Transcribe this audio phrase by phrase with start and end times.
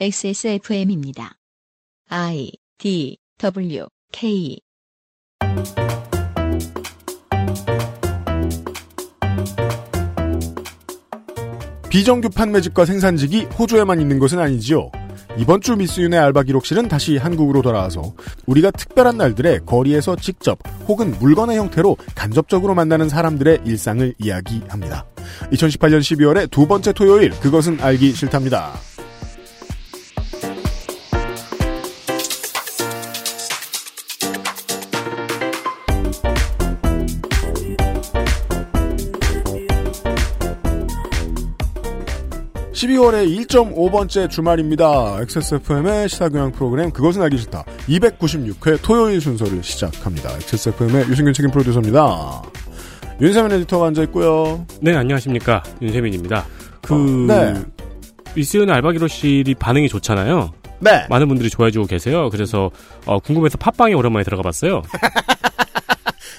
[0.00, 1.34] XSFM입니다.
[2.08, 4.58] I D W K
[11.88, 14.90] 비정규 판매직과 생산직이 호주에만 있는 것은 아니지요.
[15.36, 18.14] 이번 주 미스윤의 알바 기록실은 다시 한국으로 돌아와서
[18.46, 25.06] 우리가 특별한 날들에 거리에서 직접 혹은 물건의 형태로 간접적으로 만나는 사람들의 일상을 이야기합니다.
[25.52, 28.72] 2018년 12월의 두 번째 토요일 그것은 알기 싫답니다.
[42.82, 45.18] 12월의 1.5번째 주말입니다.
[45.20, 47.64] XSFM의 시사교양 프로그램 그것은 알기 싫다.
[47.88, 50.30] 296회 토요일 순서를 시작합니다.
[50.34, 52.42] XSFM의 유승균 책임 프로듀서입니다.
[53.20, 54.66] 윤세민 에디터가 앉아있고요.
[54.80, 55.62] 네, 안녕하십니까.
[55.80, 56.44] 윤세민입니다.
[56.80, 57.54] 그, 어, 네.
[58.34, 60.50] 미스윤의 알바기로실이 반응이 좋잖아요.
[60.80, 61.06] 네.
[61.08, 62.30] 많은 분들이 좋아해주고 계세요.
[62.30, 62.70] 그래서,
[63.06, 64.82] 어, 궁금해서 팟빵에 오랜만에 들어가 봤어요.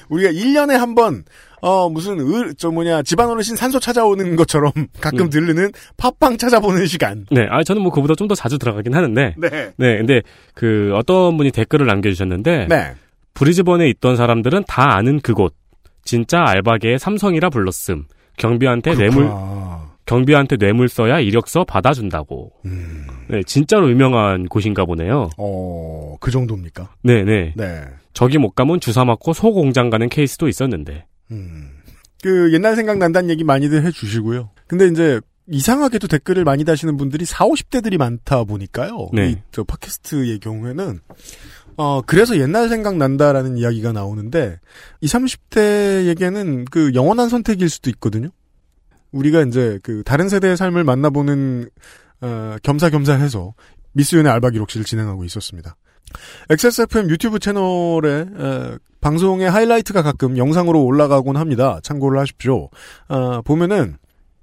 [0.10, 1.24] 우리가 1년에 한 번,
[1.62, 5.30] 어, 무슨, 을, 저 뭐냐, 집안 어르신 산소 찾아오는 것처럼 가끔 음.
[5.30, 7.26] 들르는 팟빵 찾아보는 시간.
[7.32, 9.36] 네, 아, 저는 뭐 그보다 좀 더 자주 들어가긴 하는데.
[9.38, 9.50] 네.
[9.78, 10.22] 네, 근데
[10.54, 12.68] 그 어떤 분이 댓글을 남겨주셨는데.
[12.70, 12.94] 네.
[13.34, 15.56] 브리즈번에 있던 사람들은 다 아는 그곳.
[16.06, 18.06] 진짜 알바계의 삼성이라 불렀음.
[18.38, 19.92] 경비한테 뇌물, 그렇구나.
[20.06, 22.52] 경비한테 뇌물 써야 이력서 받아준다고.
[22.66, 25.30] 음, 네, 진짜로 유명한 곳인가 보네요.
[25.38, 26.90] 어, 그 정도입니까?
[27.04, 27.54] 네네.
[27.56, 27.82] 네.
[28.14, 31.06] 저기 못 가면 주사 맞고 소 공장 가는 케이스도 있었는데.
[31.32, 31.72] 음.
[32.22, 34.52] 그 옛날 생각난다는 얘기 많이들 해주시고요.
[34.68, 39.10] 근데 이제 이상하게도 댓글을 많이 다시는 분들이 4, 50대들이 많다 보니까요.
[39.14, 39.32] 네.
[39.32, 41.00] 이, 저 팟캐스트의 경우에는
[41.76, 44.60] 어 그래서 옛날 생각난다라는 이야기가 나오는데
[45.02, 48.30] 20, 30대에게는 그 영원한 선택일 수도 있거든요.
[49.12, 51.70] 우리가 이제 그 다른 세대의 삶을 만나보는
[52.22, 53.54] 어, 겸사겸사해서
[53.94, 55.76] 미스윤의 알바 기록실을 진행하고 있었습니다.
[56.50, 61.80] XSFM 유튜브 채널에 에, 방송의 하이라이트가 가끔 영상으로 올라가곤 합니다.
[61.84, 62.70] 참고를 하십시오.
[63.08, 63.98] 아, 보면은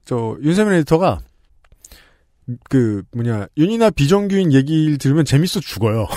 [0.05, 1.21] 저 윤세민 에디터가
[2.69, 6.09] 그 뭐냐 윤이나 비정규인 얘기를 들으면 재밌어 죽어요.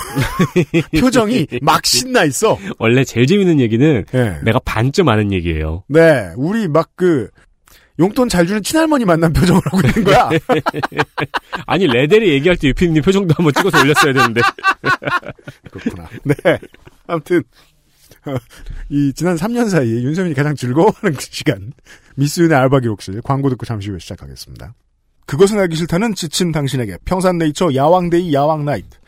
[0.98, 2.58] 표정이 막 신나 있어.
[2.78, 4.40] 원래 제일 재밌는 얘기는 네.
[4.42, 5.84] 내가 반쯤 아는 얘기예요.
[5.88, 7.28] 네, 우리 막 그
[7.98, 10.30] 용돈 잘 주는 친할머니 만난 표정을 하고 있는 거야.
[11.66, 14.40] 아니 레델이 얘기할 때 유피님 표정도 한번 찍어서 올렸어야 되는데.
[15.70, 16.08] 그렇구나.
[16.24, 16.34] 네.
[17.06, 17.42] 아무튼
[18.26, 18.34] 어,
[18.88, 21.72] 이 지난 3년 사이에 윤세민이 가장 즐거워하는 그 시간
[22.16, 24.74] 미스윤의 알바 기록실 광고 듣고 잠시 후에 시작하겠습니다.
[25.26, 28.98] 그것은 알기 싫다는 지친 당신에게 평산네이처 야왕데이 야왕나이트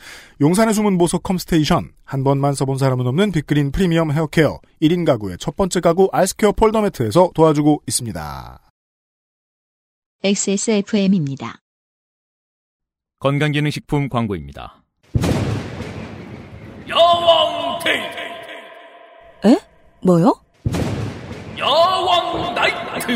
[0.40, 5.56] 용산의 숨은 보석 컴스테이션 한 번만 써본 사람은 없는 빅그린 프리미엄 헤어케어 1인 가구의 첫
[5.56, 8.65] 번째 가구 아이스케어 폴더 매트에서 도와주고 있습니다.
[10.24, 11.60] XSFM입니다.
[13.18, 14.82] 건강기능식품 광고입니다.
[16.88, 19.58] 야왕 데이 에?
[20.02, 20.34] 뭐요?
[21.58, 23.12] 야왕 나이트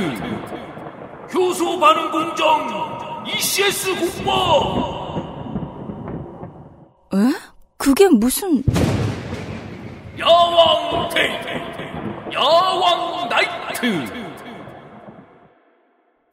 [1.34, 3.94] 효소 반응 공정 ECS
[4.24, 5.20] 공모
[7.14, 7.16] 에?
[7.78, 8.62] 그게 무슨
[10.18, 11.30] 야왕 데이
[12.34, 14.29] 야왕 나이트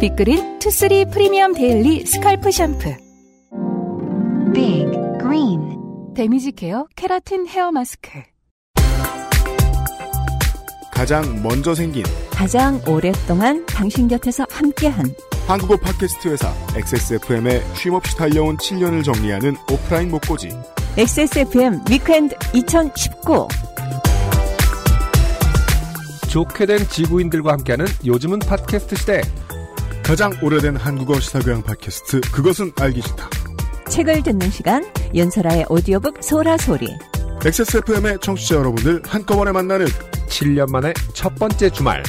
[0.00, 2.94] 빅그린 two three 프리미엄 daily scalp 샴푸.
[4.52, 6.14] Big Green.
[6.14, 8.10] damage care 케라틴 헤어 마스크.
[10.92, 15.14] 가장 먼저 생긴 가장 오랫동안 당신 곁에서 함께한
[15.46, 20.50] 한국어 팟캐스트 회사 XSFM의 쉼없이 달려온 7년을 정리하는 오프라인 모꼬지.
[20.98, 23.48] XSFM weekend 2019
[26.28, 29.22] 좋게 된 지구인들과 함께하는 요즘은 팟캐스트 시대.
[30.06, 33.28] 가장 오래된 한국어 시사교양 팟캐스트 그것은 알기 싫다.
[33.90, 34.84] 책을 듣는 시간
[35.16, 36.86] 연설아의 오디오북 소라소리
[37.44, 39.86] XSFM의 청취자 여러분들 한꺼번에 만나는
[40.28, 42.04] 7년 만에 첫 번째 주말.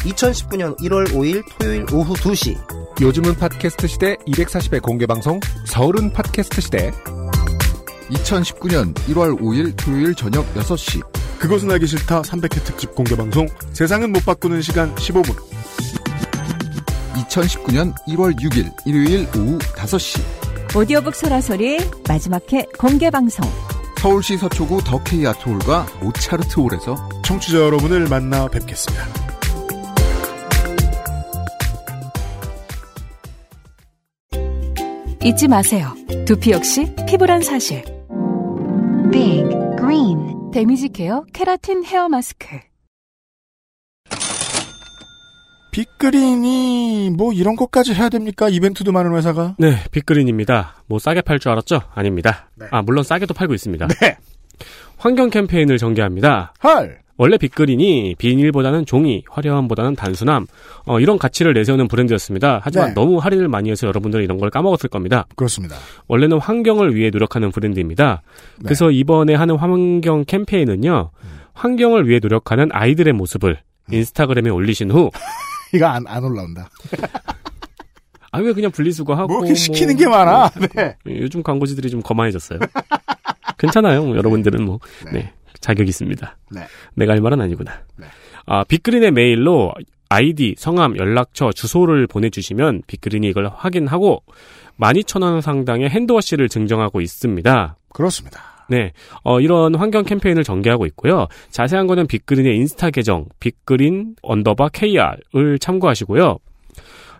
[0.00, 2.58] 2019년 1월 5일 토요일 오후 2시
[3.00, 6.90] 요즘은 팟캐스트 시대 240회 공개 방송 서울은 팟캐스트 시대.
[8.10, 11.00] 2019년 1월 5일 토요일 저녁 6시
[11.38, 15.49] 그것은 알기 싫다 300회 특집 공개방송 세상은 못 바꾸는 시간 15분
[17.30, 21.78] 2019년 1월 6일 일요일 오후 5시 오디오북 소라소리
[22.08, 23.48] 마지막 회 공개 방송.
[23.98, 29.04] 서울시 서초구 더케이 아트홀과 모차르트 홀에서 청취자 여러분을 만나 뵙겠습니다.
[35.22, 35.92] 잊지 마세요.
[36.26, 37.84] 두피 역시 피부란 사실.
[39.12, 39.44] Big
[39.76, 42.69] Green 데미지 케어 케라틴 헤어 마스크.
[45.70, 48.48] 빅그린이 뭐 이런 것까지 해야 됩니까?
[48.48, 49.54] 이벤트도 많은 회사가.
[49.58, 50.82] 네, 빅그린입니다.
[50.86, 51.80] 뭐 싸게 팔 줄 알았죠?
[51.94, 52.50] 아닙니다.
[52.70, 53.86] 아, 물론 싸게도 팔고 있습니다.
[54.00, 54.16] 네.
[54.98, 56.52] 환경 캠페인을 전개합니다.
[56.62, 56.98] 헐.
[57.16, 60.46] 원래 빅그린이 비닐보다는 종이, 화려함보다는 단순함,
[60.86, 62.60] 어, 이런 가치를 내세우는 브랜드였습니다.
[62.62, 62.94] 하지만 네.
[62.94, 65.26] 너무 할인을 많이 해서 여러분들은 이런 걸 까먹었을 겁니다.
[65.36, 65.76] 그렇습니다.
[66.08, 68.22] 원래는 환경을 위해 노력하는 브랜드입니다.
[68.56, 68.62] 네.
[68.64, 71.10] 그래서 이번에 하는 환경 캠페인은요,
[71.52, 73.58] 환경을 위해 노력하는 아이들의 모습을
[73.90, 73.94] 음.
[73.94, 75.10] 인스타그램에 올리신 후,
[75.74, 76.70] 이거 안, 안 올라온다.
[78.32, 79.28] 아, 왜 그냥 분리수거하고.
[79.28, 80.50] 뭐 이렇게 시키는 게 많아.
[80.74, 80.96] 네.
[81.06, 82.60] 요즘 광고주들이 좀 거만해졌어요.
[83.58, 84.04] 괜찮아요.
[84.04, 84.78] 뭐 여러분들은 뭐,
[85.12, 85.32] 네.
[85.60, 86.36] 자격 있습니다.
[86.52, 86.62] 네.
[86.94, 87.82] 내가 할 말은 아니구나.
[87.96, 88.06] 네.
[88.46, 89.74] 아, 빅그린의 메일로
[90.08, 94.22] 아이디, 성함, 연락처, 주소를 보내주시면 빅그린이 이걸 확인하고
[94.80, 97.76] 12,000원 상당의 hand wash를 증정하고 있습니다.
[97.92, 98.49] 그렇습니다.
[98.70, 98.92] 네,
[99.24, 101.26] 어, 이런 환경 캠페인을 전개하고 있고요.
[101.50, 106.38] 자세한 거는 빅그린의 인스타 계정 빅그린 underbar KR을 참고하시고요.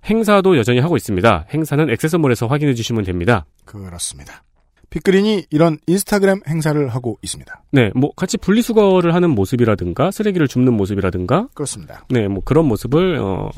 [0.06, 1.46] 행사도 여전히 하고 있습니다.
[1.52, 3.44] 행사는 XS몰에서 확인해 주시면 됩니다.
[3.64, 4.44] 그렇습니다.
[4.90, 7.62] 빅그린이 이런 인스타그램 행사를 하고 있습니다.
[7.72, 12.04] 네, 뭐 같이 분리수거를 하는 모습이라든가 쓰레기를 줍는 모습이라든가 그렇습니다.
[12.08, 13.50] 네, 뭐 그런 모습을 어,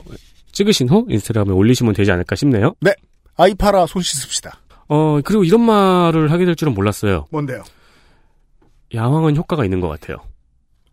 [0.53, 2.75] 찍으신 후 인스타그램에 올리시면 되지 않을까 싶네요.
[2.81, 2.95] 네.
[3.37, 4.61] 아이파라 손 씻읍시다.
[4.89, 7.27] 어, 그리고 이런 말을 하게 될 줄은 몰랐어요.
[7.31, 7.63] 뭔데요?
[8.95, 10.17] 야왕은 효과가 있는 것 같아요.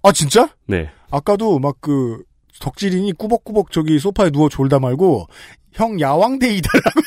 [0.03, 0.49] 아, 진짜?
[0.65, 0.89] 네.
[1.11, 2.23] 아까도 막 그,
[2.61, 5.27] 덕질인이 꾸벅꾸벅 저기 소파에 누워 졸다 말고,
[5.73, 7.01] 형 야왕데이다라고.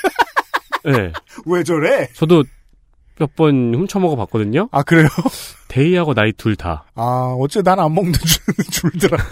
[0.84, 1.12] 네.
[1.46, 2.08] 왜 저래?
[2.14, 2.44] 저도
[3.18, 4.68] 몇 번 훔쳐 먹어 봤거든요.
[4.72, 5.06] 아, 그래요?
[5.68, 6.84] 데이하고 나이 둘 다.
[6.94, 9.22] 아, 어째 난 안 먹는 줄, 줄더라.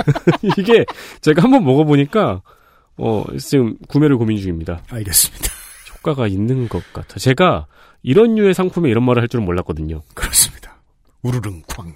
[0.59, 0.85] 이게
[1.23, 2.41] 제가 한번 먹어 보니까
[2.97, 4.83] 어 지금 구매를 고민 중입니다.
[4.91, 5.45] 알겠습니다.
[5.97, 7.19] 효과가 있는 것 같아.
[7.19, 7.67] 제가
[8.03, 10.03] 이런 류의 상품에 이런 말을 할 줄은 몰랐거든요.
[10.15, 10.70] 그렇습니다.
[11.23, 11.95] 우르릉 쾅.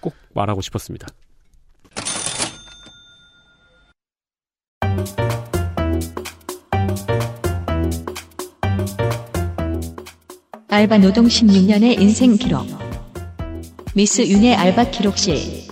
[0.00, 1.06] 꼭 말하고 싶었습니다.
[10.70, 12.66] 알바 노동 16년의 인생 기록
[13.94, 15.67] 미스 윤의 알바 기록실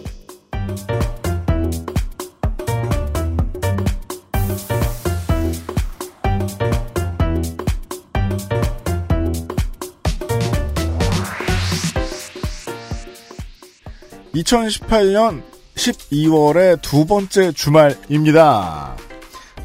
[14.37, 15.43] 2018년
[15.75, 18.97] 12월의 두 번째 주말입니다.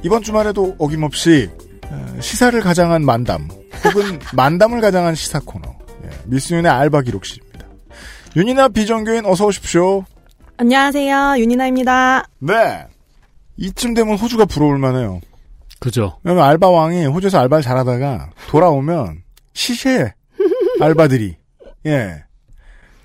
[0.04, 1.50] 이번 주말에도 어김없이
[1.90, 3.48] 어, 시사를 가장한 만담
[3.86, 7.66] 혹은 만담을 가장한 시사 코너 예, 미스윤의 알바 기록실입니다.
[8.36, 10.06] 윤이나 비정교인 어서 오십시오.
[10.58, 11.36] 안녕하세요.
[11.38, 12.26] 윤이나입니다.
[12.40, 12.86] 네.
[13.58, 15.20] 이쯤 되면 호주가 부러울 만해요.
[15.80, 16.20] 그죠.
[16.24, 20.14] 왜냐면 알바 왕이 호주에서 알바를 잘하다가 돌아오면 시시해.
[20.80, 21.36] 알바들이.
[21.88, 22.24] 예.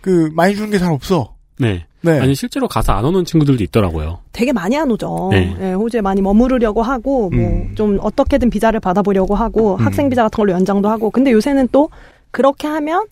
[0.00, 1.35] 그 많이 주는 게 잘 없어.
[1.58, 1.86] 네.
[2.02, 2.20] 네.
[2.20, 4.20] 아니 실제로 가서 안 오는 친구들도 있더라고요.
[4.32, 5.28] 되게 많이 안 오죠.
[5.32, 5.56] 네.
[5.60, 7.72] 예, 호주에 많이 머무르려고 하고, 뭐, 음.
[7.74, 9.80] 좀 어떻게든 비자를 받아보려고 하고, 음.
[9.80, 11.90] 학생 비자 같은 걸로 연장도 하고, 근데 요새는 또,
[12.30, 13.06] 그렇게 하면,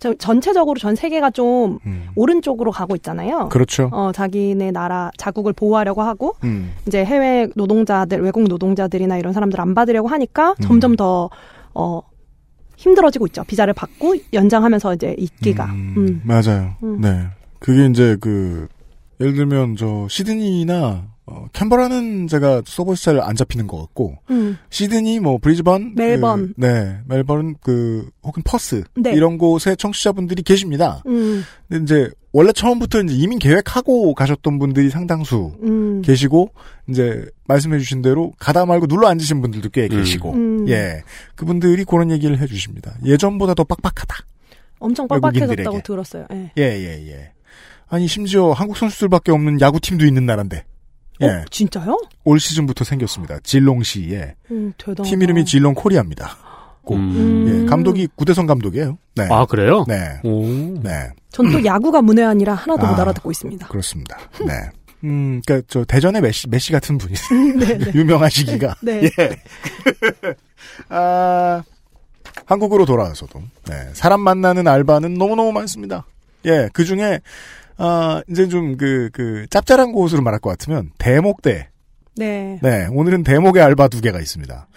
[0.00, 2.08] 저 전체적으로 전 세계가 좀 음.
[2.16, 3.48] 오른쪽으로 가고 있잖아요.
[3.50, 3.88] 그렇죠.
[3.92, 6.72] 어, 자기네 나라 자국을 보호하려고 하고, 음.
[6.88, 10.62] 이제 해외 노동자들, 외국 노동자들이나 이런 사람들 안 받으려고 하니까 음.
[10.62, 11.30] 점점 더,
[11.74, 12.00] 어,
[12.76, 13.44] 힘들어지고 있죠.
[13.44, 15.66] 비자를 받고 연장하면서 이제 있기가.
[15.66, 16.22] 음, 음.
[16.24, 16.74] 맞아요.
[16.82, 17.00] 음.
[17.00, 17.26] 네.
[17.62, 18.66] 그게 이제 그
[19.20, 24.58] 예를 들면 저 시드니나 어, 캔버라는 제가 서버가 잘 안 잡히는 것 같고 음.
[24.70, 26.54] 시드니 뭐 브리즈번 멜번.
[26.56, 29.12] 그, 네 멜번 그 혹은 퍼스 네.
[29.12, 31.02] 이런 곳에 청취자분들이 계십니다.
[31.06, 31.44] 음.
[31.68, 36.02] 근데 이제 원래 처음부터 이제 이민 계획하고 가셨던 분들이 상당수 음.
[36.02, 36.50] 계시고
[36.88, 40.68] 이제 말씀해주신 대로 가다 말고 눌러 앉으신 분들도 꽤 계시고 음.
[40.68, 41.02] 예
[41.36, 42.94] 그분들이 그런 얘기를 해주십니다.
[43.04, 44.16] 예전보다 더 빡빡하다.
[44.80, 45.82] 엄청 빡빡해졌다고 외국인들에게.
[45.84, 46.26] 들었어요.
[46.32, 46.50] 예.
[46.58, 47.32] 예, 예, 예.
[47.92, 50.64] 아니, 심지어 한국 선수들밖에 없는 야구팀도 있는 나라인데.
[51.20, 51.26] 예.
[51.26, 51.98] 어, 진짜요?
[52.24, 53.38] 올 시즌부터 생겼습니다.
[53.40, 54.34] 질롱시에.
[54.50, 54.72] 음.
[55.04, 56.38] 팀 이름이 질롱 코리아입니다.
[56.84, 56.96] 꼭.
[56.96, 57.44] 음.
[57.64, 58.96] 예, 감독이 구대성 감독이에요.
[59.14, 59.28] 네.
[59.30, 59.84] 아 그래요?
[59.86, 60.18] 네.
[60.24, 60.42] 오.
[60.82, 61.10] 네.
[61.30, 63.02] 전 또 야구가 문외한이라 하나도 못 아.
[63.02, 63.68] 알아듣고 있습니다.
[63.68, 64.18] 그렇습니다.
[64.40, 64.54] 네.
[65.04, 67.14] 음, 그니까, 저, 대전의 메시, 메시 같은 분이.
[67.60, 67.92] 네, 네.
[67.94, 68.76] 유명하시기가.
[68.82, 69.02] 네.
[69.04, 69.36] 예.
[70.88, 71.62] 아,
[72.46, 73.90] 한국으로 돌아와서도, 네.
[73.92, 76.06] 사람 만나는 알바는 너무너무 많습니다.
[76.46, 77.20] 예, 그 중에,
[77.84, 81.68] 아, 이제 좀 그, 그, 짭짤한 곳으로 말할 것 같으면, 대목 때.
[82.14, 82.60] 네.
[82.62, 84.68] 네, 오늘은 대목의 알바 두 개가 있습니다.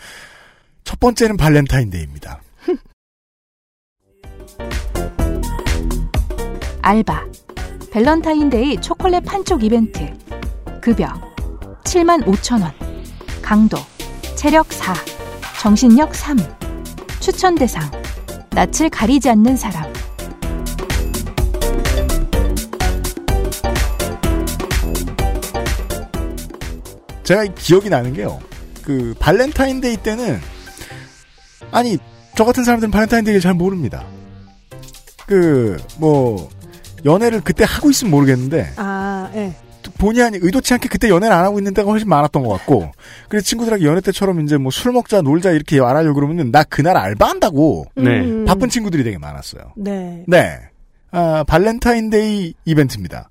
[0.84, 2.42] 첫 번째는 발렌타인데이입니다.
[6.82, 7.26] 알바.
[7.92, 10.12] 밸런타인데이 초콜릿 판촉 이벤트.
[10.82, 11.06] 급여.
[11.84, 12.72] 7만 5천 원.
[13.44, 13.78] 강도.
[14.36, 14.96] 체력 4.
[15.62, 16.38] 정신력 3.
[17.20, 17.84] 추천 대상.
[18.50, 19.94] 낯을 가리지 않는 사람.
[27.26, 28.40] 제가 기억이 나는 게요.
[28.84, 30.40] 그 발렌타인데이 때는
[31.72, 31.98] 아니
[32.36, 34.06] 저 같은 사람들은 발렌타인데이를 잘 모릅니다.
[35.28, 36.50] 그 뭐
[37.04, 39.54] 연애를 그때 하고 있으면 모르겠는데 아, 예.
[40.00, 42.92] 본의 아니 의도치 않게 그때 연애를 안 하고 있는 때가 훨씬 많았던 것 같고
[43.30, 47.86] 그래서 친구들하고 여느 때처럼 이제 뭐 술 먹자 놀자 이렇게 말하려고 그러면은 나 그날 알바한다고
[47.96, 48.22] 네.
[48.22, 48.46] 음.
[48.46, 49.74] 바쁜 친구들이 되게 많았어요.
[49.78, 50.24] 네.
[50.28, 50.60] 네.
[51.12, 53.30] 아, 발렌타인데이 이벤트입니다.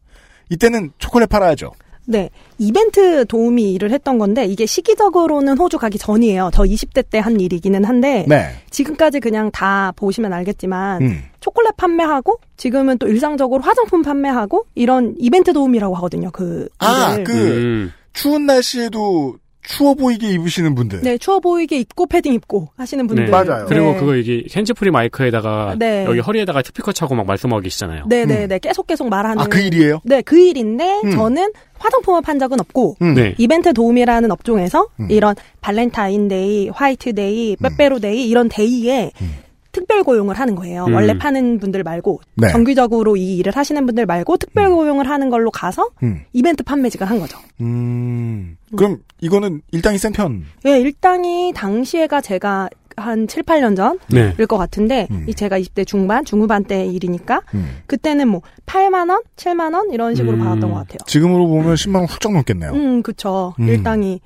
[0.51, 1.73] 이때는 초콜릿 팔아야죠.
[2.07, 2.31] 네.
[2.59, 6.51] 이벤트 도우미 일을 했던 건데, 이게 시기적으로는 호주 가기 전이에요.
[6.53, 8.51] 저 20대 때 한 일이기는 한데, 네.
[8.71, 11.23] 지금까지 그냥 다 보시면 알겠지만, 음.
[11.41, 16.69] 초콜릿 판매하고, 지금은 또 일상적으로 화장품 판매하고, 이런 이벤트 도우미라고 하거든요, 그.
[16.79, 17.25] 아, 일을.
[17.25, 17.93] 그 음.
[18.13, 21.01] 추운 날씨에도 추워 보이게 입으시는 분들.
[21.01, 23.25] 네, 추워 보이게 입고 패딩 입고 하시는 분들.
[23.25, 23.31] 네.
[23.31, 23.67] 맞아요.
[23.67, 23.99] 그리고 네.
[23.99, 26.05] 그거 이게 핸즈프리 마이크에다가 네.
[26.05, 28.05] 여기 허리에다가 스피커 차고 막 말씀하고 계시잖아요.
[28.07, 28.59] 네, 네, 네.
[28.59, 29.43] 계속 계속 말하는.
[29.43, 30.01] 아, 그 일이에요?
[30.05, 31.11] 네, 그 일인데, 음.
[31.13, 33.15] 저는 화장품을 판 적은 없고, 음.
[33.15, 33.35] 네.
[33.39, 35.11] 이벤트 도우미라는 업종에서 음.
[35.11, 39.44] 이런 발렌타인데이, 화이트데이, 빼빼로데이 이런 데이에 음.
[39.75, 40.87] 특별 고용을 하는 거예요.
[40.87, 40.95] 음.
[40.95, 42.49] 원래 파는 분들 말고 네.
[42.51, 46.23] 정규적으로 이 일을 하시는 분들 말고 특별 고용을 하는 걸로 가서 음.
[46.33, 47.37] 이벤트 판매직을 한 거죠.
[47.61, 48.57] 음.
[48.77, 50.45] 그럼 이거는 일당이 센 편.
[50.65, 54.45] 예, 일당이 당시에가 제가 한 7, 8년 전일 네.
[54.47, 55.27] 것 같은데 음.
[55.29, 57.79] 이 제가 20대 중반, 중후반 때 일이니까 음.
[57.87, 60.39] 그때는 뭐 8만 원, 7만 원 이런 식으로 음.
[60.39, 60.99] 받았던 것 같아요.
[61.07, 62.71] 지금으로 보면 10만 원 훌쩍 넘겠네요.
[62.73, 63.55] 음, 그쵸.
[63.59, 63.69] 음.
[63.69, 64.21] 일당이.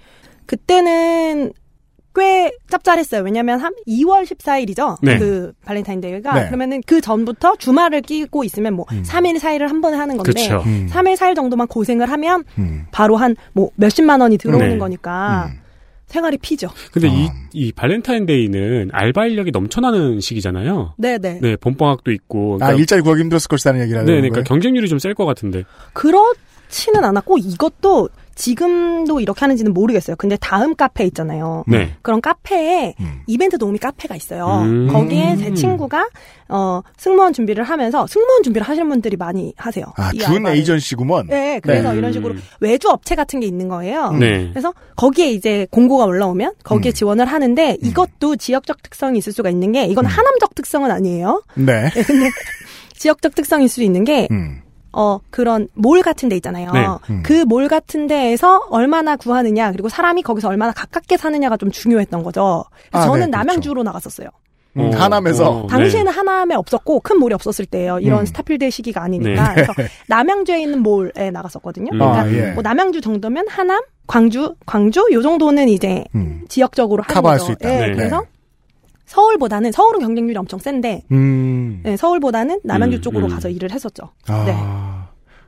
[0.45, 1.53] 그때는
[2.15, 3.23] 꽤 짭짤했어요.
[3.23, 4.97] 왜냐면 한 2월 14일이죠.
[5.03, 5.19] 네.
[5.19, 6.35] 그 발렌타인데이가.
[6.35, 6.47] 네.
[6.47, 9.03] 그러면은 그 전부터 주말을 끼고 있으면 뭐 음.
[9.07, 10.63] 3일, 4일을 한 번에 하는 건데 그쵸.
[10.67, 10.89] 음.
[10.91, 12.87] 3일, 4일 정도만 고생을 하면 음.
[12.91, 14.79] 바로 한 뭐 몇십만 원이 들어오는 네.
[14.79, 15.61] 거니까 음.
[16.07, 16.69] 생활이 피죠.
[16.91, 17.31] 근데 이, 어.
[17.53, 20.95] 이 발렌타인데이는 알바 인력이 넘쳐나는 시기잖아요.
[20.97, 21.41] 네네.
[21.43, 22.55] 네, 봄방학도 있고.
[22.55, 24.45] 아, 그러니까, 일자리 구하기 힘들었을 것이라는 얘기를 네, 그러니까 거예요?
[24.45, 25.65] 경쟁률이 좀 셀 것 같은데.
[25.93, 30.17] 그렇지는 않았고 이것도 지금도 이렇게 하는지는 모르겠어요.
[30.17, 31.65] 근데 다음 카페 있잖아요.
[31.67, 31.93] 네.
[32.03, 33.23] 그런 카페에 음.
[33.27, 34.63] 이벤트 도우미 카페가 있어요.
[34.63, 34.89] 음.
[34.89, 36.09] 거기에 제 친구가
[36.49, 39.85] 어 승무원 준비를 하면서 승무원 준비를 하시는 분들이 많이 하세요.
[39.97, 40.47] 아, 이 준.
[40.47, 41.27] 에이전시구먼.
[41.27, 41.99] 네, 그래서 네.
[41.99, 44.13] 이런 식으로 외주 업체 같은 게 있는 거예요.
[44.13, 44.49] 네.
[44.51, 46.95] 그래서 거기에 이제 공고가 올라오면 거기에 음.
[46.95, 51.43] 지원을 하는데 이것도 지역적 특성이 있을 수가 있는 게 이건 하남적 특성은 아니에요.
[51.55, 51.91] 네.
[51.91, 52.31] 네, 근데
[52.97, 54.63] 지역적 특성일 수 있는 게 음.
[54.99, 56.73] 어, 그런 몰 같은 데 있잖아요.
[56.73, 56.85] 네.
[57.11, 57.23] 음.
[57.23, 62.65] 그몰 같은 데에서 얼마나 구하느냐, 그리고 사람이 거기서 얼마나 가깝게 사느냐가 좀 중요했던 거죠.
[62.91, 63.39] 그래서 아, 저는 네, 그렇죠.
[63.39, 64.29] 남양주로 나갔었어요.
[64.77, 65.51] 음, 어, 하남에서.
[65.51, 68.01] 어, 당시에는 하남에 없었고, 큰 몰이 없었을 때예요.
[68.01, 68.27] 이런 음.
[68.27, 69.55] 스타필드의 시기가 아니니까.
[69.55, 69.73] 그래서
[70.09, 71.91] 남양주에 있는 몰에 나갔었거든요.
[71.93, 71.99] 음.
[71.99, 72.51] 그러니까 아, 예.
[72.51, 76.43] 뭐 남양주 정도면 하남, 광주, 광주, 요 정도는 이제 음.
[76.49, 77.47] 지역적으로 하는 커버할 거죠.
[77.47, 77.73] 수 있다.
[77.73, 77.93] 예, 네.
[77.93, 78.25] 그래서
[79.09, 81.83] 서울보다는, 서울은 경쟁률이 엄청 센데, 음.
[81.87, 83.31] 예, 서울보다는 남양주 음, 쪽으로 음.
[83.31, 84.11] 가서 일을 했었죠.
[84.27, 84.45] 아.
[84.45, 84.55] 네.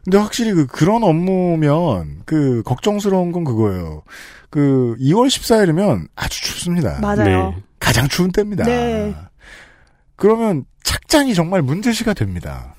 [0.03, 4.03] 근데 확실히 그 그런 업무면 그 걱정스러운 건 그거예요.
[4.49, 7.01] 그 2월 14일이면 아주 춥습니다.
[7.01, 7.51] 맞아요.
[7.51, 7.57] 네.
[7.79, 8.65] 가장 추운 때입니다.
[8.65, 9.15] 네.
[10.17, 12.75] 그러면 착장이 정말 문제시가 됩니다.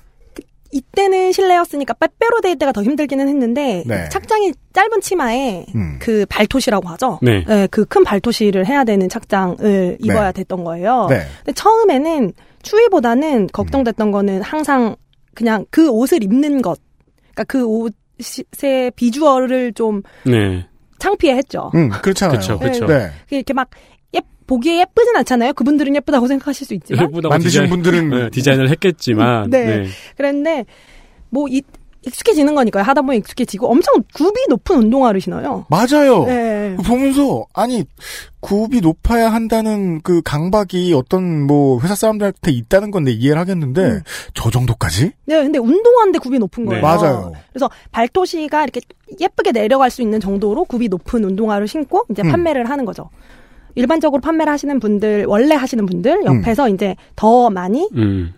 [0.72, 4.08] 이때는 실내였으니까 빼빼로 데이 때가 더 힘들기는 했는데 네.
[4.08, 5.98] 착장이 짧은 치마에 음.
[6.00, 7.18] 그 발토시라고 하죠.
[7.22, 7.44] 네.
[7.70, 11.06] 그 큰 발토시를 해야 되는 착장을 입어야 됐던 거예요.
[11.10, 11.20] 네.
[11.44, 14.96] 근데 처음에는 추위보다는 걱정됐던 거는 항상
[15.34, 16.78] 그냥 그 옷을 입는 것.
[17.34, 20.66] 그러니까 그 옷의 비주얼을 좀 네.
[20.98, 21.70] 창피해 했죠.
[21.74, 22.38] 음, 그렇잖아요.
[22.38, 22.86] 그쵸, 그쵸.
[22.86, 23.10] 네.
[23.30, 23.91] 이렇게 막 예,
[24.52, 25.54] 보기에 예쁘진 않잖아요.
[25.54, 27.04] 그분들은 예쁘다고 생각하실 수 있지만.
[27.04, 29.48] 예쁘다고 만드신 디자인- 분들은 네, 디자인을 했겠지만.
[29.50, 29.64] 네.
[29.64, 29.86] 네.
[30.16, 30.66] 그랬는데
[31.30, 31.62] 뭐 이,
[32.04, 32.82] 익숙해지는 거니까요.
[32.82, 35.64] 하다 보면 익숙해지고 엄청 굽이 높은 운동화를 신어요.
[35.70, 36.24] 맞아요.
[36.26, 36.76] 네.
[36.84, 37.84] 보면서 아니
[38.40, 44.00] 굽이 높아야 한다는 그 강박이 어떤 뭐 회사 사람들한테 있다는 건내 이해를 하겠는데 음.
[44.34, 45.12] 저 정도까지?
[45.26, 46.82] 네, 근데 운동화인데 굽이 높은 거예요.
[46.82, 46.86] 네.
[46.86, 47.32] 맞아요.
[47.52, 48.80] 그래서 발토시가 이렇게
[49.20, 52.30] 예쁘게 내려갈 수 있는 정도로 굽이 높은 운동화를 신고 이제 음.
[52.32, 53.08] 판매를 하는 거죠.
[53.74, 56.38] 일반적으로 판매를 하시는 분들, 원래 하시는 분들 음.
[56.40, 58.34] 옆에서 이제 더 많이 음.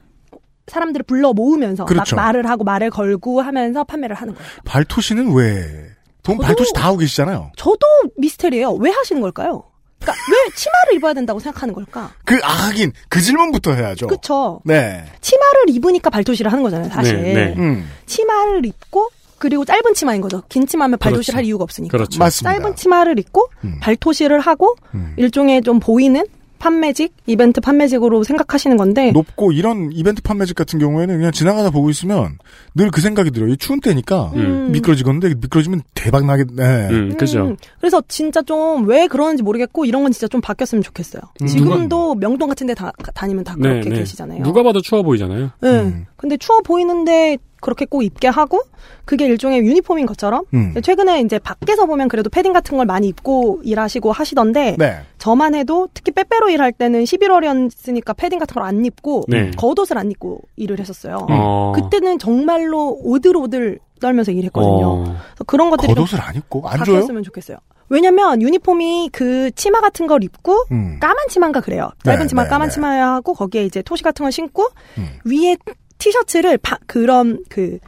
[0.67, 2.17] 사람들을 불러 모으면서 그렇죠.
[2.17, 4.49] 막 말을 하고 말을 걸고 하면서 판매를 하는 거예요.
[4.65, 5.91] 발토시는 왜?
[6.23, 7.53] 돈 발토시 다 하고 계시잖아요.
[7.57, 7.79] 저도
[8.17, 8.73] 미스테리예요.
[8.75, 9.65] 왜 하시는 걸까요?
[10.01, 12.13] 그러니까 왜 치마를 입어야 된다고 생각하는 걸까?
[12.25, 14.07] 그 아, 하긴 그 질문부터 해야죠.
[14.07, 14.61] 그쵸.
[14.65, 15.05] 네.
[15.21, 17.23] 치마를 입으니까 발토시를 하는 거잖아요, 사실.
[17.23, 17.55] 네, 네.
[17.59, 17.89] 음.
[18.07, 19.11] 치마를 입고
[19.45, 20.43] 그리고 짧은 치마인 거죠.
[20.49, 21.37] 긴 치마면 발토시를 그렇죠.
[21.37, 21.99] 할 이유가 없으니까.
[21.99, 22.19] 그렇죠.
[22.19, 22.55] 맞습니다.
[22.59, 23.77] 짧은 치마를 입고 음.
[23.81, 25.13] 발토시를 하고 음.
[25.19, 26.25] 일종의 좀 보이는
[26.59, 32.39] 판매직, 이벤트 판매직으로 생각하시는 건데 높고 이런 이벤트 판매직 같은 경우에는 그냥 지나가다 보고 있으면
[32.75, 33.51] 늘 그 생각이 들어요.
[33.53, 34.73] 이 추운 때니까 음.
[34.73, 36.89] 미끄러지건데 미끄러지면 대박 나겠네.
[36.89, 37.49] 음, 그죠.
[37.49, 41.21] 음, 그래서 진짜 좀 왜 그러는지 모르겠고 이런 건 진짜 좀 바뀌었으면 좋겠어요.
[41.43, 41.47] 음.
[41.47, 43.97] 지금도 명동 같은 데 다, 다니면 다 그렇게 네, 네.
[44.01, 44.43] 계시잖아요.
[44.43, 45.51] 누가 봐도 추워 보이잖아요.
[45.61, 45.69] 네.
[45.69, 46.07] 음.
[46.17, 48.61] 근데 추워 보이는데 그렇게 꼭 입게 하고
[49.07, 50.75] 그게 일종의 유니폼인 것처럼 음.
[50.83, 54.99] 최근에 이제 밖에서 보면 그래도 패딩 같은 걸 많이 입고 일하시고 하시던데 네.
[55.17, 59.51] 저만 해도 특히 빼빼로 일할 때는 11월이었으니까 패딩 같은 걸 안 입고 네.
[59.57, 61.27] 겉옷을 안 입고 일을 했었어요.
[61.29, 61.73] 어.
[61.75, 64.87] 그때는 정말로 오들오들 떨면서 일했거든요.
[64.87, 65.05] 어.
[65.05, 66.97] 그래서 그런 것들이 좀 겉옷을 안 입고 안 줘요?
[66.97, 67.59] 바뀌었으면 좋겠어요.
[67.91, 70.99] 왜냐면 유니폼이 그 치마 같은 걸 입고 음.
[71.01, 71.91] 까만 치마인가 그래요.
[72.05, 72.75] 짧은 네, 치마 네, 까만 네.
[72.75, 75.09] 치마 하고 거기에 이제 토시 같은 걸 신고 음.
[75.27, 75.57] 위에
[75.99, 77.79] 티셔츠를 파- 그런 그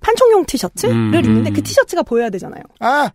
[0.00, 1.54] 판촉용 티셔츠를 음, 입는데 음.
[1.54, 2.62] 그 티셔츠가 보여야 되잖아요.
[2.80, 3.10] 아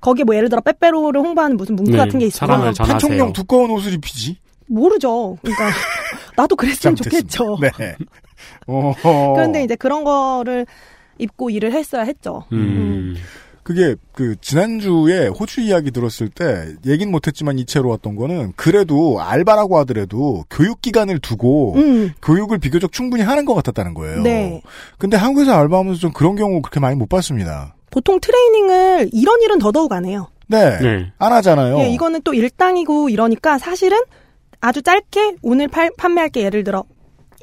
[0.00, 2.72] 거기에 뭐 예를 들어 빼빼로를 홍보하는 무슨 문구 네, 같은 게 있으면.
[2.74, 4.38] 판촉용 두꺼운 옷을 입히지.
[4.66, 5.36] 모르죠.
[5.42, 5.70] 그러니까
[6.36, 6.94] 나도 그랬으면.
[6.96, 7.58] 좋겠죠.
[7.60, 7.70] 네.
[8.66, 9.32] 어허.
[9.34, 10.64] 그런데 이제 그런 거를
[11.18, 12.44] 입고 일을 했어야 했죠.
[12.52, 13.14] 음.
[13.70, 20.42] 그게 그 지난주에 호주 이야기 들었을 때 얘긴 못했지만 이채로 왔던 거는 그래도 알바라고 하더라도
[20.50, 22.10] 교육 기간을 두고 음.
[22.20, 24.22] 교육을 비교적 충분히 하는 것 같았다는 거예요.
[24.22, 24.60] 네.
[24.98, 27.76] 근데 한국에서 알바하면서 좀 그런 경우 그렇게 많이 못 봤습니다.
[27.92, 30.26] 보통 트레이닝을 이런 일은 더더욱 안 해요.
[30.48, 30.76] 네.
[30.80, 31.12] 네.
[31.18, 31.78] 안 하잖아요.
[31.78, 33.98] 예, 이거는 또 일당이고 이러니까 사실은
[34.60, 36.82] 아주 짧게 오늘 팔- 판매할 게 예를 들어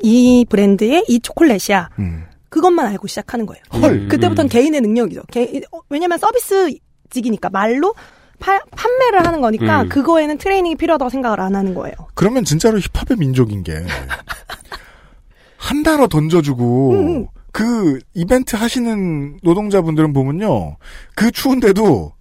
[0.03, 1.89] 이 브랜드의 이 초콜릿이야.
[1.99, 2.25] 음.
[2.49, 3.61] 그것만 알고 시작하는 거예요.
[3.73, 4.07] 헐.
[4.07, 5.21] 그때부터는 개인의 능력이죠.
[5.31, 7.93] 개- 어, 왜냐면 서비스직이니까 말로
[8.39, 9.89] 파- 판매를 하는 거니까 음.
[9.89, 11.95] 그거에는 트레이닝이 필요하다고 생각을 안 하는 거예요.
[12.13, 13.73] 그러면 진짜로 힙합의 민족인 게
[15.57, 17.27] 한 단어 던져주고 음.
[17.51, 20.77] 그 이벤트 하시는 노동자분들은 보면요
[21.15, 22.13] 그 추운데도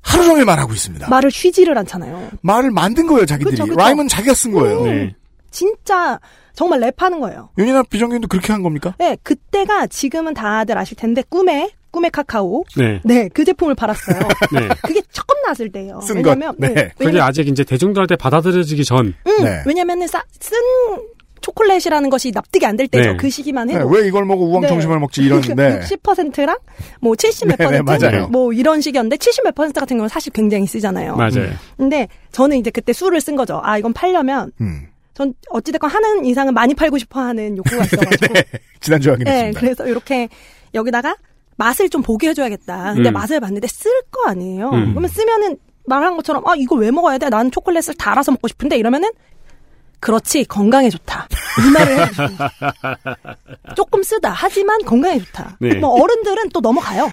[0.00, 1.08] 하루 종일 말하고 있습니다.
[1.08, 2.30] 말을 쉬지를 않잖아요.
[2.40, 3.76] 말을 만든 거예요 자기들이 그쵸, 그쵸.
[3.76, 4.82] 라임은 자기가 쓴 거예요.
[4.84, 5.14] 네.
[5.50, 6.18] 진짜
[6.54, 7.50] 정말 랩하는 거예요.
[7.58, 8.94] 윤이나 비정규도 그렇게 한 겁니까?
[8.98, 12.64] 네, 그때가 지금은 다들 아실 텐데 꿈에 꿈의 카카오.
[12.76, 13.00] 네.
[13.04, 14.18] 네, 그 제품을 팔았어요.
[14.52, 14.68] 네.
[14.82, 16.00] 그게 처음 나왔을 때예요.
[16.02, 16.30] 쓴 것.
[16.30, 16.68] 왜냐면 네.
[16.68, 19.14] 네, 그게 왜냐면 아직 이제 대중들한테 받아들여지기 전.
[19.26, 19.62] 음, 네.
[19.64, 20.58] 왜냐면은 싸, 쓴
[21.40, 23.12] 초콜릿이라는 것이 납득이 안 될 때죠.
[23.12, 23.16] 네.
[23.16, 23.88] 그 시기만 네, 해도.
[23.88, 26.56] 왜 이걸 먹고 우왕청심을 먹지 이러는데 60%랑
[27.00, 28.28] 뭐 70몇 네, 네, 퍼센트 맞아요.
[28.28, 31.16] 뭐 이런 식이었는데 70몇 퍼센트 같은 경우는 사실 굉장히 쓰잖아요.
[31.16, 31.48] 맞아요.
[31.76, 33.60] 근데 저는 이제 그때 수를 쓴 거죠.
[33.64, 38.34] 아 이건 팔려면 음, 전 어찌됐건 하는 이상은 많이 팔고 싶어 하는 욕구가 있어가지고
[38.78, 39.60] 지난주 네, 확인했습니다.
[39.60, 40.28] 그래서 이렇게
[40.74, 41.16] 여기다가
[41.56, 42.94] 맛을 좀 보게 해줘야겠다.
[42.94, 43.14] 근데 음.
[43.14, 44.70] 맛을 봤는데 쓸 거 아니에요.
[44.70, 44.90] 음.
[44.90, 47.30] 그러면 쓰면은 말한 것처럼 아 이거 왜 먹어야 돼?
[47.30, 49.10] 나는 초콜릿을 달아서 먹고 싶은데 이러면은
[50.00, 51.28] 그렇지 건강에 좋다.
[51.66, 52.38] 이 말을 거예요.
[53.74, 54.30] 조금 쓰다.
[54.30, 55.56] 하지만 건강에 좋다.
[55.60, 55.74] 네.
[55.74, 57.10] 뭐 어른들은 또 넘어가요.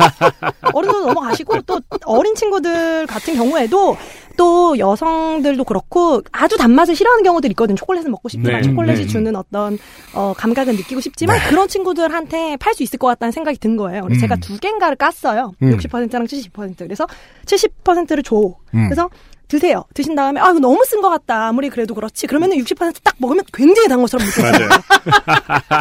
[0.72, 3.96] 어른들 넘어가시고 또 어린 친구들 같은 경우에도
[4.36, 7.76] 또 여성들도 그렇고 아주 단맛을 싫어하는 경우들이 있거든요.
[7.76, 8.68] 초콜릿을 먹고 싶지만 네.
[8.68, 9.06] 초콜릿이 네.
[9.06, 9.78] 주는 어떤
[10.14, 14.02] 어, 감각은 느끼고 싶지만 그런 친구들한테 팔 수 있을 것 같다는 생각이 든 거예요.
[14.02, 14.20] 그래서 음.
[14.20, 15.52] 제가 두 개인가를 깠어요.
[15.62, 15.76] 음.
[15.76, 16.78] 60%랑 70%.
[16.78, 17.06] 그래서
[17.44, 18.36] 70%를 줘.
[18.74, 18.88] 음.
[18.88, 19.10] 그래서
[19.52, 19.84] 드세요.
[19.92, 21.48] 드신 다음에 아 이거 너무 쓴 것 같다.
[21.48, 22.26] 아무리 그래도 그렇지.
[22.26, 24.68] 그러면은 60%딱 먹으면 굉장히 단 것처럼 느껴져요.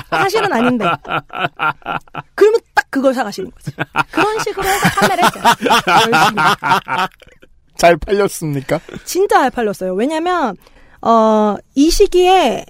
[0.09, 0.83] 사실은 아닌데.
[2.35, 3.71] 그러면 딱 그걸 사가시는 거지.
[4.11, 5.43] 그런 식으로 해서 판매를 했어요.
[6.11, 6.41] 열심히.
[7.79, 8.81] 잘 팔렸습니까?
[9.05, 9.93] 진짜 잘 팔렸어요.
[9.93, 10.57] 왜냐면
[11.01, 12.65] 어, 이 시기에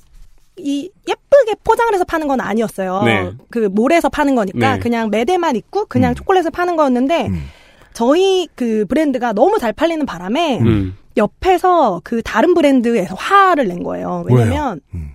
[0.58, 3.02] 이 예쁘게 포장을 해서 파는 건 아니었어요.
[3.06, 3.32] 네.
[3.50, 4.80] 그 몰에서 파는 거니까 네.
[4.80, 6.16] 그냥 매대만 있고 그냥 음.
[6.16, 7.50] 초콜릿을 파는 거였는데 음.
[7.94, 10.96] 저희 그 브랜드가 너무 잘 팔리는 바람에 음.
[11.18, 14.24] 옆에서 그 다른 브랜드에서 화를 낸 거예요.
[14.28, 15.10] 왜냐면 음.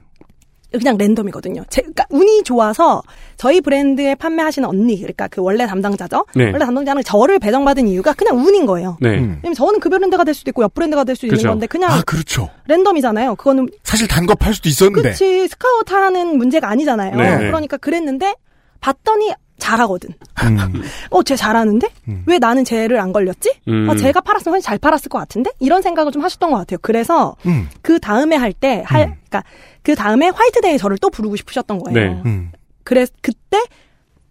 [0.73, 1.65] 그냥 랜덤이거든요.
[1.71, 3.01] 제, 그러니까 운이 좋아서
[3.39, 6.27] 저희 브랜드에 판매하시는 언니, 그러니까 그 원래 담당자죠.
[6.35, 6.47] 네.
[6.47, 8.99] 원래 담당자는 저를 배정받은 이유가 그냥 운인 거예요.
[9.01, 9.11] 네.
[9.19, 9.39] 음.
[9.43, 11.49] 왜냐면 저는 그 브랜드가 될 수도 있고 옆 브랜드가 될 수도 있는 그죠.
[11.49, 12.51] 건데 그냥 아 그렇죠.
[12.67, 13.37] 랜덤이잖아요.
[13.37, 15.11] 그거는 사실 단 거 팔 수도 있었는데.
[15.11, 17.17] 그치 스카우트 하는 문제가 아니잖아요.
[17.17, 17.47] 네, 네.
[17.47, 18.35] 그러니까 그랬는데
[18.81, 20.11] 봤더니 잘하거든.
[20.45, 20.83] 음.
[21.11, 21.89] 어, 쟤 잘하는데?
[22.09, 22.23] 음.
[22.27, 23.61] 왜 나는 쟤를 안 걸렸지?
[23.69, 23.89] 음.
[23.89, 25.51] 어, 쟤가 팔았으면 훨씬 잘 팔았을 것 같은데?
[25.61, 26.79] 이런 생각을 좀 하셨던 것 같아요.
[26.83, 27.69] 그래서 음.
[27.83, 29.15] 그 다음에 할 때, 할, 음.
[29.21, 29.43] 그니까
[29.83, 31.99] 그 다음에 화이트데이 저를 또 부르고 싶으셨던 거예요.
[32.15, 32.23] 네.
[32.27, 32.53] 음.
[32.85, 33.59] 그래서 그때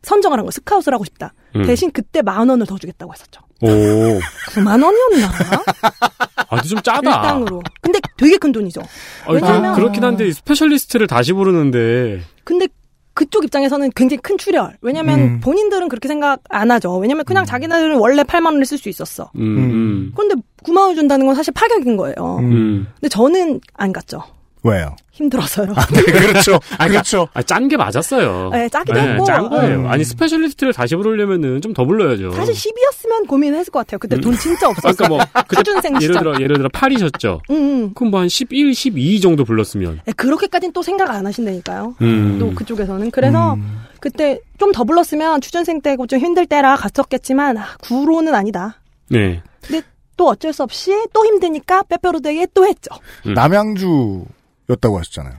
[0.04, 1.34] 선정을 한 거, 스카웃을 하고 싶다.
[1.56, 1.66] 음.
[1.66, 3.42] 대신 그때 만 원을 더 주겠다고 했었죠.
[3.62, 3.68] 오.
[3.68, 5.32] 9만 원이었나?
[6.38, 7.00] 아, 근데 좀 짜다.
[7.00, 7.64] 일당으로.
[7.82, 8.82] 근근데 되게 큰 돈이죠.
[9.26, 12.68] 아, 왜냐면- 그, 그렇긴 한데 스페셜리스트를 다시 부르는데 근데
[13.16, 14.78] 그쪽 입장에서는 굉장히 큰 출혈.
[14.82, 15.40] 왜냐면 음.
[15.40, 16.98] 본인들은 그렇게 생각 안 하죠.
[16.98, 19.32] 왜냐면 그냥 자기네들은 원래 8만 원을 쓸 수 있었어.
[19.38, 19.42] 음.
[19.42, 20.12] 음.
[20.16, 22.16] 그런데 9만 원 준다는 건 사실 파격인 거예요.
[22.40, 22.52] 음.
[22.52, 22.88] 음.
[22.96, 24.22] 근데 저는 안 갔죠.
[24.66, 24.96] 왜요?
[25.12, 25.68] 힘들어서요.
[25.94, 26.60] 네, 그렇죠.
[26.88, 27.28] 그렇죠.
[27.34, 28.50] 아, 짠 게 맞았어요.
[28.52, 29.24] 네, 짜기도 했고.
[29.24, 29.80] 짠 거예요.
[29.82, 29.88] 음.
[29.88, 32.32] 아니, 스페셜리스트를 다시 부르려면은 좀 더 불러야죠.
[32.32, 34.00] 사실 10이었으면 고민했을 것 같아요.
[34.00, 34.92] 그때 돈 진짜 없었어요.
[34.92, 36.16] 아까 뭐, 그때 취준생 예를.
[36.18, 37.40] 들어, 예를 들어 8이셨죠?
[37.52, 37.94] 음, 음.
[37.94, 40.02] 그럼 뭐 한 11, 12 정도 불렀으면.
[40.06, 41.96] 네, 그렇게까지는 또 생각 안 하신다니까요.
[42.02, 42.38] 음.
[42.40, 43.12] 또 그쪽에서는.
[43.12, 43.58] 그래서
[44.02, 48.82] 그때 좀 더 불렀으면 취준생 때고 좀 힘들 때라 갔었겠지만 아, 구로는 아니다.
[49.10, 49.42] 네.
[49.62, 49.82] 근데
[50.18, 52.90] 또 어쩔 수 없이 또 힘드니까 빼빼로데이에 또 했죠.
[53.26, 54.26] 남양주
[54.70, 55.34] 였다고 하셨잖아요.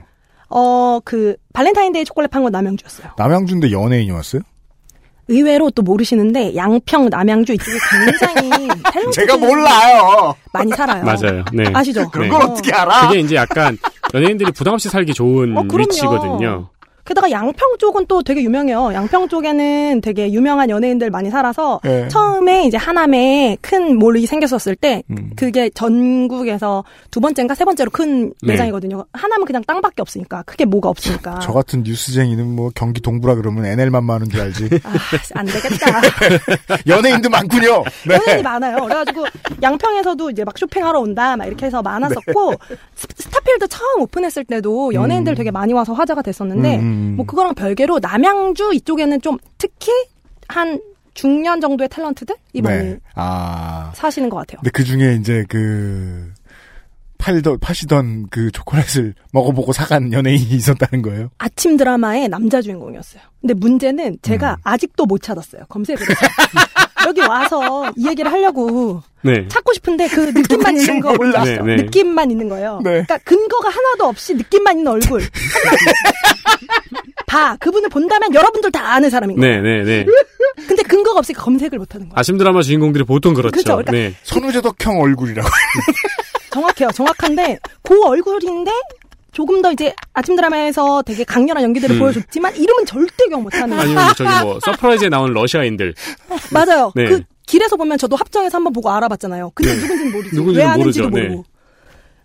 [0.49, 3.11] 어, 그 발렌타인데이 초콜릿 판 건 남양주였어요.
[3.17, 4.41] 남양주인데 연예인이 왔어요?
[5.29, 8.69] 의외로 또 모르시는데 양평, 남양주 이쪽에 굉장히
[9.11, 10.33] 제가 몰라요.
[10.53, 11.03] 많이 살아요.
[11.03, 11.43] 맞아요.
[11.51, 11.65] 네.
[11.73, 12.09] 아시죠?
[12.09, 12.37] 그걸 어.
[12.37, 13.07] 어떻게 알아?
[13.09, 13.77] 그게 이제 약간
[14.13, 15.63] 연예인들이 부담 없이 살기 좋은 어.
[15.69, 16.69] 위치거든요.
[17.07, 18.91] 게다가 양평 쪽은 또 되게 유명해요.
[18.93, 22.07] 양평 쪽에는 되게 유명한 연예인들 많이 살아서 네.
[22.09, 25.31] 처음에 이제 하남에 큰 몰이 생겼었을 때 음.
[25.35, 28.51] 그게 전국에서 두 번째인가 세 번째로 큰 네.
[28.53, 29.05] 매장이거든요.
[29.13, 31.39] 하남은 그냥 땅밖에 없으니까 크게 뭐가 없으니까.
[31.39, 34.69] 저 같은 뉴스쟁이는 뭐 경기 동부라 그러면 NL만 많은 줄 알지.
[34.83, 34.93] 아,
[35.35, 36.01] 안 되겠다.
[36.87, 37.83] 연예인도 많군요.
[38.07, 38.15] 네.
[38.15, 38.83] 연예인이 많아요.
[38.83, 39.25] 그래가지고
[39.61, 42.53] 양평에서도 이제 막 쇼핑하러 온다 막 이렇게 해서 많았었고
[42.95, 45.35] 스- 스타필드 처음 오픈했을 때도 연예인들 음.
[45.35, 47.15] 되게 많이 와서 화제가 됐었는데 음, 음.
[47.15, 49.91] 뭐 그거랑 별개로 남양주 이쪽에는 좀 특히
[50.47, 50.79] 한
[51.13, 52.99] 중년 정도의 탤런트들이 많이 네.
[53.15, 53.91] 아.
[53.95, 54.59] 사시는 것 같아요.
[54.61, 56.31] 근데 그 중에 이제 그
[57.17, 61.29] 팔던 파시던 그 초콜릿을 먹어보고 사간 연예인이 있었다는 거예요.
[61.39, 63.21] 아침 드라마의 남자 주인공이었어요.
[63.41, 64.57] 근데 문제는 제가 음.
[64.63, 65.63] 아직도 못 찾았어요.
[65.69, 66.21] 검색을 해서.
[67.07, 69.47] 여기 와서 이 얘기를 하려고 네.
[69.47, 71.43] 찾고 싶은데 그 느낌만 있는 거 몰라.
[71.45, 71.75] 네, 네.
[71.77, 72.81] 느낌만 있는 거예요.
[72.83, 72.91] 네.
[72.91, 75.21] 그러니까 근거가 하나도 없이 느낌만 있는 얼굴.
[77.25, 79.61] 봐 그분을 본다면 여러분들 다 아는 사람인 거예요.
[79.61, 80.05] 네, 네, 네.
[80.67, 82.19] 근데 근거가 없으니까 검색을 못 하는 거예요.
[82.19, 83.51] 아침 드라마 주인공들이 보통 그렇죠.
[83.51, 83.71] 그렇죠.
[83.77, 84.13] 그러니까 네.
[84.23, 85.47] 선우재덕형 얼굴이라고.
[86.51, 86.89] 정확해요.
[86.93, 88.71] 정확한데 그 얼굴인데
[89.37, 91.99] 조금 더 이제 아침 드라마에서 되게 강렬한 연기들을 음.
[91.99, 93.79] 보여줬지만 이름은 절대 기억 못하는.
[93.79, 95.93] 아니면 저기 뭐 서프라이즈에 나온 러시아인들.
[96.51, 96.91] 맞아요.
[96.95, 97.05] 네.
[97.05, 99.51] 그 길에서 보면 저도 합정에서 한번 보고 알아봤잖아요.
[99.53, 100.35] 근데 누군지는 모르지.
[100.35, 101.09] 누군지는 왜 모르죠.
[101.09, 101.45] 모르고.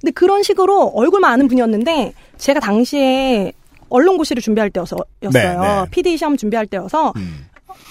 [0.01, 3.53] 근데 그런 식으로 얼굴만 아는 분이었는데 제가 당시에
[3.91, 5.01] 언론고시를 준비할 때였어요.
[5.21, 5.55] 네, 네.
[5.91, 7.45] PD 시험 준비할 때여서 음.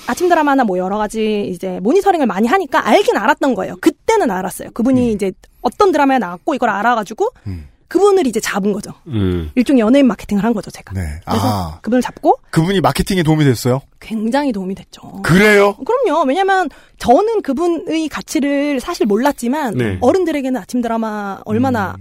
[0.07, 3.75] 아침 드라마나 뭐 여러 가지 이제 모니터링을 많이 하니까 알긴 알았던 거예요.
[3.81, 4.71] 그때는 알았어요.
[4.73, 5.31] 그분이 이제
[5.61, 7.67] 어떤 드라마에 나왔고 이걸 알아가지고 음.
[7.91, 8.93] 그분을 이제 잡은 거죠.
[9.07, 9.51] 음.
[9.55, 10.93] 일종의 연예인 마케팅을 한 거죠, 제가.
[10.93, 11.19] 네.
[11.27, 11.79] 그래서 아.
[11.81, 13.81] 그분을 잡고 그분이 마케팅에 도움이 됐어요?
[13.99, 15.21] 굉장히 도움이 됐죠.
[15.23, 15.75] 그래요?
[15.75, 16.23] 그럼요.
[16.25, 19.97] 왜냐면 저는 그분의 가치를 사실 몰랐지만 네.
[19.99, 21.97] 어른들에게는 아침 드라마 얼마나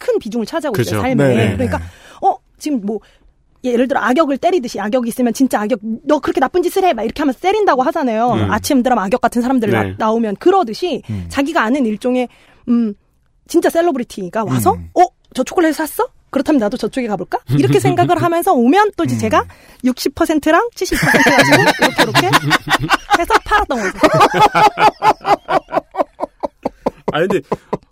[0.00, 1.02] 큰 비중을 차지하고 있어요, 그죠.
[1.02, 1.28] 삶에.
[1.28, 1.84] 네, 네, 그러니까 네.
[2.26, 2.98] 어, 지금 뭐
[3.62, 7.22] 예를 들어 악역을 때리듯이 악역이 있으면 진짜 악역 너 그렇게 나쁜 짓을 해 막 이렇게
[7.22, 8.32] 하면서 때린다고 하잖아요.
[8.32, 8.50] 음.
[8.50, 9.94] 아침 드라마 악역 같은 사람들 네.
[9.98, 11.26] 나, 오면 그러듯이 음.
[11.28, 12.28] 자기가 아는 일종의
[12.68, 12.94] 음
[13.48, 14.90] 진짜 셀러브리티가 와서 음.
[14.94, 15.02] 어
[15.36, 16.06] 저 초콜릿 샀어?
[16.30, 17.40] 그렇다면 나도 저쪽에 가볼까?
[17.58, 19.06] 이렇게 생각을 하면서 오면 또 음.
[19.06, 19.44] 이제 제가
[19.84, 22.26] 60%랑 70% 가지고 이렇게 이렇게
[23.18, 23.98] 해서 팔았던 거죠.
[27.12, 27.40] 아 근데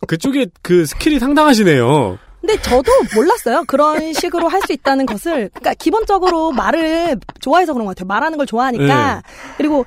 [0.07, 2.19] 그쪽에 그 스킬이 상당하시네요.
[2.41, 3.63] 근데 저도 몰랐어요.
[3.69, 5.49] 그런 식으로 할 수 있다는 것을.
[5.51, 8.07] 그러니까 기본적으로 말을 좋아해서 그런 것 같아요.
[8.09, 9.15] 말하는 걸 좋아하니까.
[9.15, 9.21] 네.
[9.57, 9.85] 그리고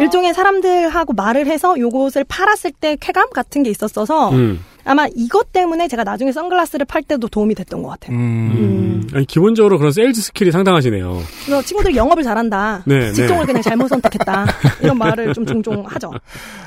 [0.00, 4.64] 일종의 사람들하고 말을 해서 요것을 팔았을 때 쾌감 같은 게 있었어서 음.
[4.88, 8.16] 아마 이것 때문에 제가 나중에 선글라스를 팔 때도 도움이 됐던 것 같아요.
[8.16, 9.06] 음.
[9.12, 11.22] 아니, 기본적으로 그런 세일즈 스킬이 상당하시네요.
[11.44, 12.84] 그래서 친구들이 영업을 잘한다.
[12.86, 13.46] 네, 직종을 네.
[13.52, 14.46] 그냥 잘못 선택했다.
[14.82, 16.12] 이런 말을 좀 종종 하죠.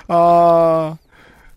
[0.08, 0.98] 아,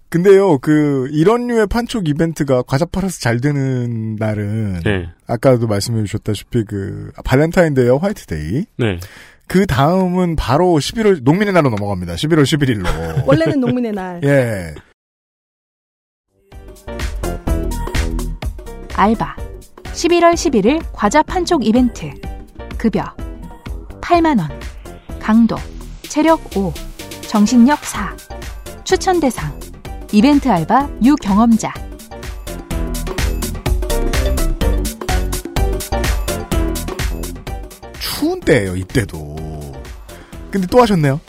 [0.08, 5.08] 근데요, 그, 이런 류의 판촉 이벤트가 과자 팔아서 잘 되는 날은, 네.
[5.26, 8.64] 아까도 말씀해 주셨다시피 그, 발렌타인데이와 화이트데이.
[8.78, 8.98] 네.
[9.46, 12.14] 그 다음은 바로 11월, 농민의 날로 넘어갑니다.
[12.14, 13.26] 11월 11일로.
[13.26, 14.20] 원래는 농민의 날.
[14.24, 14.74] 예.
[18.96, 19.36] 알바.
[19.82, 22.12] 11월 11일 과자 판촉 이벤트.
[22.78, 23.02] 급여.
[24.00, 24.48] 8만원.
[25.20, 25.56] 강도.
[26.02, 26.72] 체력 5
[27.22, 28.16] 정신력 4
[28.84, 29.58] 추천 대상.
[30.12, 31.72] 이벤트 알바 유경험자.
[37.98, 39.34] 추운 때예요 이때도.
[40.52, 41.20] 근데 또 하셨네요.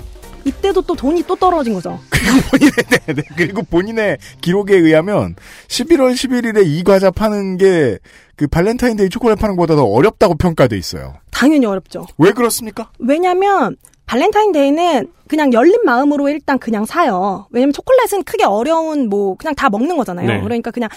[0.44, 2.00] 이때도 또 돈이 또 떨어진 거죠.
[3.06, 3.24] 네, 네.
[3.38, 5.36] 그리고 본인의 기록에 의하면
[5.68, 7.98] 11월 11일에 이 과자 파는 게
[8.36, 11.16] 그 발렌타인데이 초콜릿 파는 것보다 더 어렵다고 평가돼 있어요.
[11.32, 12.06] 당연히 어렵죠.
[12.18, 12.90] 왜 그렇습니까?
[13.00, 17.48] 왜냐면 발렌타인데이는 그냥 열린 마음으로 일단 그냥 사요.
[17.52, 20.28] 왜냐면 초콜릿은 크게 어려운 뭐 그냥 다 먹는 거잖아요.
[20.28, 20.42] 네.
[20.42, 20.90] 그러니까 그냥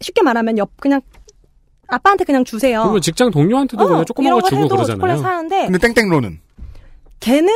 [0.00, 1.00] 쉽게 말하면 옆 그냥
[1.88, 2.80] 아빠한테 그냥 주세요.
[2.82, 4.96] 그러면 직장 동료한테도 그냥 조그만 이런 거 주고 해도 그러잖아요.
[4.98, 6.40] 초콜릿 사는데 근데 땡땡로는
[7.20, 7.48] 걔는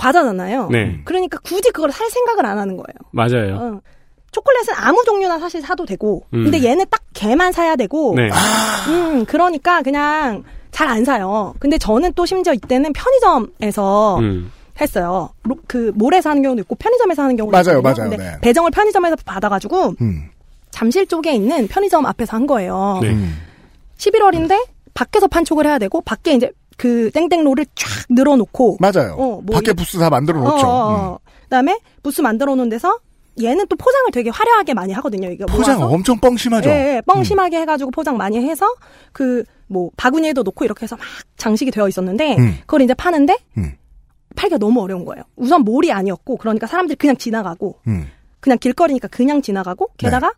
[0.00, 0.68] 과자잖아요.
[0.70, 1.00] 네.
[1.04, 2.96] 그러니까 굳이 그걸 살 생각을 안 하는 거예요.
[3.12, 3.56] 맞아요.
[3.56, 3.80] 어.
[4.32, 6.44] 초콜릿은 아무 종류나 사실 사도 되고, 음.
[6.44, 8.28] 근데 얘는 딱 걔만 사야 되고, 네.
[8.88, 11.52] 음, 그러니까 그냥 잘 안 사요.
[11.58, 14.52] 근데 저는 또 심지어 이때는 편의점에서 음.
[14.80, 15.30] 했어요.
[15.42, 17.82] 로- 그 몰에서 하는 경우도 있고 편의점에서 하는 경우도 맞아요, 있거든요.
[17.82, 18.10] 맞아요.
[18.10, 18.38] 근데 네.
[18.40, 20.30] 배정을 편의점에서 받아가지고 음.
[20.70, 23.00] 잠실 쪽에 있는 편의점 앞에서 한 거예요.
[23.02, 23.10] 네.
[23.10, 23.36] 음.
[23.98, 26.50] 11월인데 밖에서 판촉을 해야 되고 밖에 이제
[26.80, 29.12] 그 땡땡롤을 쫙 늘어놓고 맞아요.
[29.18, 30.66] 어, 뭐 밖에 이- 부스 다 만들어 놓죠.
[30.66, 31.18] 어, 어, 어.
[31.42, 32.98] 그다음에 부스 만들어 놓은 데서
[33.42, 35.28] 얘는 또 포장을 되게 화려하게 많이 하거든요.
[35.30, 35.46] 이게 음.
[35.46, 35.94] 포장 모아서.
[35.94, 36.70] 엄청 뻥심하죠.
[36.70, 38.66] 예, 예, 뻥심하게 해가지고 포장 많이 해서
[39.12, 41.04] 그 뭐 바구니에도 놓고 이렇게 해서 막
[41.36, 42.56] 장식이 되어 있었는데 음.
[42.62, 43.74] 그걸 이제 파는데 음.
[44.34, 45.22] 팔기가 너무 어려운 거예요.
[45.36, 48.08] 우선 몰이 아니었고 그러니까 사람들이 그냥 지나가고 음.
[48.40, 50.32] 그냥 길거리니까 그냥 지나가고 게다가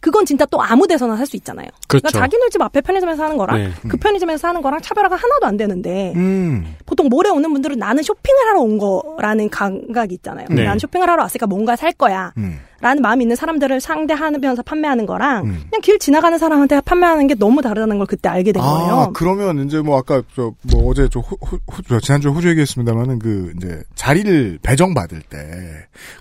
[0.00, 1.66] 그건 진짜 또 아무 데서나 살 수 있잖아요.
[1.88, 2.02] 그렇죠.
[2.02, 3.70] 그러니까 자기네 집 앞에 편의점에서 사는 거랑 네.
[3.88, 6.76] 그 편의점에서 사는 거랑 차별화가 하나도 안 되는데 음.
[6.86, 10.46] 보통 몰에 오는 분들은 나는 쇼핑을 하러 온 거라는 감각이 있잖아요.
[10.50, 10.64] 네.
[10.64, 12.32] 나는 쇼핑을 하러 왔으니까 뭔가 살 거야.
[12.36, 12.60] 음.
[12.80, 15.62] 라는 마음이 있는 사람들을 상대하면서 판매하는 거랑 음.
[15.70, 19.10] 그냥 길 지나가는 사람한테 판매하는 게 너무 다르다는 걸 그때 알게 된 아, 거예요.
[19.14, 23.18] 그러면 이제 뭐 아까 저 뭐 어제 저 호, 호, 호- 저 지난주에 호주 얘기했습니다만은
[23.18, 25.36] 그 이제 자리를 배정 받을 때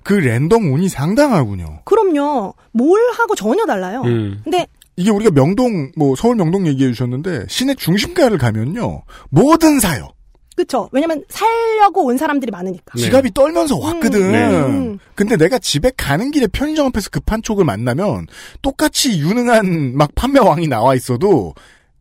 [0.03, 1.81] 그 랜덤 운이 상당하군요.
[1.83, 2.53] 그럼요.
[2.71, 4.01] 몰하고 전혀 달라요.
[4.05, 4.39] 음.
[4.43, 10.07] 근데 이게 우리가 명동 뭐 서울 명동 얘기해 주셨는데 시내 중심가를 가면요 뭐든 사요.
[10.55, 10.89] 그쵸.
[10.91, 12.93] 왜냐면 살려고 온 사람들이 많으니까.
[12.95, 13.01] 네.
[13.01, 14.31] 지갑이 떨면서 왔거든.
[14.31, 14.49] 네.
[14.49, 14.99] 음.
[15.15, 18.27] 근데 내가 집에 가는 길에 편의점 앞에서 그 급한 촉을 만나면
[18.61, 21.53] 똑같이 유능한 막 판매왕이 나와 있어도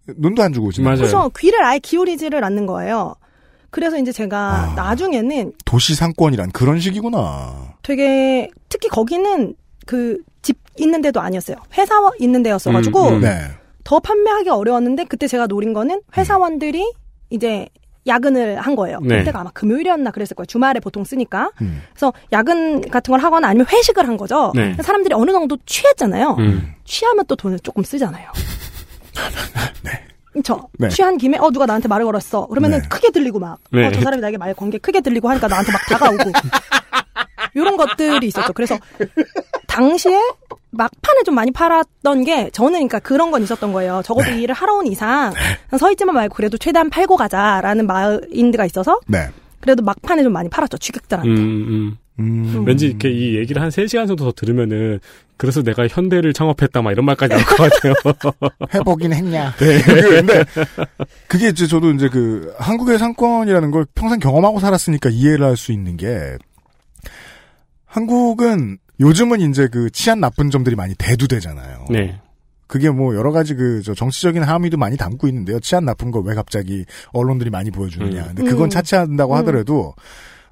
[0.07, 0.71] 눈도 안 주고.
[0.83, 0.97] 맞아요.
[0.99, 3.15] 그래서 귀를 아예 기울이지를 않는 거예요.
[3.71, 4.75] 그래서 이제 제가 아.
[4.77, 7.75] 나중에는 도시 상권이란 그런 식이구나.
[7.83, 9.55] 되게 특히 거기는
[9.87, 11.57] 그 집 있는 데도 아니었어요.
[11.79, 13.21] 회사 있는 데였어가지고 음, 음.
[13.23, 13.41] 네.
[13.83, 16.93] 더 판매하기 어려웠는데 그때 제가 노린 거는 회사원들이
[17.31, 17.67] 이제
[18.07, 18.99] 야근을 한 거예요.
[19.03, 19.19] 네.
[19.19, 20.47] 그때가 아마 금요일이었나 그랬을 거예요.
[20.47, 21.51] 주말에 보통 쓰니까.
[21.63, 21.83] 음.
[21.93, 24.53] 그래서 야근 같은 걸 하거나 아니면 회식을 한 거죠.
[24.55, 24.75] 네.
[24.83, 26.37] 사람들이 어느 정도 취했잖아요.
[26.39, 26.75] 음.
[26.85, 28.31] 취하면 또 돈을 조금 쓰잖아요.
[30.33, 30.69] 그쵸?
[30.79, 30.89] 네.
[30.89, 32.47] 취한 김에 어 누가 나한테 말을 걸었어.
[32.49, 32.89] 그러면은 네.
[32.89, 33.59] 크게 들리고 막.
[33.71, 33.87] 네.
[33.87, 36.33] 어, 저 사람이 나에게 말 건 게 크게 들리고 하니까 나한테 막 다가오고.
[37.55, 38.53] 이런 것들이 있었죠.
[38.53, 38.79] 그래서
[39.67, 40.19] 당시에
[40.71, 44.03] 막판에 좀 많이 팔았던 게 저는 그러니까 그런 건 있었던 거예요.
[44.05, 45.33] 적어도 이 일을 하러 온 이상
[45.79, 49.29] 서 있지만 말고 그래도 최대한 팔고 가자라는 마인드가 있어서 네.
[49.61, 50.79] 그래도 막판에 좀 많이 팔았죠.
[50.79, 51.31] 취객들한테.
[51.31, 51.99] 음, 음.
[52.21, 52.65] 음.
[52.67, 55.01] 왠지 이렇게 이 얘기를 한 3시간 정도 더 들으면은
[55.37, 57.95] 그래서 내가 현대를 창업했다 막 이런 말까지 나올 것 같아요.
[58.75, 59.53] 해보긴 했냐.
[59.59, 59.83] 네.
[59.83, 60.45] 근데
[61.27, 65.97] 그게 이제 저도 이제 그 한국의 상권이라는 걸 평생 경험하고 살았으니까 이해를 할 수 있는
[65.97, 66.37] 게
[67.95, 71.87] 한국은 요즘은 이제 그 치안 나쁜 점들이 많이 대두되잖아요.
[71.91, 72.21] 네.
[72.67, 75.61] 그게 뭐 여러 가지 그 저 정치적인 함의도 많이 담고 있는데요.
[75.61, 78.23] 치안 나쁜 걸왜 갑자기 언론들이 많이 보여주느냐.
[78.23, 78.27] 음.
[78.35, 78.71] 근데 그건 음.
[78.71, 79.39] 차치한다고 음.
[79.39, 79.95] 하더라도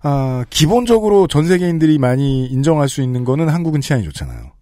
[0.02, 4.52] 아, 기본적으로 전 세계인들이 많이 인정할 수 있는 거는 한국은 치안이 좋잖아요.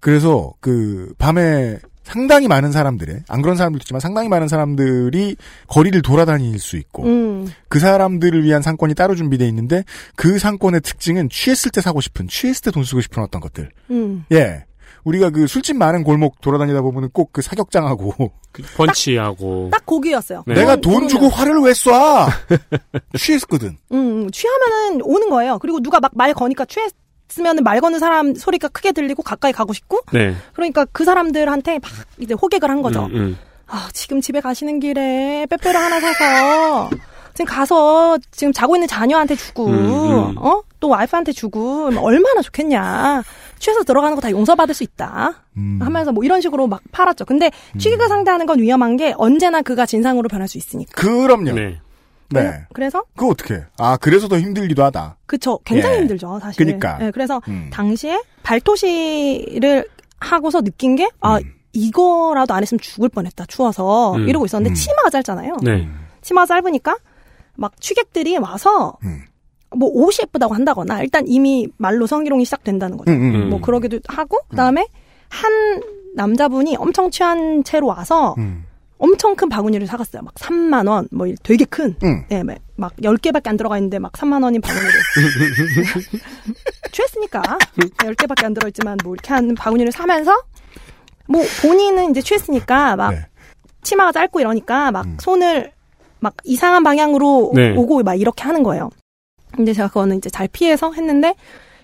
[0.00, 1.78] 그래서 그 밤에
[2.08, 7.48] 상당히 많은 사람들의 안 그런 사람들도 있지만 상당히 많은 사람들이 거리를 돌아다닐 수 있고 음.
[7.68, 9.84] 그 사람들을 위한 상권이 따로 준비되어 있는데
[10.16, 14.24] 그 상권의 특징은 취했을 때 사고 싶은 취했을 때 돈 쓰고 싶은 어떤 것들 음.
[14.32, 14.64] 예
[15.04, 19.68] 우리가 그 술집 많은 골목 돌아다니다 보면은 꼭 그 사격장하고 그 펀치하고.
[19.70, 20.42] 딱 거기였어요.
[20.46, 20.54] 네.
[20.54, 21.08] 내가 그건- 돈 그거는.
[21.08, 22.26] 주고 화를 왜 쏴?
[23.18, 23.76] 취했거든.
[23.92, 24.30] 음, 음.
[24.30, 25.58] 취하면은 오는 거예요.
[25.60, 26.90] 그리고 누가 막 말 거니까 취했
[27.38, 30.34] 으면은 말 거는 사람 소리가 크게 들리고 가까이 가고 싶고 네.
[30.54, 33.04] 그러니까 그 사람들한테 막 이제 호객을 한 거죠.
[33.06, 33.38] 음, 음.
[33.66, 36.90] 아, 지금 집에 가시는 길에 빼빼로 하나 사서
[37.34, 39.74] 지금 가서 지금 자고 있는 자녀한테 주고 음,
[40.30, 40.34] 음.
[40.38, 40.62] 어?
[40.80, 43.22] 또 와이프한테 주고 그러면 얼마나 좋겠냐.
[43.58, 45.34] 취해서 들어가는 거 다 용서받을 수 있다.
[45.56, 45.78] 음.
[45.82, 47.24] 하면서 뭐 이런 식으로 막 팔았죠.
[47.26, 50.92] 근데 취객을 상대하는 건 위험한 게 언제나 그가 진상으로 변할 수 있으니까.
[51.00, 51.52] 그럼요.
[51.52, 51.80] 네.
[52.30, 52.66] 네.
[52.72, 53.62] 그래서 그거 어떻게?
[53.78, 55.16] 아 그래서 더 힘들기도 하다.
[55.26, 55.58] 그쵸.
[55.64, 56.00] 굉장히 예.
[56.00, 56.64] 힘들죠, 사실.
[56.64, 56.98] 그니까.
[57.00, 57.68] 예, 그래서 음.
[57.72, 59.86] 당시에 발토시를
[60.20, 61.54] 하고서 느낀 게, 아, 음.
[61.72, 64.14] 이거라도 안 했으면 죽을 뻔했다, 추워서.
[64.16, 64.28] 음.
[64.28, 64.74] 이러고 있었는데, 음.
[64.74, 65.56] 치마가 짧잖아요.
[65.62, 65.88] 네.
[66.22, 66.96] 치마가 짧으니까,
[67.54, 69.22] 막 취객들이 와서, 음.
[69.76, 73.12] 뭐 옷이 예쁘다고 한다거나, 일단 이미 말로 성희롱이 시작된다는 거죠.
[73.12, 73.34] 음, 음.
[73.34, 73.50] 음.
[73.50, 74.88] 뭐 그러기도 하고, 그 다음에
[75.28, 75.52] 한
[76.16, 78.64] 남자분이 엄청 취한 채로 와서, 음.
[78.98, 80.22] 엄청 큰 바구니를 사갔어요.
[80.22, 81.94] 막 3만 원, 뭐 되게 큰.
[82.02, 82.24] 음.
[82.30, 84.92] 예, 막- 막 10개밖에 안 들어가 있는데 막 3만 원인 바구니를.
[86.92, 87.42] 취했으니까.
[87.98, 90.32] 10개밖에 안 들어있지만 뭐 이렇게 한 바구니를 사면서
[91.28, 93.20] 뭐 본인은 이제 취했으니까 막 네.
[93.82, 95.16] 치마가 짧고 이러니까 막 음.
[95.20, 95.72] 손을
[96.20, 97.74] 막 이상한 방향으로 네.
[97.76, 98.90] 오고 막 이렇게 하는 거예요.
[99.54, 101.34] 근데 제가 그거는 이제 잘 피해서 했는데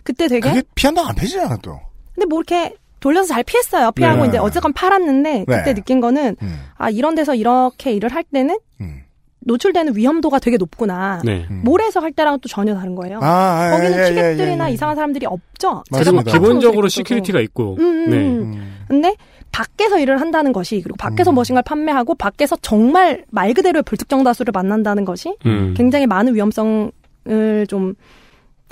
[0.03, 1.79] 그때 되게 그게 피한다고 안 피해지잖아 또.
[2.15, 3.93] 근데 뭐 이렇게 돌려서 잘 피했어요.
[3.93, 4.29] 피하고 네.
[4.29, 5.75] 이제 어쨌건 팔았는데 그때 네.
[5.75, 6.61] 느낀 거는 음.
[6.79, 9.03] 아 이런 데서 이렇게 일을 할 때는 음.
[9.41, 11.21] 노출되는 위험도가 되게 높구나.
[11.23, 11.47] 네.
[11.51, 13.21] 몰에서 할 때랑 또 전혀 다른 거예요.
[13.21, 14.73] 아, 아, 거기는 예, 예, 취객들이나 예, 예.
[14.73, 15.85] 이상한 사람들이 없죠.
[15.93, 17.77] 제가 똑같은 기본적으로 시큐리티가 있고.
[17.79, 18.17] 음, 음, 네.
[18.17, 18.77] 음.
[18.89, 19.15] 근데
[19.53, 21.35] 밖에서 일을 한다는 것이 그리고 밖에서 음.
[21.35, 25.75] 머신걸 판매하고 밖에서 정말 말 그대로의 불특정다수를 만난다는 것이 음.
[25.77, 26.91] 굉장히 많은 위험성을
[27.69, 27.95] 좀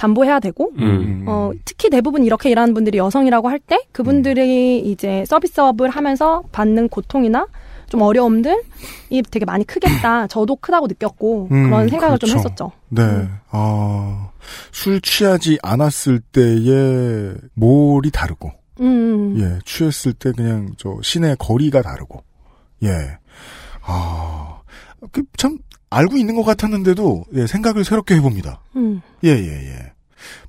[0.02, 1.24] 담보해야 되고 음.
[1.28, 7.46] 어, 특히 대부분 이렇게 일하는 분들이 여성이라고 할 때 그분들이 이제 서비스업을 하면서 받는 고통이나
[7.88, 8.56] 좀 어려움들이
[9.30, 10.26] 되게 많이 크겠다.
[10.32, 12.38] 저도 크다고 느꼈고 음, 그런 생각을 좀 그렇죠.
[12.48, 12.72] 했었죠.
[12.88, 13.28] 네.
[13.50, 14.30] 아,
[14.72, 19.36] 술 취하지 않았을 때의 몰이 다르고, 음.
[19.38, 22.24] 예, 취했을 때 그냥 저 시내 거리가 다르고,
[22.82, 22.88] 예.
[23.84, 24.58] 아,
[25.12, 25.58] 그 참
[25.92, 28.60] 알고 있는 것 같았는데도 예, 생각을 새롭게 해봅니다.
[28.76, 29.00] 음.
[29.24, 29.34] 예, 예,
[29.72, 29.92] 예.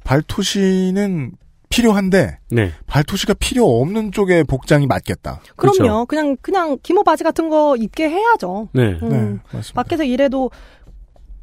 [0.04, 1.32] 발토시는
[1.70, 2.72] 필요한데 네.
[2.86, 5.42] 발토시가 필요 없는 쪽의 복장이 맞겠다.
[5.56, 5.74] 그럼요.
[5.78, 6.06] 그렇죠.
[6.06, 8.70] 그냥 그냥 기모 바지 같은 거 입게 해야죠.
[8.74, 8.98] 네.
[9.02, 9.10] 음.
[9.10, 9.18] 네,
[9.58, 9.74] 맞습니다.
[9.74, 10.52] 밖에서 일해도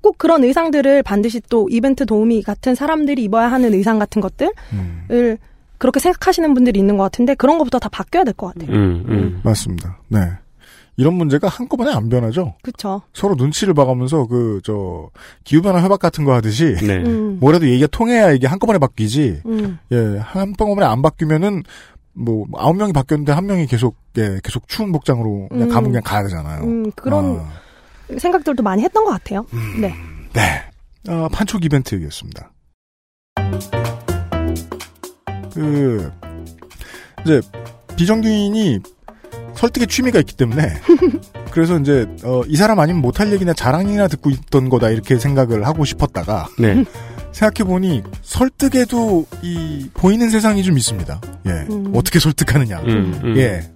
[0.00, 5.36] 꼭 그런 의상들을 반드시 또 이벤트 도우미 같은 사람들이 입어야 하는 의상 같은 것들을 음,
[5.78, 8.70] 그렇게 생각하시는 분들이 있는 것 같은데 그런 것부터 다 바뀌어야 될 것 같아요.
[8.74, 9.40] 음, 음.
[9.42, 9.98] 맞습니다.
[10.08, 10.20] 네.
[11.00, 12.56] 이런 문제가 한꺼번에 안 변하죠.
[12.62, 13.00] 그렇죠.
[13.14, 15.08] 서로 눈치를 봐가면서 그 저
[15.44, 16.98] 기후변화 협약 같은 거 하듯이 네.
[16.98, 17.38] 음.
[17.40, 19.40] 뭐라도 얘기가 통해야 이게 한꺼번에 바뀌지.
[19.46, 19.78] 음.
[19.92, 21.62] 예, 한꺼번에 안 바뀌면은
[22.12, 25.72] 뭐 아홉 명이 바뀌었는데 한 명이 계속 예, 계속 추운 복장으로 그냥 음.
[25.72, 26.64] 가면 그냥 가야 되잖아요.
[26.64, 29.46] 음, 그런 아, 생각들도 많이 했던 것 같아요.
[29.80, 29.94] 네.
[30.34, 30.62] 네.
[31.08, 32.52] 아, 판촉 이벤트였습니다.
[35.54, 36.12] 그
[37.24, 37.40] 이제
[37.96, 38.80] 비정규인이
[39.54, 40.74] 설득의 취미가 있기 때문에
[41.50, 45.84] 그래서 이제 어, 이 사람 아니면 못할 얘기나 자랑이나 듣고 있던 거다 이렇게 생각을 하고
[45.84, 46.84] 싶었다가 네.
[47.32, 51.20] 생각해 보니 설득에도 이 보이는 세상이 좀 있습니다.
[51.46, 51.92] 예, 음.
[51.94, 52.80] 어떻게 설득하느냐.
[52.80, 53.36] 음, 음.
[53.36, 53.70] 예,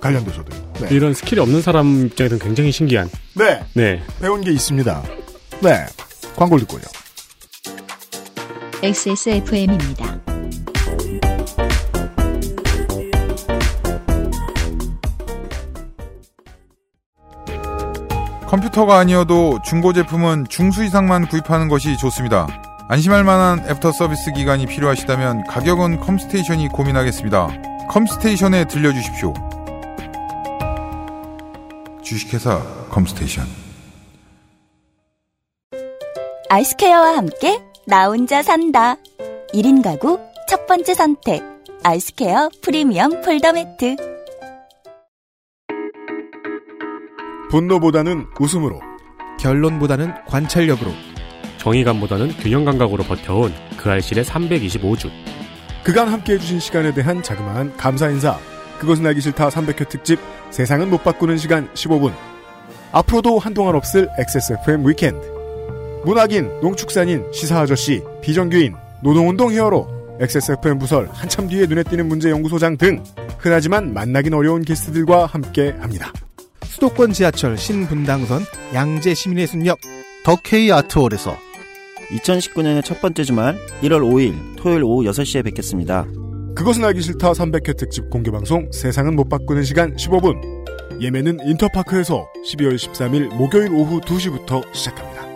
[0.00, 0.46] 관련돼서도.
[0.80, 0.94] 네.
[0.94, 3.10] 이런 스킬이 없는 사람 입장에서는 굉장히 신기한.
[3.34, 4.00] 네, 네.
[4.20, 5.02] 배운 게 있습니다.
[5.60, 5.86] 네,
[6.36, 6.82] 광고를 듣고요.
[8.82, 10.37] XSFM입니다.
[18.48, 22.46] 컴퓨터가 아니어도 중고 제품은 중수 이상만 구입하는 것이 좋습니다.
[22.88, 27.48] 안심할 만한 애프터 서비스 기간이 필요하시다면 가격은 컴스테이션이 고민하겠습니다.
[27.90, 29.34] 컴스테이션에 들려주십시오.
[32.02, 33.44] 주식회사 컴스테이션.
[36.48, 38.96] 아이스케어와 함께 나 혼자 산다.
[39.52, 41.42] 1인 가구 첫 번째 선택.
[41.84, 44.17] 아이스케어 프리미엄 폴더 매트.
[47.50, 48.80] 분노보다는 웃음으로,
[49.40, 50.90] 결론보다는 관찰력으로,
[51.58, 55.10] 정의감보다는 균형 감각으로 버텨온 그알싫의 325주.
[55.82, 58.38] 그간 함께해 주신 시간에 대한 자그마한 감사 인사.
[58.78, 60.18] 그것은 알기 싫다 300회 특집
[60.50, 62.12] 세상은 못 바꾸는 시간 15분.
[62.92, 65.38] 앞으로도 한동안 없을 XSFM 위켄드.
[66.04, 72.76] 문학인, 농축산인, 시사 아저씨, 비정규인, 노동운동 히어로, XSFM 부설, 한참 뒤에 눈에 띄는 문제 연구소장
[72.76, 73.02] 등
[73.38, 76.12] 흔하지만 만나긴 어려운 게스트들과 함께 합니다.
[76.78, 79.80] 수도권 지하철 신분당선 양재 시민의 순역
[80.24, 81.36] 더케이 아트홀에서
[82.10, 86.06] 2019년의 첫 번째 주말 1월 5일 토요일 오후 6시에 뵙겠습니다.
[86.54, 90.40] 그것은 알기 싫다 300회 특집 공개 방송 세상은 못 바꾸는 시간 15분.
[91.00, 95.26] 예매는 인터파크에서 12월 13일 목요일 오후 2시부터 시작합니다.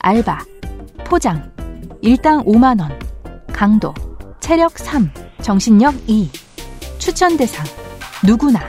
[0.00, 0.44] 알바,
[1.10, 1.52] 포장,
[2.02, 2.96] 일당 5만원,
[3.52, 3.92] 강도,
[4.38, 5.10] 체력 3,
[5.42, 6.30] 정신력 2,
[7.00, 7.66] 추천 대상,
[8.24, 8.60] 누구나.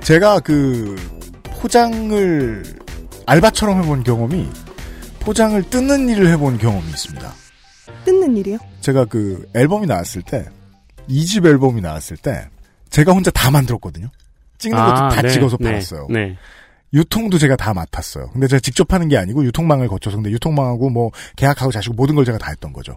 [0.00, 0.94] 제가 그
[1.60, 2.62] 포장을
[3.26, 4.48] 알바처럼 해본 경험이
[5.18, 7.32] 포장을 뜯는 일을 해본 경험이 있습니다.
[8.04, 8.58] 뜯는 일이요?
[8.80, 10.46] 제가 그 앨범이 나왔을 때,
[11.08, 12.48] 2집 앨범이 나왔을 때,
[12.90, 14.08] 제가 혼자 다 만들었거든요.
[14.58, 16.06] 찍는 것도 아, 다 네, 찍어서 네, 팔았어요.
[16.10, 16.36] 네.
[16.94, 18.30] 유통도 제가 다 맡았어요.
[18.32, 22.24] 근데 제가 직접 하는 게 아니고 유통망을 거쳐서 근데 유통망하고 뭐 계약하고 자시고 모든 걸
[22.24, 22.96] 제가 다 했던 거죠.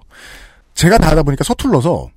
[0.75, 2.09] 제가 다 하다 보니까 서툴러서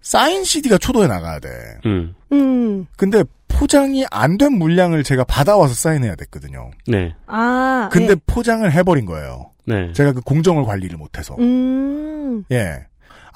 [0.00, 1.48] 사인 CD가 초도에 나가야 돼.
[1.86, 2.14] 음.
[2.32, 2.86] 음.
[2.96, 6.70] 근데 포장이 안 된 물량을 제가 받아와서 사인해야 됐거든요.
[6.86, 7.14] 네.
[7.26, 7.88] 아.
[7.90, 8.16] 근데 예.
[8.26, 9.50] 포장을 해버린 거예요.
[9.66, 9.92] 네.
[9.92, 11.34] 제가 그 공정을 관리를 못해서.
[11.40, 12.44] 음.
[12.52, 12.86] 예.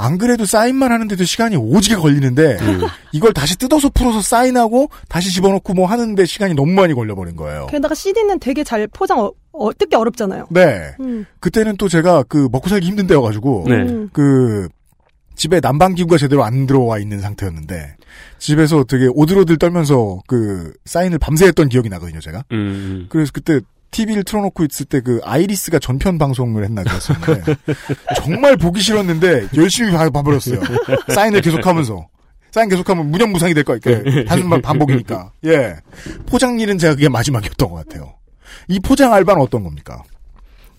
[0.02, 2.80] 안 그래도 사인만 하는데도 시간이 오지게 걸리는데 음.
[3.12, 7.68] 이걸 다시 뜯어서 풀어서 사인하고 다시 집어넣고 뭐 하는데 시간이 너무 많이 걸려버린 거예요.
[7.68, 10.48] 게다가 CD는 되게 잘 포장 어, 어, 뜯기 어렵잖아요.
[10.50, 10.94] 네.
[11.00, 11.24] 음.
[11.38, 13.74] 그때는 또 제가 그 먹고 살기 힘든 때여가지고 네.
[13.76, 14.10] 음.
[14.12, 14.68] 그
[15.36, 17.96] 집에 난방기구가 제대로 안 들어와 있는 상태였는데
[18.38, 22.44] 집에서 되게 오들오들 떨면서 그 사인을 밤새 했던 기억이 나거든요, 제가.
[22.52, 23.06] 음.
[23.08, 23.60] 그래서 그때
[23.92, 27.54] TV를 틀어놓고 있을 때 그 아이리스가 전편 방송을 했나 그랬었는데
[28.16, 30.60] 정말 보기 싫었는데 열심히 봐, 봐버렸어요.
[31.14, 32.08] 사인을 계속하면서.
[32.50, 34.24] 사인 계속하면 무념무상이 될 거 같아요.
[34.26, 35.32] 단순 반복이니까.
[35.46, 35.76] 예.
[36.26, 38.14] 포장 일은 제가 그게 마지막이었던 것 같아요.
[38.68, 40.02] 이 포장 알바는 어떤 겁니까?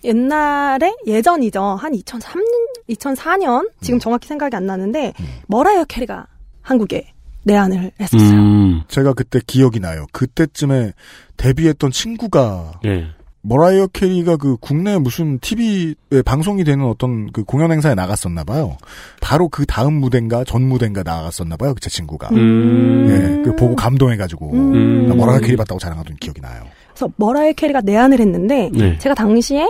[0.04, 1.62] 옛날에 예전이죠.
[1.62, 2.44] 한 2003년,
[2.90, 5.14] 2004년 지금 정확히 생각이 안 나는데
[5.48, 6.28] 머라이어 캐리가
[6.62, 7.08] 한국에
[7.46, 8.30] 내한을 했었어요.
[8.30, 8.82] 음.
[8.88, 10.06] 제가 그때 기억이 나요.
[10.12, 10.94] 그때쯤에
[11.38, 13.08] 데뷔했던 친구가 예.
[13.46, 18.78] 머라이어 캐리가 그 국내 무슨 TV에 방송이 되는 어떤 그 공연 행사에 나갔었나 봐요.
[19.20, 21.74] 바로 그 다음 무대인가 전 무대인가 나갔었나 봐요.
[21.74, 22.30] 그 제 친구가.
[22.30, 23.08] 음.
[23.10, 25.08] 예, 그 보고 감동해가지고 음.
[25.10, 26.64] 나 머라이어 캐리 봤다고 자랑하던 기억이 나요.
[26.94, 28.98] 그래서 머라이어 캐리가 내한을 했는데 네.
[29.00, 29.70] 제가 당시에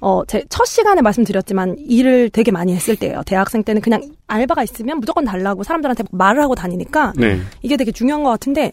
[0.00, 3.22] 어, 제 첫 시간에 말씀드렸지만 일을 되게 많이 했을 때예요.
[3.24, 7.38] 대학생 때는 그냥 알바가 있으면 무조건 달라고 사람들한테 말을 하고 다니니까 네.
[7.62, 8.72] 이게 되게 중요한 것 같은데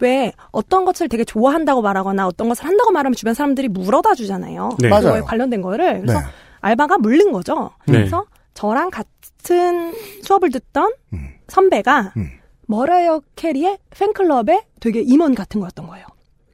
[0.00, 4.70] 왜 어떤 것을 되게 좋아한다고 말하거나 어떤 것을 한다고 말하면 주변 사람들이 물어다 주잖아요.
[4.80, 4.88] 네.
[4.88, 5.24] 그거에 맞아요.
[5.24, 6.24] 관련된 거를 그래서 네.
[6.60, 7.70] 알바가 물린 거죠.
[7.86, 7.92] 네.
[7.98, 8.24] 그래서
[8.54, 11.28] 저랑 같은 수업을 듣던 음.
[11.48, 12.12] 선배가
[12.66, 16.04] 머라이어 캐리의 팬클럽에 되게 임원 같은 거였던 거예요.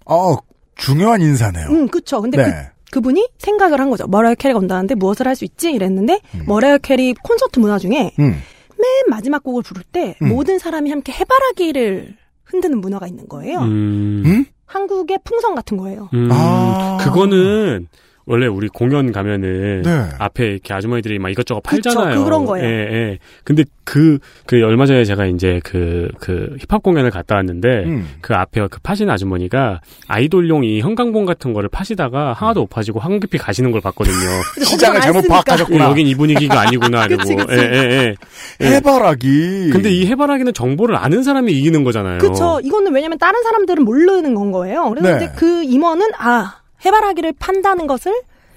[0.07, 0.37] 어,
[0.77, 1.67] 중요한 인사네요.
[1.69, 2.21] 음, 그쵸.
[2.21, 2.45] 근데 네.
[2.91, 4.07] 그, 그분이 생각을 한 거죠.
[4.07, 5.73] 머라이어 캐리가 온다는데 무엇을 할 수 있지?
[5.73, 6.45] 이랬는데, 음.
[6.47, 8.41] 머라이어 캐리 콘서트 문화 중에 음.
[8.77, 12.17] 맨 마지막 곡을 부를 때 모든 사람이 함께 해바라기를
[12.55, 13.59] 흔드는 문화가 있는 거예요.
[13.61, 14.45] 음.
[14.67, 16.09] 한국의 풍선 같은 거예요.
[16.15, 16.29] 음.
[16.31, 16.99] 아.
[17.01, 17.89] 그거는
[18.27, 20.05] 원래 우리 공연 가면은 네.
[20.19, 22.25] 앞에 이렇게 아주머니들이 막 이것저것 그쵸, 팔잖아요.
[22.25, 22.67] 그런 거예요.
[22.67, 23.19] 예, 예.
[23.45, 28.09] 근데 그, 그 얼마 전에 제가 이제 그, 그 힙합 공연을 갔다 왔는데 음.
[28.23, 33.37] 그 앞에 그 파시는 아주머니가 아이돌용 이 형광봉 같은 거를 파시다가 하나도 못 파시고 황급히
[33.37, 34.15] 가시는 걸 봤거든요.
[34.65, 35.85] 시장을 잘못 파악하셨구나.
[35.85, 37.05] 예, 여긴 이 분위기가 아니구나.
[37.07, 37.23] 이러고.
[37.23, 37.53] 그치, 그치.
[37.53, 38.15] 예, 예, 예.
[38.63, 38.67] 예.
[38.67, 39.71] 해바라기.
[39.71, 42.19] 근데 이 해바라기는 정보를 아는 사람이 이기는 거잖아요.
[42.19, 42.59] 그쵸.
[42.65, 44.89] 이거는 왜냐면 다른 사람들은 모르는 건 거예요.
[44.89, 45.25] 그래서 네.
[45.25, 48.13] 이제 그 임원은, 아, 해바라기를 판다는 것을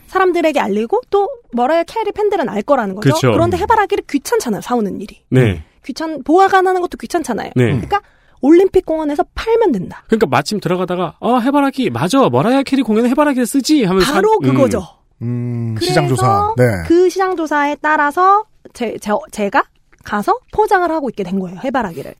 [0.07, 3.13] 사람들에게 알리고 또 머라이어 캐리 팬들은 알 거라는 거죠.
[3.13, 3.31] 그쵸.
[3.33, 4.61] 그런데 해바라기를 귀찮잖아요.
[4.61, 5.21] 사오는 일이.
[5.29, 5.63] 네.
[5.85, 7.51] 귀찮 보관하는 것도 귀찮잖아요.
[7.55, 7.65] 네.
[7.65, 8.01] 그러니까
[8.41, 10.03] 올림픽 공원에서 팔면 된다.
[10.07, 14.53] 그러니까 마침 들어가다가 아 해바라기 맞아 머라이어 캐리 공연에 해바라기를 쓰지 하면서 바로 산- 음.
[14.55, 14.83] 그거죠.
[15.23, 16.53] 음, 시장 조사.
[16.57, 16.63] 네.
[16.85, 19.63] 그 시장 조사에 따라서 제, 제 제가
[20.07, 21.59] 가서 포장을 하고 있게 된 거예요.
[21.65, 22.15] 해바라기를.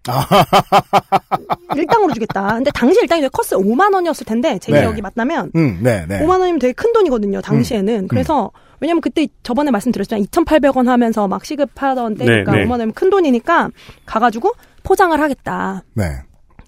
[1.78, 2.56] 일당으로 주겠다.
[2.56, 3.62] 근데 당시 일당이 되게 컸어요.
[3.62, 4.82] 5만 원이었을 텐데 제 네.
[4.82, 6.20] 기억이 맞다면 음, 네, 네.
[6.20, 7.40] 5만 원이면 되게 큰 돈이거든요.
[7.40, 8.10] 당시에는.
[8.10, 12.66] 그래서 왜냐면 그때 저번에 말씀드렸지만 2,800원 하면서 막 시급하던 때니까 네, 네.
[12.66, 13.70] 5만 원이면 큰 돈이니까
[14.06, 14.52] 가가지고
[14.84, 15.84] 포장을 하겠다.
[15.94, 16.04] 네.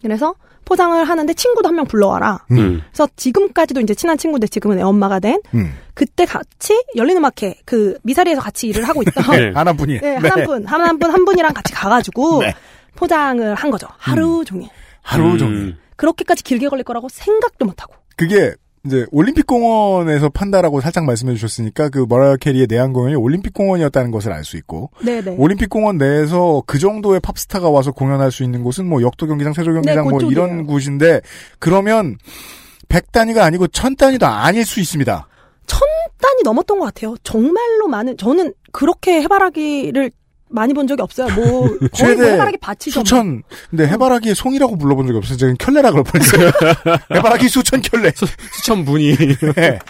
[0.01, 0.35] 그래서
[0.69, 2.45] 포장을 하는데 친구도 한 명 불러와라.
[2.51, 2.81] 음.
[2.91, 5.73] 그래서 지금까지도 이제 친한 친구인데 지금은 애 엄마가 된 음.
[5.95, 9.99] 그때 같이 열리는 마켓 그 미사리에서 같이 일을 하고 있던 네, 하나뿐이.
[9.99, 12.53] 네, 한 분, 한한 분, 한 분이랑 같이 가가지고 네.
[12.95, 13.87] 포장을 한 거죠.
[13.97, 14.69] 하루 종일.
[15.01, 15.37] 하루 음.
[15.39, 15.77] 종일.
[15.95, 17.95] 그렇게까지 길게 걸릴 거라고 생각도 못 하고.
[18.15, 18.53] 그게
[18.85, 24.31] 이제 올림픽 공원에서 판다라고 살짝 말씀해 주셨으니까 그 머라이어 캐리의 내한 공연이 올림픽 공원이었다는 것을
[24.31, 25.35] 알 수 있고 네네.
[25.37, 29.73] 올림픽 공원 내에서 그 정도의 팝스타가 와서 공연할 수 있는 곳은 뭐 역도 경기장, 세조
[29.73, 30.31] 경기장 네, 뭐 그쪽이에요.
[30.31, 31.21] 이런 곳인데
[31.59, 32.17] 그러면
[32.87, 35.27] 100단위가 아니고 1000단위도 아닐 수 있습니다.
[35.67, 35.79] 천
[36.21, 37.15] 단이 넘었던 것 같아요.
[37.23, 40.11] 정말로 많은, 저는 그렇게 해바라기를
[40.49, 41.33] 많이 본 적이 없어요.
[41.35, 42.91] 뭐, 거의 뭐 해바라기 밭이죠.
[43.01, 45.37] 수천 근데 해바라기에 송이라고 불러본 적이 없어요.
[45.37, 46.51] 제가 켤레라 그럴 뻔했어요.
[47.13, 48.11] 해바라기 수천 켤레.
[48.15, 48.25] 수
[48.65, 49.15] 천 분이.
[49.55, 49.79] 네.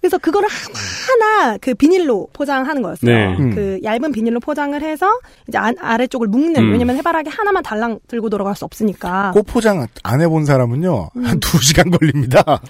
[0.00, 3.10] 그래서 그거를 하나하나 그 비닐로 포장하는 거였어요.
[3.10, 3.36] 네.
[3.38, 3.54] 음.
[3.54, 5.06] 그 얇은 비닐로 포장을 해서
[5.46, 6.72] 이제 안, 아래쪽을 묶는, 음.
[6.72, 9.32] 왜냐면 해바라기 하나만 달랑 들고 돌아갈 수 없으니까.
[9.34, 11.24] 꽃 포장 안 해본 사람은요 음.
[11.24, 12.60] 한두 시간 걸립니다.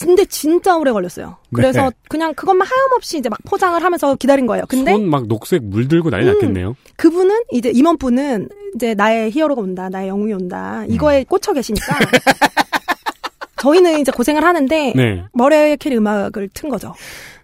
[0.00, 1.36] 근데 진짜 오래 걸렸어요.
[1.52, 1.90] 그래서 네.
[2.08, 4.64] 그냥 그것만 하염없이 이제 막 포장을 하면서 기다린 거예요.
[4.68, 6.34] 근데 손 막 녹색 물 들고 난리 음.
[6.34, 6.74] 났겠네요.
[6.96, 10.84] 그분은 이제 임원분은 이제 나의 히어로가 온다, 나의 영웅이 온다.
[10.88, 11.96] 이거에 꽂혀 계시니까
[13.60, 15.24] 저희는 이제 고생을 하는데 네.
[15.32, 16.94] 머라이어 캐리 음악을 튼 거죠.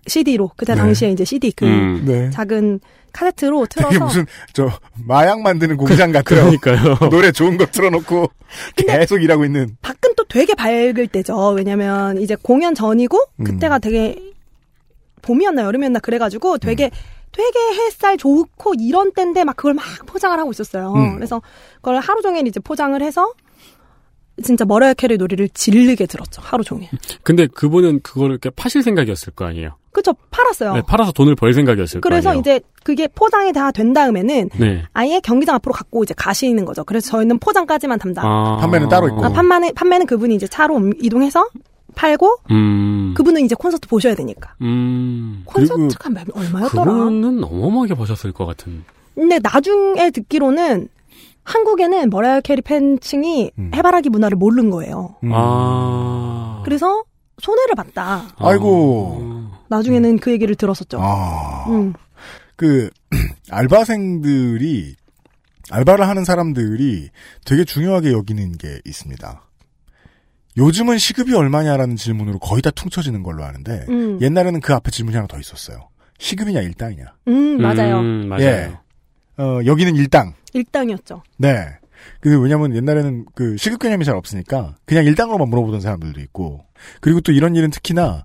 [0.06, 0.80] CD로 그때 네.
[0.80, 2.04] 당시에 이제 CD 그 음.
[2.06, 2.30] 네.
[2.30, 2.80] 작은
[3.12, 4.68] 카세트로 틀어서 무슨 저
[5.06, 6.58] 마약 만드는 공장 같아요.
[6.58, 6.96] 그러니까요.
[7.10, 8.30] 노래 좋은 거 틀어놓고
[8.76, 9.76] 계속 일하고 있는.
[9.82, 11.50] 밖은 또 되게 밝을 때죠.
[11.50, 13.44] 왜냐면 이제 공연 전이고 음.
[13.44, 14.16] 그때가 되게
[15.22, 16.90] 봄이었나 여름이었나 그래가지고 되게
[17.32, 20.92] 되게 햇살 좋고 이런 때인데 막 그걸 막 포장을 하고 있었어요.
[20.92, 21.14] 음.
[21.14, 21.40] 그래서
[21.76, 23.32] 그걸 하루 종일 이제 포장을 해서
[24.42, 26.42] 진짜 머라이어 캐리 노래를 질리게 들었죠.
[26.42, 26.88] 하루 종일.
[27.22, 29.76] 근데 그분은 그거를 이렇게 파실 생각이었을 거 아니에요.
[29.92, 30.74] 그쵸 팔았어요.
[30.74, 32.40] 네, 팔아서 돈을 벌 생각이었을 거 그래서 아니에요.
[32.40, 34.82] 이제 그게 포장이 다 된 다음에는 네.
[34.92, 36.82] 아예 경기장 앞으로 갖고 이제 가시는 거죠.
[36.82, 38.26] 그래서 저희는 포장까지만 담당.
[38.26, 38.56] 아.
[38.56, 39.24] 판매는 따로 있고.
[39.24, 41.48] 아, 판매는 판매는 그분이 이제 차로 옮- 이동해서
[41.94, 43.14] 팔고 음.
[43.16, 44.54] 그분은 이제 콘서트 보셔야 되니까.
[44.62, 45.42] 음.
[45.44, 46.84] 콘서트가 몇- 얼마였더라?
[46.84, 48.82] 그분은 어마어마하게 버셨을 것 같은.
[49.14, 50.88] 근데 나중에 듣기로는
[51.44, 53.70] 한국에는 머라이어 캐리 팬층이 음.
[53.74, 55.16] 해바라기 문화를 모르는 거예요.
[55.30, 56.62] 아.
[56.64, 57.04] 그래서
[57.38, 58.28] 손해를 봤다.
[58.36, 59.44] 아이고.
[59.68, 60.98] 나중에는 그 얘기를 들었었죠.
[61.00, 61.66] 아.
[61.68, 61.92] 음.
[62.56, 62.90] 그
[63.50, 64.96] 알바생들이
[65.70, 67.10] 알바를 하는 사람들이
[67.44, 69.42] 되게 중요하게 여기는 게 있습니다.
[70.56, 74.20] 요즘은 시급이 얼마냐라는 질문으로 거의 다 퉁쳐지는 걸로 아는데 음.
[74.20, 75.88] 옛날에는 그 앞에 질문이 하나 더 있었어요.
[76.18, 77.04] 시급이냐 일당이냐.
[77.28, 77.98] 음, 맞아요.
[77.98, 78.44] 음, 맞아요.
[78.44, 78.72] 예.
[79.38, 80.34] 어, 여기는 일당.
[80.52, 81.22] 일당이었죠.
[81.38, 81.66] 네.
[82.20, 86.64] 근데 왜냐면 옛날에는 그 시급 개념이 잘 없으니까 그냥 일당으로만 물어보던 사람들도 있고
[87.00, 88.24] 그리고 또 이런 일은 특히나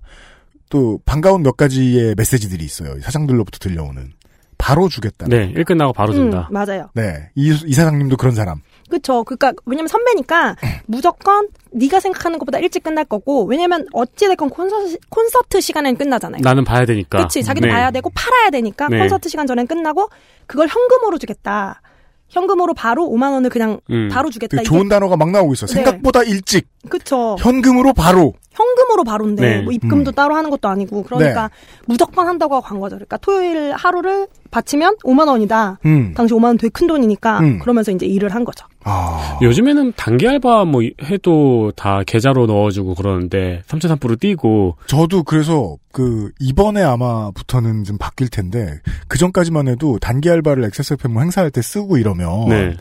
[0.68, 3.00] 또 반가운 몇 가지의 메시지들이 있어요.
[3.00, 4.12] 사장들로부터 들려오는
[4.58, 5.26] 바로 주겠다.
[5.26, 6.48] 네, 일 끝나고 바로 준다.
[6.50, 6.90] 음, 맞아요.
[6.94, 7.30] 네.
[7.34, 8.60] 이, 이 사장님도 그런 사람.
[8.90, 9.24] 그쵸.
[9.24, 15.60] 그니까, 왜냐면 선배니까, 무조건, 네가 생각하는 것보다 일찍 끝날 거고, 왜냐면, 어찌 됐건 콘서트, 콘서트
[15.60, 16.42] 시간엔 끝나잖아요.
[16.42, 17.22] 나는 봐야 되니까.
[17.22, 17.42] 그치.
[17.42, 17.72] 자기도 네.
[17.72, 18.98] 봐야 되고, 팔아야 되니까, 네.
[18.98, 20.10] 콘서트 시간 전엔 끝나고,
[20.46, 21.80] 그걸 현금으로 주겠다.
[22.28, 24.08] 현금으로 바로 5만 원을 그냥, 음.
[24.12, 24.62] 바로 주겠다.
[24.62, 25.68] 좋은 단어가 막 나오고 있어요.
[25.68, 25.74] 네.
[25.74, 27.36] 생각보다 일찍 그쵸.
[27.38, 28.34] 현금으로 바로.
[28.52, 29.62] 현금으로 바로인데, 네.
[29.62, 30.14] 뭐 입금도 음.
[30.14, 31.54] 따로 하는 것도 아니고, 그러니까, 네.
[31.86, 32.96] 무조건 한다고 하고 간 거죠.
[32.96, 35.78] 그러니까 토요일 하루를 바치면 5만 원이다.
[35.84, 36.12] 음.
[36.14, 37.58] 당시 5만 원 되게 큰 돈이니까, 음.
[37.60, 38.66] 그러면서 이제 일을 한 거죠.
[38.84, 39.38] 아.
[39.42, 46.82] 요즘에는 단기 알바 뭐 해도 다 계좌로 넣어주고 그러는데 3,3%로 띄고 저도 그래서 그 이번에
[46.82, 52.48] 아마부터는 좀 바뀔 텐데 그 전까지만 해도 단기 알바를 XSFM 뭐 행사할 때 쓰고 이러면
[52.48, 52.76] 네.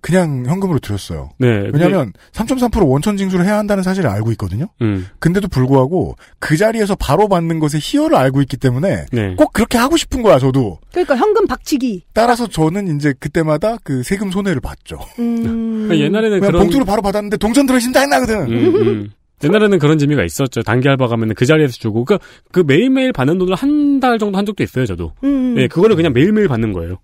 [0.00, 1.30] 그냥 현금으로 드렸어요.
[1.38, 1.68] 네.
[1.72, 4.66] 왜냐하면 3.3% 원천 징수를 해야 한다는 사실을 알고 있거든요.
[4.82, 5.06] 음.
[5.18, 9.34] 근데도 불구하고 그 자리에서 바로 받는 것의 희열을 알고 있기 때문에 네.
[9.36, 10.78] 꼭 그렇게 하고 싶은 거야 저도.
[10.92, 12.04] 그러니까 현금 박치기.
[12.12, 14.98] 따라서 저는 이제 그때마다 그 세금 손해를 봤죠.
[15.18, 15.86] 음.
[15.88, 18.36] 그러니까 옛날에는 그냥 그런 봉투를 바로 받았는데 동전 들어있으면 짜증나거든.
[18.52, 19.10] 음, 음.
[19.42, 20.62] 옛날에는 그런 재미가 있었죠.
[20.62, 22.18] 단기 알바 가면은 그 자리에서 주고 그,
[22.52, 25.12] 그 매일매일 받는 돈을 한 달 정도 한 적도 있어요, 저도.
[25.24, 25.54] 음.
[25.58, 26.96] 예, 그거를 그냥 매일매일 받는 거예요.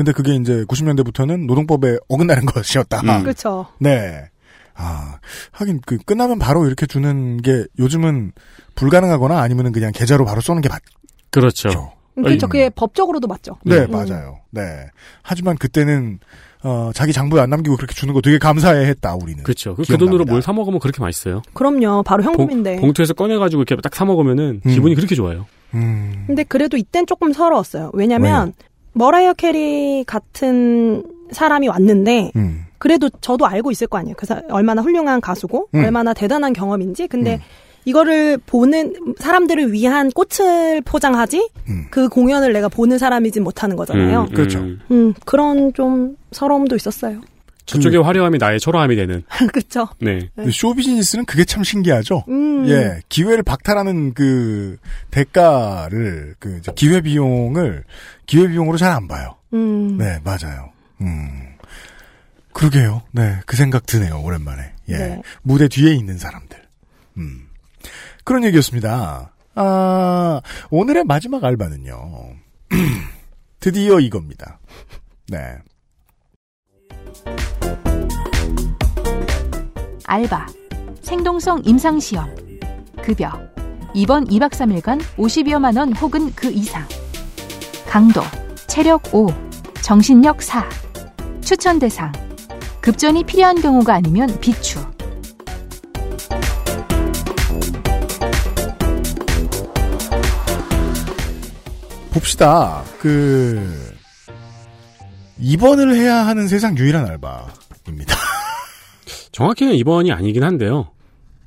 [0.00, 3.00] 근데 그게 이제 90년대부터는 노동법에 어긋나는 것이었다.
[3.02, 3.22] 음.
[3.22, 3.66] 그렇죠.
[3.78, 4.30] 네.
[4.74, 5.18] 아,
[5.52, 8.32] 하긴 그 끝나면 바로 이렇게 주는 게 요즘은
[8.76, 10.80] 불가능하거나 아니면은 그냥 계좌로 바로 쏘는 게 맞.
[11.30, 11.92] 그렇죠.
[12.14, 12.48] 그렇죠.
[12.48, 13.58] 그게 법적으로도 맞죠.
[13.62, 13.90] 네, 음.
[13.90, 14.38] 맞아요.
[14.50, 14.62] 네.
[15.20, 16.18] 하지만 그때는
[16.62, 19.42] 어, 자기 장부에 안 남기고 그렇게 주는 거 되게 감사해 했다, 우리는.
[19.44, 19.74] 그렇죠.
[19.74, 19.98] 그, 그.
[19.98, 21.42] 돈으로 뭘 사 먹으면 그렇게 맛있어요.
[21.52, 22.02] 그럼요.
[22.04, 22.76] 바로 현금인데.
[22.80, 24.70] 봉, 투에서 꺼내가지고 이렇게 딱 사 먹으면은 음.
[24.70, 25.44] 기분이 그렇게 좋아요.
[25.72, 27.90] 근데 그래도 이땐 조금 서러웠어요.
[27.92, 28.54] 왜냐면
[29.00, 32.66] 머라이어 캐리 같은 사람이 왔는데 음.
[32.76, 34.14] 그래도 저도 알고 있을 거 아니에요.
[34.14, 35.84] 그 사, 얼마나 훌륭한 가수고 음.
[35.84, 37.08] 얼마나 대단한 경험인지.
[37.08, 37.40] 근데
[37.86, 41.48] 이거를 보는 사람들을 위한 꽃을 포장하지
[41.90, 44.26] 그 공연을 내가 보는 사람이지 못하는 거잖아요.
[44.28, 44.58] 음, 그렇죠.
[44.90, 47.22] 음, 그런 좀 서러움도 있었어요.
[47.70, 49.22] 저쪽의 화려함이 나의 초라함이 되는.
[49.52, 49.88] 그렇죠.
[50.00, 50.28] 네.
[50.34, 52.24] 근데 쇼 비즈니스는 그게 참 신기하죠.
[52.28, 52.68] 음.
[52.68, 54.76] 예, 기회를 박탈하는 그
[55.10, 57.84] 대가를 그 기회 비용을
[58.30, 59.34] 기회 비용으로 잘 안 봐요.
[59.54, 59.98] 음.
[59.98, 60.70] 네, 맞아요.
[61.00, 61.56] 음.
[62.52, 63.02] 그러게요.
[63.10, 64.20] 네, 그 생각 드네요.
[64.22, 64.72] 오랜만에.
[64.88, 64.96] 예.
[64.96, 65.22] 네.
[65.42, 66.56] 무대 뒤에 있는 사람들.
[67.16, 67.48] 음.
[68.22, 69.32] 그런 얘기였습니다.
[69.56, 72.34] 아, 오늘의 마지막 알바는요.
[73.58, 74.60] 드디어 이겁니다.
[75.28, 75.56] 네.
[80.04, 80.46] 알바,
[81.02, 82.32] 생동성 임상시험,
[83.02, 83.30] 급여,
[83.92, 86.86] 입원 2박 3일간 50여만 원 혹은 그 이상,
[87.90, 88.20] 강도,
[88.68, 89.26] 체력 5,
[89.82, 90.64] 정신력 4,
[91.40, 92.12] 추천 대상,
[92.80, 94.78] 급전이 필요한 경우가 아니면 비추.
[102.12, 102.84] 봅시다.
[103.00, 103.92] 그,
[105.40, 108.14] 입원을 해야 하는 세상 유일한 알바입니다.
[109.32, 110.92] 정확히는 입원이 아니긴 한데요.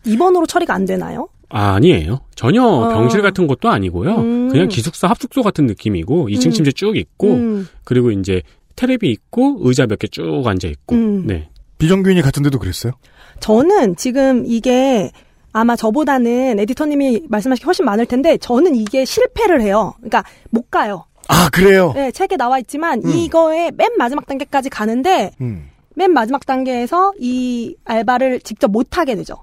[0.03, 1.29] 입원으로 처리가 안 되나요?
[1.55, 2.19] 아, 아니에요.
[2.35, 2.89] 전혀 어.
[2.89, 4.15] 병실 같은 것도 아니고요.
[4.15, 4.49] 음.
[4.49, 6.51] 그냥 기숙사 합숙소 같은 느낌이고 2층 음.
[6.51, 7.67] 침대 쭉 있고 음.
[7.83, 8.41] 그리고 이제
[8.75, 10.95] 테레비 있고 의자 몇 개 쭉 앉아 있고.
[10.95, 11.27] 음.
[11.27, 11.49] 네.
[11.77, 12.93] 비정규인이 같은 데도 그랬어요?
[13.39, 15.11] 저는 지금 이게
[15.51, 19.93] 아마 저보다는 에디터님이 말씀하신 게 훨씬 많을 텐데 저는 이게 실패를 해요.
[19.97, 21.05] 그러니까 못 가요.
[21.27, 21.91] 아, 그래요?
[21.93, 23.09] 네, 책에 나와 있지만 음.
[23.11, 25.69] 이거의 맨 마지막 단계까지 가는데 음.
[25.95, 29.35] 맨 마지막 단계에서 이 알바를 직접 못 하게 되죠.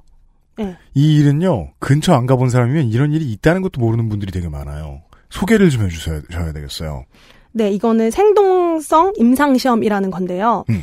[0.65, 0.77] 네.
[0.95, 5.01] 이 일은요, 근처 안 가본 사람이면 이런 일이 있다는 것도 모르는 분들이 되게 많아요.
[5.31, 7.05] 소개를 좀 해주셔야 셔야 되겠어요.
[7.53, 10.65] 네, 이거는 생동성 임상시험이라는 건데요.
[10.71, 10.83] 음.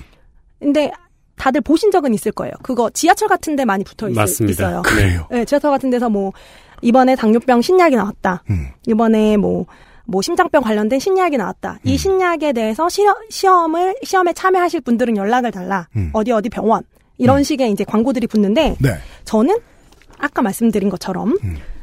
[0.60, 0.92] 근데
[1.36, 2.54] 다들 보신 적은 있을 거예요.
[2.64, 4.68] 그거 지하철 같은 데 많이 붙어 있, 맞습니다.
[4.68, 4.82] 있어요.
[4.82, 5.28] 그래요.
[5.30, 6.34] 네, 지하철 같은 데서 뭐
[6.82, 8.44] 이번에 당뇨병 신약이 나왔다.
[8.50, 8.70] 음.
[8.88, 9.66] 이번에 뭐,
[10.06, 11.74] 뭐 심장병 관련된 신약이 나왔다.
[11.74, 11.80] 음.
[11.84, 15.88] 이 신약에 대해서 시험, 시험을 시험에 참여하실 분들은 연락을 달라.
[15.96, 16.10] 음.
[16.14, 16.84] 어디 어디 병원
[17.18, 18.90] 이런 식의 이제 광고들이 붙는데 네.
[19.26, 19.58] 저는
[20.18, 21.38] 아까 말씀드린 것처럼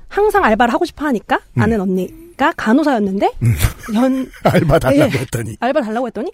[0.08, 3.30] 항상 알바를 하고 싶어 하니까 아는 언니 씨가 간호사였는데
[3.94, 5.56] 연 알바 달라고 예, 했더니.
[5.60, 6.30] 알바 달라고 했더니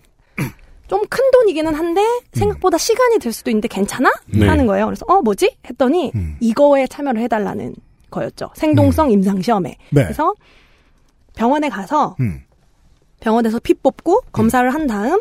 [0.88, 4.10] 좀 큰 돈이기는 한데 생각보다 시간이 들 수도 있는데 괜찮아?
[4.26, 4.48] 네.
[4.48, 4.86] 하는 거예요.
[4.86, 5.56] 그래서 어 뭐지?
[5.68, 7.74] 했더니 이거에 참여를 해달라는
[8.10, 8.50] 거였죠.
[8.54, 9.76] 생동성 임상 시험에.
[9.90, 10.02] 네.
[10.02, 10.34] 그래서
[11.36, 12.40] 병원에 가서 음.
[13.20, 15.20] 병원에서 피 뽑고 검사를 한 다음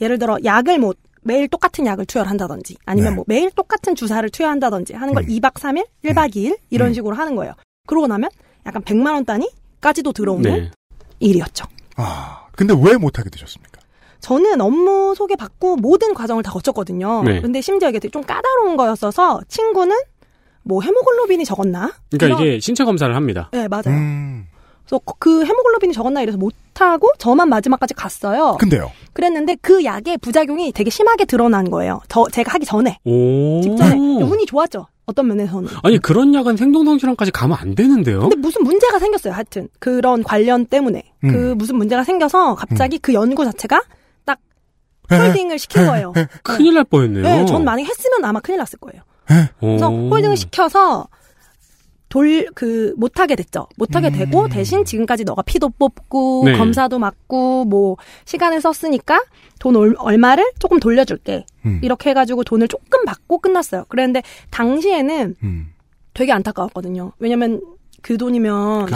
[0.00, 0.92] 예를 들어 약을 뭐
[1.28, 6.34] 매일 똑같은 약을 투여한다든지 아니면 뭐 매일 똑같은 주사를 투여한다든지 하는 걸 2박 3일, 1박
[6.34, 7.52] 2일 이런 식으로 하는 거예요.
[7.86, 8.30] 그러고 나면
[8.66, 10.70] 약간 100만 원 단위까지도 들어오는 네.
[11.20, 11.66] 일이었죠.
[11.96, 13.78] 아, 근데 왜 못하게 되셨습니까?
[14.20, 17.22] 저는 업무 소개 받고 모든 과정을 다 거쳤거든요.
[17.24, 17.40] 네.
[17.40, 19.96] 근데 심지어 이게 좀 까다로운 거였어서 친구는
[20.64, 21.92] 뭐 헤모글로빈이 적었나?
[22.10, 23.48] 그러니까 이런- 이게 신체 검사를 합니다.
[23.52, 23.84] 네, 맞아요.
[23.88, 24.27] 음.
[24.88, 28.56] 그래서 그 헤모글로빈이 적었나 이래서 못하고 저만 마지막까지 갔어요.
[28.58, 28.90] 근데요.
[29.12, 32.00] 그랬는데 그 약의 부작용이 되게 심하게 드러난 거예요.
[32.08, 33.60] 저 제가 하기 전에 오.
[33.60, 34.86] 직전에 운이 좋았죠.
[35.04, 35.68] 어떤 면에서는.
[35.82, 38.20] 아니 그런 약은 생동성실험까지 가면 안 되는데요.
[38.20, 39.34] 근데 무슨 문제가 생겼어요.
[39.34, 41.32] 하여튼 그런 관련 때문에 음.
[41.32, 43.82] 그 무슨 문제가 생겨서 갑자기 그 연구 자체가
[44.24, 44.38] 딱
[45.10, 46.14] 홀딩을 시킨 거예요.
[46.42, 47.22] 큰일 날 뻔했네요.
[47.22, 49.02] 네, 전 만약에 했으면 아마 큰일 났을 거예요.
[49.60, 50.08] 그래서 오.
[50.10, 51.08] 홀딩을 시켜서
[52.08, 53.68] 돌 그 못하게 됐죠.
[53.76, 56.52] 못하게 되고 대신 지금까지 너가 피도 뽑고 네.
[56.52, 59.22] 검사도 맡고 뭐 시간을 썼으니까
[59.58, 61.44] 돈 얼, 얼마를 조금 돌려줄게.
[61.66, 61.80] 음.
[61.82, 63.84] 이렇게 해가지고 돈을 조금 받고 끝났어요.
[63.88, 65.36] 그랬는데 당시에는
[66.14, 67.12] 되게 안타까웠거든요.
[67.18, 67.60] 왜냐면
[68.02, 68.86] 그 돈이면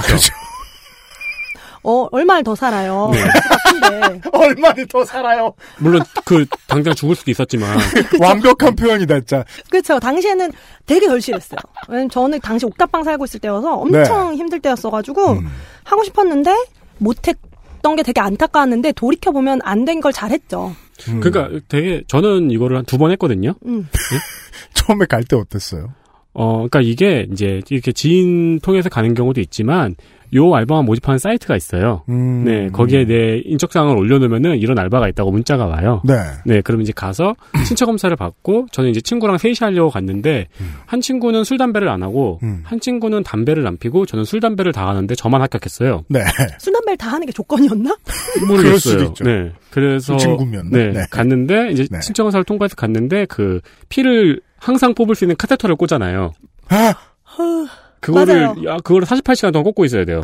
[1.84, 3.10] 어 얼마를 더 살아요.
[3.12, 3.20] 네.
[3.22, 5.52] 같은데 얼마를 더 살아요.
[5.78, 7.76] 물론 그 당장 죽을 수도 있었지만
[8.20, 9.44] 완벽한 표현이다, 진짜.
[9.70, 9.98] 그렇죠.
[9.98, 10.52] 당시에는
[10.86, 11.58] 되게 절실했어요.
[11.88, 14.36] 왜냐면 저는 당시 옥탑방 살고 있을 때여서 엄청 네.
[14.36, 15.48] 힘들 때였어가지고 음.
[15.84, 16.54] 하고 싶었는데
[16.98, 20.74] 못했던 게 되게 안타까웠는데 돌이켜 보면 안 된 걸 잘했죠.
[21.20, 23.54] 그러니까 되게 저는 이거를 한 두 번 했거든요.
[23.66, 23.88] 음.
[24.74, 25.92] 처음에 갈 때 어땠어요?
[26.34, 29.96] 어, 그러니까 이게 이제 이렇게 지인 통해서 가는 경우도 있지만
[30.34, 32.02] 요 알바만 모집하는 사이트가 있어요.
[32.08, 32.44] 음.
[32.44, 36.00] 네, 거기에 내 인적사항을 올려놓으면은 이런 알바가 있다고 문자가 와요.
[36.04, 36.14] 네.
[36.46, 37.34] 네, 그러면 이제 가서
[37.66, 40.48] 신체 검사를 받고 저는 이제 친구랑 셋이 하려고 갔는데
[40.86, 44.88] 한 친구는 술 담배를 안 하고 한 친구는 담배를 안 피고 저는 술 담배를 다
[44.88, 46.04] 하는데 저만 합격했어요.
[46.08, 46.20] 네.
[46.58, 47.94] 술 담배를 다 하는 게 조건이었나?
[48.48, 48.62] 모르겠어요.
[48.62, 49.24] 그럴 수도 있죠.
[49.24, 50.70] 네, 그래서 그 친구면.
[50.70, 51.04] 네, 네.
[51.10, 56.32] 갔는데 이제 신체 검사를 통과해서 갔는데 그 피를 항상 뽑을 수 있는 카테터를 꽂잖아요.
[58.02, 58.54] 그거를 맞아요.
[58.66, 60.22] 야, 그거를 48시간 동안 꽂고 있어야 돼요.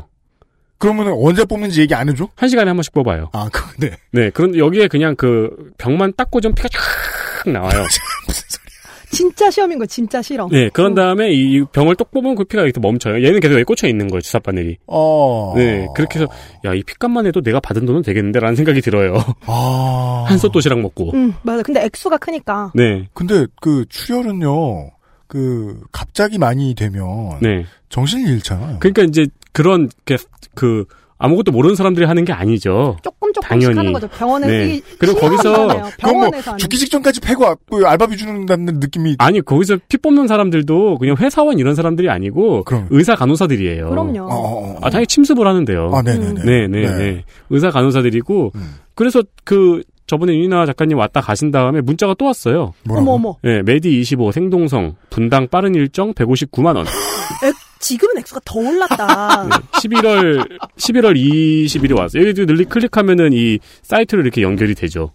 [0.78, 2.28] 그러면 언제 뽑는지 얘기 안 해줘?
[2.36, 3.30] 한 시간에 한 번씩 뽑아요.
[3.32, 3.96] 아, 그, 네.
[4.12, 7.84] 네, 그런데 여기에 그냥 그 병만 딱 꽂으면 피가 쫙 나와요.
[9.10, 10.48] 진짜 시험인 거 진짜 싫어.
[10.52, 13.24] 네, 그런 다음에 이 병을 똑 뽑으면 그 피가 이렇게 멈춰요.
[13.24, 14.76] 얘는 계속 여기 꽂혀 있는 거예요, 주사 바늘이.
[14.86, 15.54] 어.
[15.56, 16.30] 네, 그렇게 해서
[16.66, 19.16] 야, 이 핏값만 해도 내가 받은 돈은 되겠는데라는 생각이 들어요.
[19.46, 20.24] 아.
[20.28, 21.12] 한솥 도시락 먹고.
[21.14, 21.62] 음 맞아.
[21.62, 22.72] 근데 액수가 크니까.
[22.74, 23.08] 네.
[23.14, 24.90] 근데 그 출혈은요,
[25.28, 27.38] 그, 갑자기 많이 되면.
[27.40, 27.64] 네.
[27.90, 28.78] 정신이 잃잖아요.
[28.80, 30.86] 그러니까 이제 그런 게그
[31.20, 32.96] 아무것도 모르는 사람들이 하는 게 아니죠.
[33.02, 33.76] 조금 조금씩 당연히.
[33.76, 34.06] 하는 거죠.
[34.08, 34.74] 병원에서 네.
[34.76, 35.66] 이 그리고 거기서.
[35.66, 36.58] 뭐, 병원에서 하는.
[36.58, 39.16] 죽기 직전까지 패고, 아- 그 알바비 주는다는 느낌이.
[39.18, 43.90] 아니 거기서 피 뽑는 사람들도 그냥 회사원 이런 사람들이 아니고 의사 간호사들이에요.
[43.90, 44.76] 그럼요.
[44.80, 45.90] 아 당연히 침습을 하는데요.
[45.92, 46.44] 아, 네네네.
[46.44, 46.96] 네네네.
[46.98, 47.24] 네.
[47.50, 48.52] 의사 간호사들이고
[48.94, 52.72] 그래서 그 저번에 윤이나 작가님 왔다 가신 다음에 문자가 또 왔어요.
[52.88, 53.36] 어머 어머.
[53.42, 56.86] 네, 메디 25 생동성 분당 빠른 일정 159만 원.
[57.44, 59.46] 액, 지금은 액수가 더 올랐다.
[59.72, 62.26] 11월 11월 20일에 왔어요.
[62.26, 65.12] 여기 늘리 클릭하면은 이 사이트로 이렇게 연결이 되죠.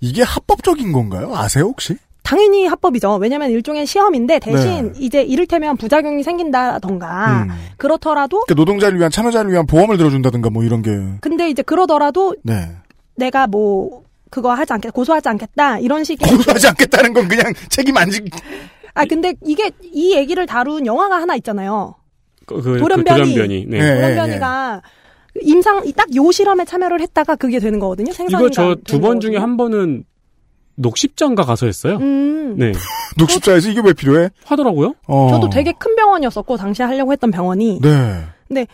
[0.00, 1.32] 이게 합법적인 건가요?
[1.34, 1.94] 아세요, 혹시?
[2.22, 3.16] 당연히 합법이죠.
[3.16, 4.98] 왜냐면 일종의 시험인데 대신 네.
[5.00, 7.48] 이제 이를테면 부작용이 생긴다던가 음.
[7.76, 10.90] 그렇더라도 그러니까 노동자를 위한, 참여자를 위한 보험을 들어준다든가 뭐 이런 게.
[11.20, 12.70] 근데 이제 그러더라도 네.
[13.16, 14.04] 내가 뭐
[14.34, 18.20] 그거 하지 않겠다 고소하지 않겠다 이런 식의 고소하지 않겠다는 건 그냥 책임 안 지.
[18.92, 21.94] 아 근데 이게 이 얘기를 다룬 영화가 하나 있잖아요.
[22.44, 23.20] 그, 그, 돌연변이.
[23.20, 23.66] 그 돌연변이.
[23.68, 23.78] 네.
[23.78, 24.82] 돌연변이가
[25.40, 28.12] 임상 딱 요 실험에 참여를 했다가 그게 되는 거거든요.
[28.12, 29.20] 생선인간 이거 저 두 번.
[29.20, 30.02] 중에 한 번은
[30.74, 31.98] 녹십자인가 가서 했어요.
[32.00, 32.56] 음.
[32.58, 32.72] 네.
[33.18, 34.30] 녹십자에서 이게 왜 필요해?
[34.44, 34.94] 하더라고요.
[35.06, 35.28] 어.
[35.30, 37.78] 저도 되게 큰 병원이었었고 당시 에 하려고 했던 병원이.
[37.80, 38.24] 네.
[38.48, 38.66] 근데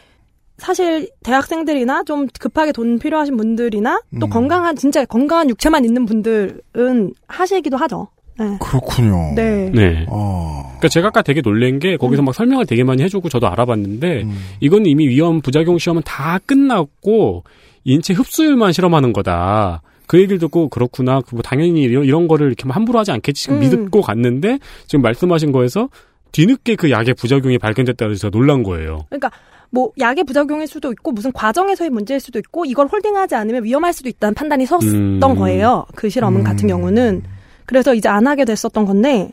[0.61, 4.31] 사실 대학생들이나 좀 급하게 돈 필요하신 분들이나 또 음.
[4.31, 8.09] 건강한 진짜 건강한 육체만 있는 분들은 하시기도 하죠.
[8.39, 8.57] 네.
[8.61, 9.35] 그렇군요.
[9.35, 9.71] 네.
[9.75, 10.07] 네.
[10.09, 10.63] 어.
[10.65, 14.39] 그러니까 제가 아까 되게 놀란 게 거기서 막 설명을 되게 많이 해주고 저도 알아봤는데 음.
[14.61, 17.45] 이건 이미 위험 부작용 시험은 다 끝났고
[17.85, 19.83] 인체 흡수율만 실험하는 거다.
[20.07, 21.21] 그 얘기를 듣고 그렇구나.
[21.21, 23.61] 그뭐 당연히 이런, 이런 거를 이렇게 막 함부로 하지 않겠지 지금 음.
[23.61, 25.89] 믿고 갔는데 지금 말씀하신 거에서
[26.33, 29.07] 뒤늦게 그 약의 부작용이 발견됐다 그래서 제가 놀란 거예요.
[29.09, 29.31] 그러니까
[29.71, 34.09] 뭐 약의 부작용일 수도 있고 무슨 과정에서의 문제일 수도 있고 이걸 홀딩하지 않으면 위험할 수도
[34.09, 35.21] 있다는 판단이 섰던 음.
[35.21, 35.87] 거예요.
[35.95, 37.23] 그 실험은 같은 경우는
[37.67, 39.31] 그래서 이제 안 하게 됐었던 건데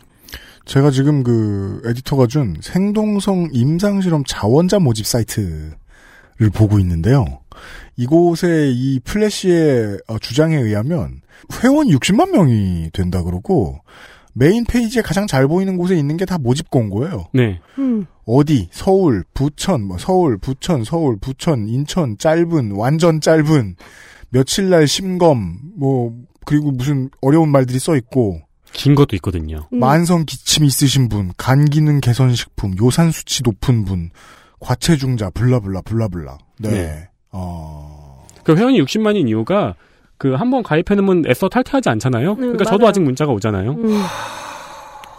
[0.65, 5.71] 제가 지금 그 에디터가 준 생동성 임상실험 자원자 모집 사이트를
[6.53, 7.25] 보고 있는데요.
[7.95, 11.21] 이곳의 이 플래시의 어, 주장에 의하면
[11.63, 13.79] 회원 60만 명이 된다 그러고
[14.33, 17.29] 메인 페이지에 가장 잘 보이는 곳에 있는 게 다 모집 공고예요.
[17.33, 17.59] 네.
[17.79, 18.05] 음.
[18.27, 23.75] 어디 서울, 부천, 뭐 서울, 부천, 서울, 부천, 인천 짧은 완전 짧은
[24.29, 26.13] 며칠 날 심검 뭐
[26.45, 28.41] 그리고 무슨 어려운 말들이 써 있고
[28.73, 29.67] 긴 것도 있거든요.
[29.73, 29.79] 음.
[29.79, 34.09] 만성 기침 있으신 분, 간 기능 개선 식품, 요산 수치 높은 분,
[34.59, 36.37] 과체중자 블라블라 블라블라.
[36.59, 36.69] 네.
[36.69, 37.09] 네.
[37.31, 38.25] 어.
[38.43, 39.75] 그 회원이 60만인 이유가
[40.17, 42.35] 그 한 번 가입해놓으면 애써 탈퇴하지 않잖아요.
[42.35, 42.89] 그러니까 저도 맞아요.
[42.89, 43.71] 아직 문자가 오잖아요.
[43.71, 44.01] 음.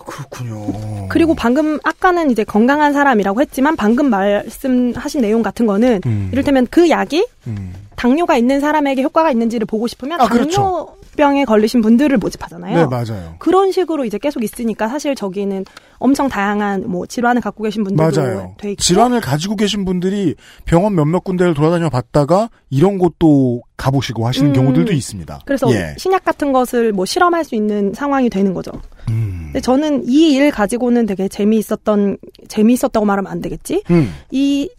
[0.08, 1.06] 그렇군요.
[1.08, 6.30] 그리고 방금 아까는 이제 건강한 사람이라고 했지만 방금 말씀하신 내용 같은 거는 음.
[6.32, 7.74] 이를테면 그 약이 음.
[7.96, 10.94] 당뇨가 있는 사람에게 효과가 있는지를 보고 싶으면 아, 그렇죠.
[11.16, 12.76] 당뇨병에 걸리신 분들을 모집하잖아요.
[12.76, 13.34] 네, 맞아요.
[13.38, 15.64] 그런 식으로 이제 계속 있으니까 사실 저기는
[15.98, 18.54] 엄청 다양한 뭐 질환을 갖고 계신 분들도 맞아요.
[18.56, 24.50] 돼 있고 질환을 가지고 계신 분들이 병원 몇몇 군데를 돌아다녀 봤다가 이런 곳도 가보시고 하시는
[24.50, 24.52] 음.
[24.54, 25.40] 경우들도 있습니다.
[25.44, 25.94] 그래서 예.
[25.98, 28.70] 신약 같은 것을 뭐 실험할 수 있는 상황이 되는 거죠.
[29.08, 29.40] 음.
[29.46, 33.82] 근데 저는 이 일 가지고는 되게 재미있었던 재미있었다고 말하면 안 되겠지.
[33.90, 34.12] 음.
[34.30, 34.70] 이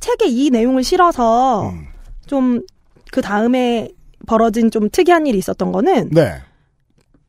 [0.00, 1.72] 책의 이 내용을 실어서
[2.26, 3.88] 좀그 다음에
[4.26, 6.34] 벌어진 좀 특이한 일이 있었던 거는 네.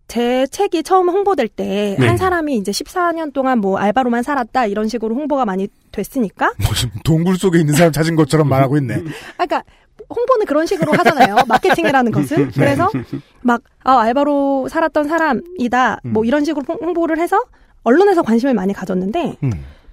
[0.08, 2.18] 제 책이 처음 홍보될 때한 네.
[2.18, 7.60] 사람이 이제 14년 동안 뭐 알바로만 살았다 이런 식으로 홍보가 많이 됐으니까 무슨 동굴 속에
[7.60, 8.96] 있는 사람 찾은 것처럼 말하고 있네.
[8.96, 9.64] 아, 그러니까
[10.10, 11.38] 홍보는 그런 식으로 하잖아요.
[11.48, 12.12] 마케팅이라는.
[12.28, 12.48] 네.
[12.54, 12.92] 그래서
[13.42, 16.00] 막 아, 알바로 살았던 사람이다.
[16.06, 16.14] 음.
[16.14, 17.42] 뭐 이런 식으로 홍- 홍보를 해서
[17.84, 19.52] 언론에서 관심을 많이 가졌는데 음.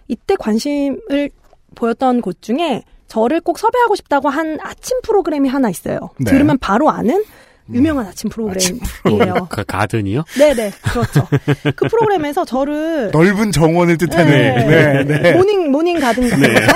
[0.09, 1.31] 이때 관심을
[1.75, 5.99] 보였던 곳 중에 저를 꼭 섭외하고 싶다고 한 아침 프로그램이 하나 있어요.
[6.19, 6.31] 네.
[6.31, 7.25] 들으면 바로 아는
[7.73, 9.47] 유명한 아침 프로그램이에요.
[9.49, 10.25] 그 garden이요?
[10.39, 11.27] 네네, 그렇죠.
[11.75, 14.31] 그 프로그램에서 저를 넓은 정원을 뜻하는.
[14.31, 15.33] 네, 네.
[15.33, 16.55] morning morning garden 같은 네.
[16.55, 16.73] 거.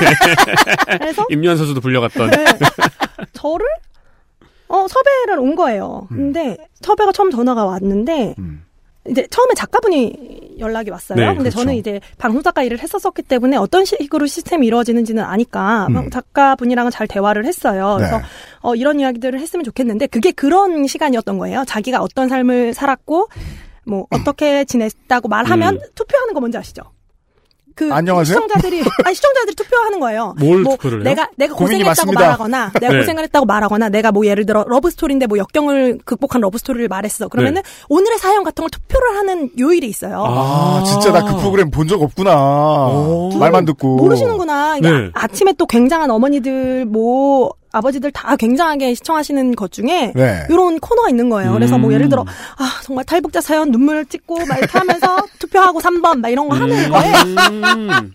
[0.98, 2.30] 그래서 임유한 선수도 불려갔던.
[2.30, 2.44] 네.
[3.32, 3.66] 저를
[4.68, 6.08] 어 섭외를 온 거예요.
[6.10, 6.16] 음.
[6.16, 8.34] 근데 섭외가 처음 전화가 왔는데
[9.10, 11.18] 이제 처음에 작가분이 연락이 왔어요.
[11.18, 11.58] 네, 근데 그렇죠.
[11.58, 15.94] 저는 이제 방송 작가 일을 했었었기 때문에 어떤 식으로 시스템이 이루어지는지는 아니까 음.
[15.94, 17.94] 방- 작가분이랑은 잘 대화를 했어요.
[17.98, 18.24] 그래서 네.
[18.62, 21.64] 어, 이런 이야기들을 했으면 좋겠는데 그게 그런 시간이었던 거예요.
[21.66, 23.28] 자기가 어떤 삶을 살았고
[23.86, 25.80] 뭐 어떻게 지냈다고 말하면 음.
[25.94, 26.82] 투표하는 거 뭔지 아시죠?
[27.76, 28.34] 그 안녕하세요?
[28.36, 30.34] 시청자들이 아니 시청자들이 투표하는 거예요.
[30.40, 31.04] 뭘 뭐 투표를 해요?
[31.04, 32.12] 내가 내가 고민이 고생했다고.
[32.14, 32.98] 말하거나 내가 네.
[33.00, 37.28] 고생을 했다고 말하거나 내가 뭐 예를 들어 러브 스토리인데 뭐 역경을 극복한 러브 스토리를 말했어.
[37.28, 37.68] 그러면은 네.
[37.90, 40.24] 오늘의 사연 같은 걸 투표를 하는 요일이 있어요.
[40.26, 42.32] 아, 진짜 나 그 프로그램 본 적 없구나.
[43.38, 43.96] 말만 듣고.
[43.96, 44.78] 모르시는구나.
[44.78, 45.10] 이게 네.
[45.12, 50.46] 아, 침에 또 굉장한 어머니들 뭐 아버지들 다 굉장하게 시청하시는 것 중에 네.
[50.50, 51.52] 이런 코너가 있는 거예요.
[51.52, 51.94] 그래서 뭐 음.
[51.94, 52.24] 예를 들어
[52.58, 56.88] 아 정말 탈북자 사연 눈물 찍고 막 이렇게 하면서 투표하고 3번 막 이런 거 하는
[56.90, 57.12] 거에
[57.50, 58.12] 음.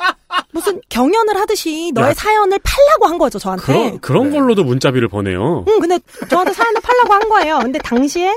[0.52, 2.14] 무슨 경연을 하듯이 너의 야.
[2.14, 3.66] 사연을 팔라고 한 거죠 저한테.
[3.66, 5.66] 그런 그런 걸로도 문자비를 보내요.
[5.68, 6.00] 응, 근데
[6.30, 7.60] 저한테 사연을 팔라고 한 거예요.
[7.60, 8.36] 근데 당시에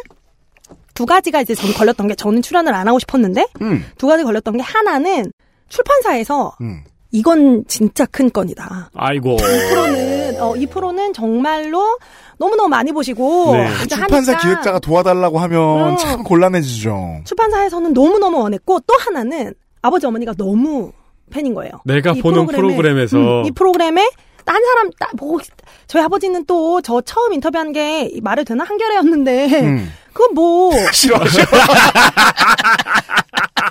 [0.94, 3.84] 두 가지가 이제 저는 걸렸던 게 저는 출연을 안 하고 싶었는데 음.
[3.98, 5.32] 두 가지 걸렸던 게 하나는
[5.68, 6.84] 출판사에서 음.
[7.14, 8.90] 이건 진짜 큰 건이다.
[8.92, 9.34] 아이고.
[9.34, 11.96] 이 프로는 어, 이 프로는 정말로
[12.38, 13.68] 너무 너무 많이 보시고 네.
[13.88, 15.96] 출판사 하니까 기획자가 도와달라고 하면 음.
[15.96, 17.20] 참 곤란해지죠.
[17.24, 20.90] 출판사에서는 너무 너무 원했고 또 하나는 아버지 어머니가 너무
[21.30, 21.72] 팬인 거예요.
[21.84, 24.10] 내가 이 보는 프로그램에, 프로그램에서 음, 이 프로그램에
[24.44, 25.40] 딴 사람 따, 보고
[25.86, 29.92] 저희 아버지는 또 저 처음 인터뷰한 게 말을 되나 한겨레였는데 음.
[30.12, 31.44] 그건 뭐 싫어 싫어.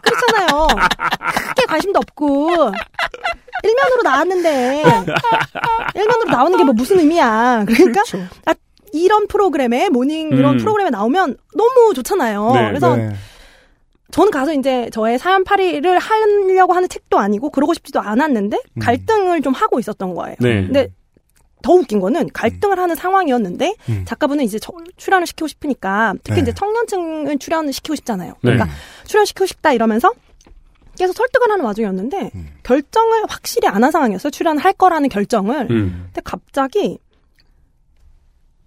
[0.04, 0.68] 그렇잖아요.
[1.50, 2.50] 크게 관심도 없고
[3.64, 4.84] 일면으로 나왔는데
[5.96, 7.66] 일면으로 나오는 게 뭐 무슨 의미야?
[7.68, 8.02] 그러니까
[8.46, 8.54] 아,
[8.94, 10.58] 이런 프로그램에 모닝 이런 음.
[10.58, 12.52] 프로그램에 나오면 너무 좋잖아요.
[12.54, 12.68] 네.
[12.70, 13.14] 그래서 네.
[14.14, 19.54] 저는 가서 이제 저의 사연 파리를 하려고 하는 책도 아니고 그러고 싶지도 않았는데 갈등을 좀
[19.54, 20.36] 하고 있었던 거예요.
[20.40, 20.64] 네.
[20.66, 20.88] 근데
[21.64, 24.04] 더 웃긴 거는 갈등을 하는 상황이었는데 음.
[24.06, 26.42] 작가분은 이제 저- 출연을 시키고 싶으니까 특히 네.
[26.44, 28.34] 이제 청년층을 출연을 시키고 싶잖아요.
[28.34, 28.38] 네.
[28.54, 28.68] 그러니까
[29.08, 30.12] 출연시키고 싶다 이러면서
[30.96, 34.30] 계속 설득을 하는 와중이었는데 결정을 확실히 안 한 상황이었어요.
[34.30, 35.68] 출연할 거라는 결정을.
[35.72, 36.04] 음.
[36.06, 37.00] 근데 갑자기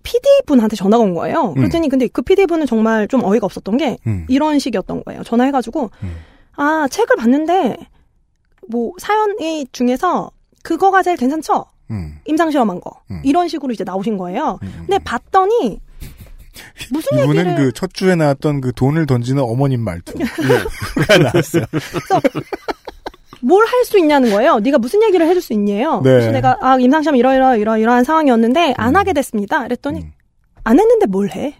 [0.07, 1.53] PD 분한테 전화가 온 거예요.
[1.55, 4.25] 그랬더니 근데 그 PD 분은 정말 좀 어이가 없었던 게 음.
[4.29, 5.25] 이런 식이었던 거예요.
[5.25, 5.91] 전화해가지고
[6.55, 7.77] 아 책을 봤는데
[8.69, 10.31] 뭐 사연이 중에서
[10.63, 11.65] 그거가 제일 괜찮죠.
[11.91, 12.19] 음.
[12.25, 14.61] 임상시험한 거 이런 식으로 이제 나오신 거예요.
[14.61, 15.81] 근데 봤더니
[16.93, 20.25] 무슨 이분은 얘기를 그첫 주에 나왔던 그 돈을 던지는 어머님 말투가
[21.19, 21.65] 나왔어요.
[23.41, 24.59] 뭘 할 수 있냐는 거예요.
[24.61, 26.01] 네가 무슨 얘기를 해줄 수 있냐요.
[26.05, 26.11] 네.
[26.11, 29.63] 그래서 내가 아 임상시험 이러 이러 이러 이러한 상황이었는데 안 하게 됐습니다.
[29.65, 30.07] 그랬더니
[30.65, 31.55] 안 했는데 뭘 해?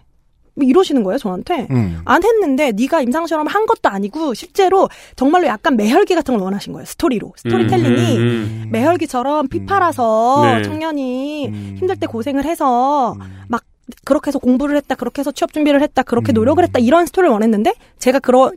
[0.55, 1.67] 뭐 이러시는 거예요 저한테.
[1.69, 2.01] 음.
[2.05, 6.85] 안 했는데 네가 임상실험을 한 것도 아니고 실제로 정말로 약간 매혈기 같은 걸 원하신 거예요
[6.85, 8.23] 스토리로 스토리텔링이 음,
[8.65, 10.63] 음, 매혈기처럼 피팔아서 네.
[10.63, 11.47] 청년이
[11.77, 13.15] 힘들 때 고생을 해서
[13.47, 13.61] 막
[14.03, 17.73] 그렇게 해서 공부를 했다 그렇게 해서 취업 준비를 했다 그렇게 노력을 했다 이런 스토리를 원했는데
[17.99, 18.51] 제가 그- 일-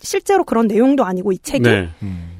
[0.00, 1.88] 실제로 그런 내용도 아니고 이 책이 네.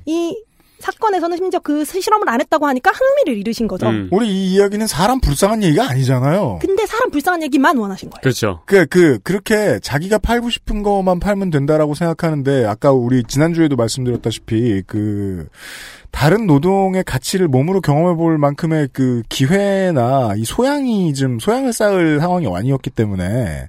[0.06, 0.43] 이
[0.84, 3.88] 사건에서는 심지어 그 실험을 안 했다고 하니까 흥미를 잃으신 거죠.
[3.88, 4.10] 음.
[4.12, 6.58] 우리 이 이야기는 사람 불쌍한 얘기가 아니잖아요.
[6.60, 8.20] 근데 사람 불쌍한 얘기만 원하신 거예요.
[8.20, 8.60] 그렇죠.
[8.66, 15.48] 그, 그, 그렇게 자기가 팔고 싶은 것만 팔면 된다라고 생각하는데, 아까 우리 지난주에도 말씀드렸다시피, 그,
[16.10, 22.46] 다른 노동의 가치를 몸으로 경험해 볼 만큼의 그 기회나 이 소양이 좀, 소양을 쌓을 상황이
[22.46, 23.68] 아니었기 때문에,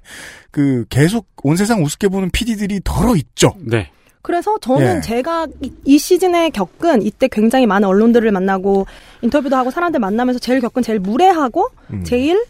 [0.50, 3.54] 그, 계속 온 세상 우습게 보는 PD들이 덜어 있죠.
[3.58, 3.90] 네.
[4.26, 5.00] 그래서 저는 예.
[5.00, 8.84] 제가 이, 이 시즌에 겪은 이때 굉장히 많은 언론들을 만나고
[9.22, 12.02] 인터뷰도 하고 사람들 만나면서 제일 겪은 제일 무례하고 음.
[12.02, 12.44] 제일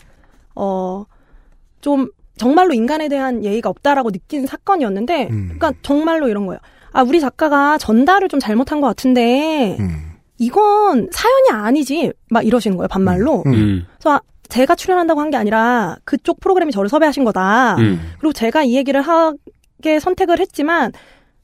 [0.54, 2.08] 어좀
[2.38, 5.44] 정말로 인간에 대한 예의가 없다라고 느낀 사건이었는데 음.
[5.58, 6.58] 그러니까 정말로 이런 거예요.
[6.92, 10.12] 아 우리 작가가 전달을 좀 잘못한 것 같은데 음.
[10.38, 13.42] 이건 사연이 아니지 막 이러시는 거예요 반말로.
[13.46, 13.84] 음.
[13.98, 17.76] 그래서 제가 출연한다고 한 게 아니라 그쪽 프로그램이 저를 섭외하신 거다.
[17.76, 18.00] 음.
[18.18, 20.92] 그리고 제가 이 얘기를 하게 선택을 했지만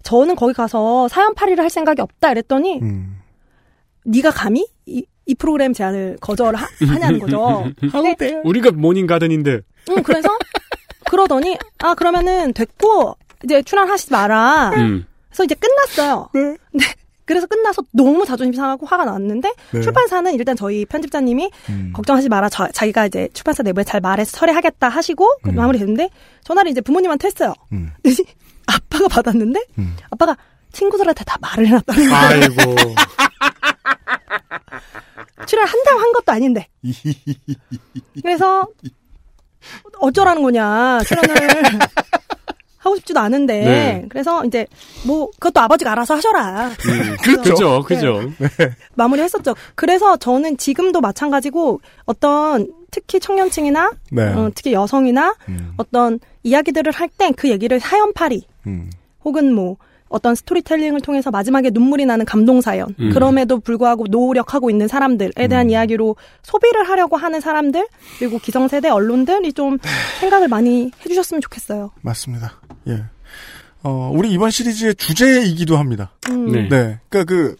[0.03, 3.18] 저는 거기 가서 사연팔이를 할 생각이 없다 이랬더니 음.
[4.05, 7.64] 네가 감히 이, 이 프로그램 제안을 거절하, 하냐는 거죠.
[7.92, 9.61] 근데, 우리가 모닝 가든인데.
[9.90, 10.28] 응, 그래서
[11.09, 14.70] 그러더니 아 그러면은 됐고 이제 출연하시지 마라.
[14.76, 15.05] 음.
[15.28, 16.28] 그래서 이제 끝났어요.
[16.34, 16.84] 네.
[17.24, 19.80] 그래서 끝나서 너무 자존심 상하고 화가 났는데 네.
[19.80, 21.92] 출판사는 일단 저희 편집자님이 음.
[21.94, 22.48] 걱정하지 마라.
[22.48, 25.55] 저- 자기가 이제 출판사 내부에 잘 말해서 처리하겠다 하시고 그 음.
[25.55, 26.11] 마무리됐는데
[26.44, 27.55] 전화를 이제 부모님한테 했어요.
[27.72, 27.90] 음.
[28.66, 29.96] 아빠가 받았는데 음.
[30.10, 30.36] 아빠가
[30.72, 32.24] 친구들한테 다 말을 해놨다는 거예요.
[32.24, 32.76] 아이고.
[35.46, 36.68] 출연 한다고 한 것도 아닌데.
[38.22, 38.66] 그래서
[40.00, 41.36] 어쩌라는 거냐 출연을
[42.78, 44.06] 하고 싶지도 않은데 네.
[44.08, 44.66] 그래서 이제
[45.06, 47.16] 뭐 그것도 아버지가 알아서 하셔라 음.
[47.22, 47.82] 그렇죠.
[47.82, 48.22] 그죠.
[48.94, 49.54] 마무리했었죠.
[49.76, 54.22] 그래서 저는 지금도 마찬가지고 어떤 특히 청년층이나 네.
[54.34, 55.34] 어, 특히 여성이나
[55.76, 58.90] 어떤 이야기들을 할 때 그 얘기를 사연팔이 음.
[59.24, 59.76] 혹은 뭐
[60.09, 63.11] 어떤 스토리텔링을 통해서 마지막에 눈물이 나는 감동 사연 음.
[63.14, 67.86] 그럼에도 불구하고 노력하고 있는 사람들에 대한 이야기로 소비를 하려고 하는 사람들
[68.18, 69.78] 그리고 기성세대 언론들이 좀
[70.20, 71.93] 생각을 많이 해주셨으면 좋겠어요.
[72.03, 72.61] 맞습니다.
[72.88, 73.05] 예.
[73.84, 76.12] 어, 우리 이번 시리즈의 주제이기도 합니다.
[76.28, 76.53] 음.
[76.53, 77.01] 네.
[77.09, 77.57] 그러니까 그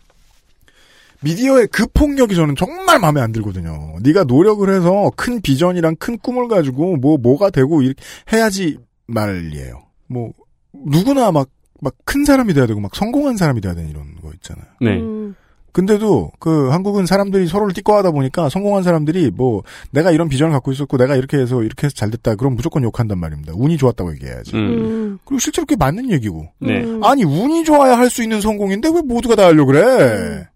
[1.25, 3.97] 미디어의 그 폭력이 저는 정말 마음에 안 들거든요.
[4.03, 8.03] 네가 노력을 해서 큰 비전이랑 큰 꿈을 가지고 뭐 뭐가 되고 이렇게
[8.33, 9.83] 해야지 말이에요.
[10.09, 10.33] 뭐
[10.73, 11.49] 누구나 막
[11.85, 14.64] 막 큰 사람이 돼야 되고 막 성공한 사람이 돼야 되는 이런 거 있잖아요.
[14.81, 15.01] 네.
[15.01, 15.35] 음.
[15.73, 20.97] 근데도 그 한국은 사람들이 서로를 띠꺼하다 보니까 성공한 사람들이 뭐 내가 이런 비전을 갖고 있었고
[20.97, 23.53] 내가 이렇게 해서 이렇게 해서 잘 됐다 그럼 무조건 욕한단 말입니다.
[23.57, 24.55] 운이 좋았다고 얘기해야지.
[24.55, 25.18] 음.
[25.25, 26.47] 그리고 실제로 그게 맞는 얘기고.
[26.61, 26.85] 네.
[26.85, 27.03] 음.
[27.03, 30.47] 아니 운이 좋아야 할 수 있는 성공인데 왜 모두가 다 하려고 그래?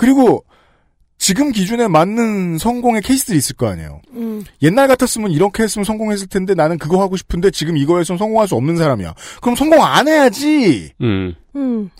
[0.00, 0.46] 그리고
[1.18, 4.00] 지금 기준에 맞는 성공의 케이스들이 있을 거 아니에요.
[4.14, 4.42] 음.
[4.62, 8.54] 옛날 같았으면 이렇게 했으면 성공했을 텐데 나는 그거 하고 싶은데 지금 이거 했으면 성공할 수
[8.54, 9.14] 없는 사람이야.
[9.42, 10.94] 그럼 성공 안 해야지.
[11.02, 11.34] 음.
[11.54, 11.90] 음.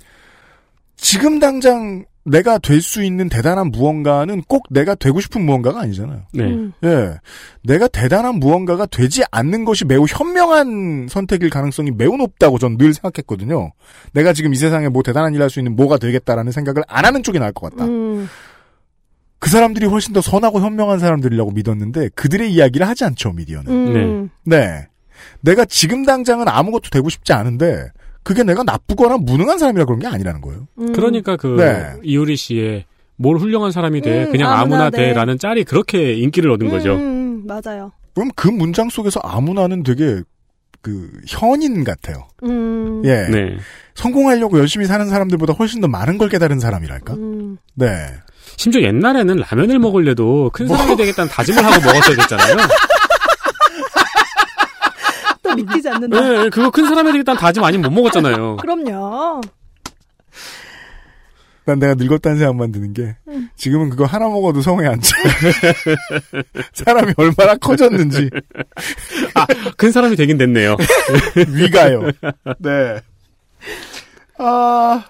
[0.96, 6.22] 지금 당장 내가 될 수 있는 대단한 무언가는 꼭 내가 되고 싶은 무언가가 아니잖아요.
[6.34, 6.44] 네.
[6.44, 6.72] 음.
[6.84, 7.14] 예.
[7.64, 13.72] 내가 대단한 무언가가 되지 않는 것이 매우 현명한 선택일 가능성이 매우 높다고 전 늘 생각했거든요.
[14.12, 17.22] 내가 지금 이 세상에 뭐 대단한 일 할 수 있는 뭐가 되겠다라는 생각을 안 하는
[17.22, 17.86] 쪽이 나을 것 같다.
[17.86, 18.28] 음.
[19.38, 23.72] 그 사람들이 훨씬 더 선하고 현명한 사람들이라고 믿었는데 그들의 이야기를 하지 않죠, 미디어는.
[23.72, 24.30] 음.
[24.44, 24.86] 네.
[25.40, 27.88] 내가 지금 당장은 아무것도 되고 싶지 않은데
[28.22, 30.68] 그게 내가 나쁘거나 무능한 사람이라 그런 게 아니라는 거예요.
[30.78, 30.92] 음.
[30.92, 31.94] 그러니까 그 네.
[32.02, 32.84] 이효리 씨의
[33.16, 35.08] 뭘 훌륭한 사람이 돼 음, 그냥 아무나 아무나, 돼.
[35.08, 36.94] 돼라는 짤이 그렇게 인기를 얻은 거죠.
[36.94, 37.92] 음, 음, 맞아요.
[38.14, 40.22] 그럼 그 문장 속에서 아무나는 되게
[40.82, 42.28] 그 현인 같아요.
[42.44, 43.02] 음.
[43.04, 43.28] 예.
[43.28, 43.56] 네.
[43.94, 47.14] 성공하려고 열심히 사는 사람들보다 훨씬 더 많은 걸 깨달은 사람이랄까?
[47.14, 47.58] 음.
[47.74, 47.86] 네.
[48.56, 52.56] 심지어 옛날에는 라면을 먹으려도 큰 사람이 되겠다는 다짐을 하고 먹었어야 됐잖아요.
[55.61, 56.20] 또 믿기지 않는다.
[56.20, 58.56] 네, 그거 큰 사람이 되겠다는 다짐 아니면 못 먹었잖아요.
[58.62, 59.40] 그럼요.
[61.64, 63.48] 난 내가 늙었다는 생각만 드는 게 음.
[63.54, 65.14] 지금은 그거 하나 먹어도 성에 안 차.
[66.72, 68.30] 사람이 얼마나 커졌는지
[69.34, 69.46] 아,
[69.76, 70.76] 큰 사람이 되긴 됐네요.
[71.54, 72.11] 위가요.
[72.58, 73.00] 네.
[74.38, 75.04] 아,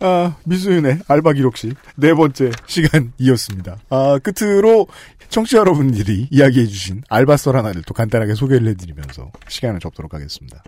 [0.00, 3.78] 아 미수윤의 알바 기록실 네 번째 시간이었습니다.
[3.90, 4.86] 아 끝으로
[5.34, 10.62] 청취자 여러분들이 이야기해주신 알바썰 하나를 또 간단하게 소개를 해드리면서 시간을 접도록 하겠습니다.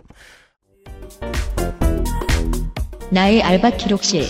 [3.09, 4.25] 나의 알바 기록실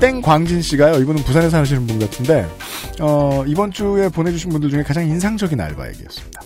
[0.00, 1.00] 땡 광진 씨가요.
[1.00, 2.44] 이분은 부산에 사시는 분 같은데
[3.00, 6.42] 어, 이번 주에 보내주신 분들 중에 가장 인상적인 알바 얘기였습니다.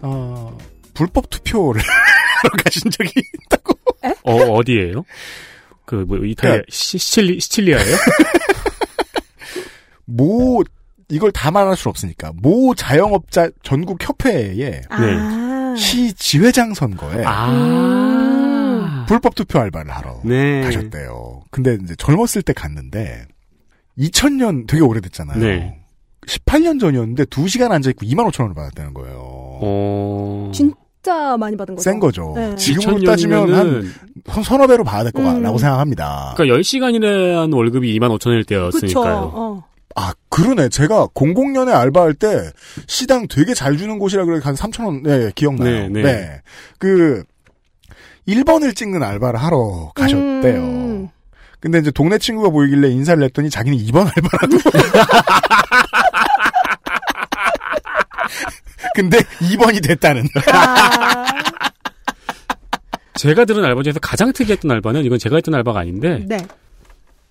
[0.00, 0.56] 어,
[0.94, 1.82] 불법 투표를
[2.40, 3.10] 하러 가신 적이
[3.48, 3.76] 있다고.
[4.22, 5.04] 어, 어디예요?
[5.86, 6.62] 그, 뭐, 이탈리아, 네.
[6.68, 7.96] 시, 시칠리, 시칠리아예요?
[10.06, 10.62] 모,
[11.10, 12.32] 이걸 다 말할 수 없으니까.
[12.34, 15.74] 모 자영업자 전국 협회의 아.
[15.76, 19.04] 시 지회장 선거에 아.
[19.08, 20.62] 불법 투표 알바를 하러 네.
[20.62, 21.42] 가셨대요.
[21.50, 23.26] 근데 이제 젊었을 때 갔는데
[23.98, 25.38] 2000년 되게 오래됐잖아요.
[25.38, 25.80] 네.
[26.26, 29.18] 18년 전이었는데 2시간 앉아있고 2만 5천 원을 받았다는 거예요.
[29.20, 30.50] 어.
[30.54, 30.72] 진
[31.04, 31.82] 짜 많이 받은 거죠.
[31.84, 32.32] 센 거죠.
[32.34, 32.54] 네.
[32.56, 33.92] 지금으로 따지면 한
[34.26, 35.58] 선- 서너 배로 받아야 될 거라고 음.
[35.58, 36.32] 생각합니다.
[36.36, 38.70] 그러니까 10시간이라는 월급이 2만 5천 원일 그쵸.
[38.70, 39.30] 때였으니까요.
[39.34, 39.64] 어.
[39.96, 40.70] 아, 그러네.
[40.70, 42.50] 제가 00년에 알바할 때
[42.88, 45.88] 시당 되게 잘 주는 곳이라 그래 한 3천 원, 네, 기억나요.
[45.88, 46.40] 네, 네.
[46.78, 47.22] 그
[48.26, 50.58] 1번을 찍는 알바를 하러 가셨대요.
[50.60, 51.08] 음.
[51.60, 54.56] 근데 이제 동네 친구가 보이길래 인사를 했더니 자기는 2번 알바라고.
[58.94, 60.26] 근데 2번이 됐다는.
[63.14, 66.38] 제가 들은 알바 중에서 가장 특이했던 알바는 이건 제가 했던 알바가 아닌데 네.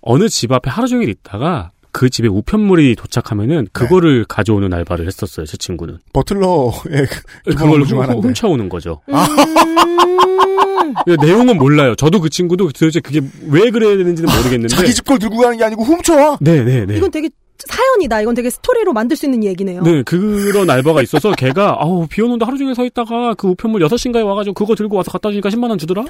[0.02, 5.46] 어느 집 앞에 하루 종일 있다가 그 집에 우편물이 도착하면은 그거를 가져오는 알바를 했었어요.
[5.46, 6.00] 제 친구는.
[6.14, 6.72] 버틀러의
[7.46, 8.00] 그 그걸 훔-.
[8.24, 9.02] 훔쳐오는 거죠.
[9.12, 9.28] 아.
[11.06, 11.96] 근데 내용은 몰라요.
[11.96, 14.76] 저도 그 친구도 도대체 그게 왜 그래야 되는지는 모르겠는데.
[14.76, 16.38] 자기 집 걸 들고 가는 게 아니고 훔쳐와.
[16.42, 16.98] 네네네.
[16.98, 17.30] 이건 되게
[17.68, 18.22] 사연이다.
[18.22, 19.82] 이건 되게 스토리로 만들 수 있는 얘기네요.
[19.84, 24.26] 네, 그런 알바가 있어서 걔가 아우 비 오는데 하루 종일 서 있다가 그 우편물 6시인가에
[24.26, 26.04] 와가지고 그거 들고 와서 갖다 주니까 10만 원 주더라?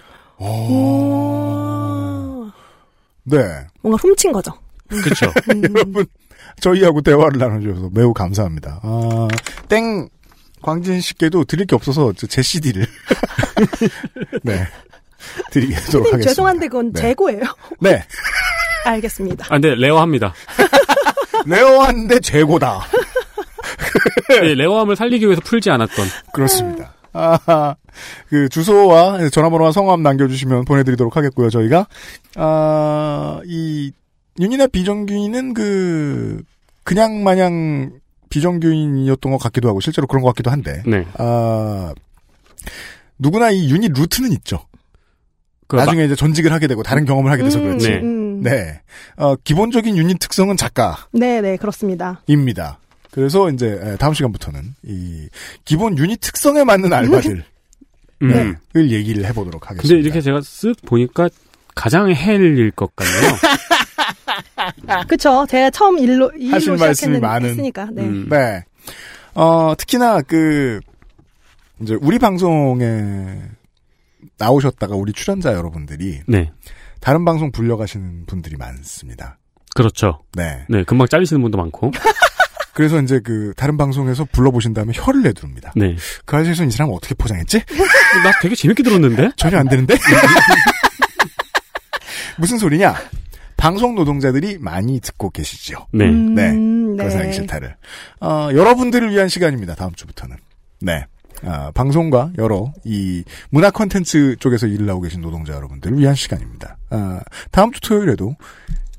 [3.24, 3.38] 네.
[3.82, 4.52] 뭔가 훔친 거죠.
[4.88, 5.28] 그쵸.
[5.74, 6.06] 여러분,
[6.60, 8.80] 저희하고 대화를 나눠주셔서 매우 감사합니다.
[8.84, 9.28] 아,
[9.70, 10.08] 땡,
[10.62, 12.86] 광진 씨께도 드릴 게 없어서 저제 CD를.
[14.44, 14.68] 네.
[15.52, 16.30] 드리도록 하겠습니다.
[16.30, 17.02] 죄송한데 그건 네.
[17.02, 17.42] 재고예요.
[17.80, 18.04] 네.
[18.86, 19.48] 알겠습니다.
[19.50, 20.34] 아, 네, rare합니다.
[21.46, 22.82] rare한데 재고다.
[24.30, 26.06] 네, rare함을 살리기 위해서 풀지 않았던.
[26.34, 26.94] 그렇습니다.
[27.14, 27.76] 아,
[28.30, 31.50] 그 주소와 전화번호와 성함 남겨주시면 보내드리도록 하겠고요.
[31.50, 31.88] 저희가
[32.36, 33.92] 아, 이
[34.40, 36.42] 윤이나 비정규인은 그
[36.84, 37.92] 그냥 마냥
[38.30, 41.06] 비정규인이었던 것 같기도 하고 실제로 그런 것 같기도 한데 네.
[41.18, 41.94] 아,
[43.20, 44.66] 누구나 이 유닛 루트는 있죠.
[45.68, 47.90] 그 나중에 이제 전직을 하게 되고 다른 경험을 하게 돼서 음, 그렇지.
[47.90, 48.02] 네.
[48.40, 48.42] 음.
[48.44, 48.82] 네.
[49.18, 51.08] 어, 기본적인 유닛 특성은 작가입니다.
[51.12, 52.22] 네, 네, 그렇습니다.
[53.12, 55.28] 그래서 이제 에, 다음 시간부터는 이
[55.66, 57.44] 기본 유닛 특성에 맞는 알바들을
[58.24, 58.56] 음.
[58.76, 59.82] 얘기를 해보도록 하겠습니다.
[59.82, 61.30] 근데 이렇게 제가 쓱 보니까
[61.76, 63.38] 가장 hell일 것 같네요.
[65.08, 65.46] 그쵸.
[65.50, 67.50] 제가 처음 일로, 이 일로 하실 말씀이 많은.
[67.50, 68.04] 했으니까, 네.
[68.04, 68.28] 음.
[68.30, 68.64] 네.
[69.36, 70.80] 어, 특히나 그
[71.82, 73.42] 이제 우리 방송에
[74.38, 76.52] 나오셨다가 우리 출연자 여러분들이 네.
[77.04, 79.38] 다른 방송 불려가시는 분들이 많습니다.
[79.76, 80.24] 그렇죠.
[80.38, 80.66] 네.
[80.70, 81.92] 네, 금방 잘리시는 분도 많고.
[82.74, 85.74] 그래서 이제 그 다른 방송에서 불러보신 다음에 혀를 내두릅니다.
[85.76, 85.98] 네.
[86.26, 87.60] 그 아저씨는 이 사람 을 어떻게 포장했지?
[88.24, 89.32] 나 되게 재밌게 들었는데?
[89.36, 89.96] 전혀 안 되는데?
[92.40, 92.96] 무슨 소리냐?
[93.58, 95.88] 방송 노동자들이 많이 듣고 계시죠.
[95.92, 96.06] 네.
[96.06, 96.54] 음, 네.
[96.54, 96.96] 네.
[96.98, 97.76] 그래서 하기 싫다를.
[98.22, 99.76] 어, 여러분들을 위한 시간입니다.
[99.76, 100.38] 다음 주부터는.
[100.80, 101.06] 네.
[101.46, 106.78] 아, 방송과 여러 이 문화 콘텐츠 쪽에서 일을 하고 계신 노동자 여러분들을 위한 시간입니다.
[106.90, 107.20] 아,
[107.52, 108.36] 다음 주 토요일에도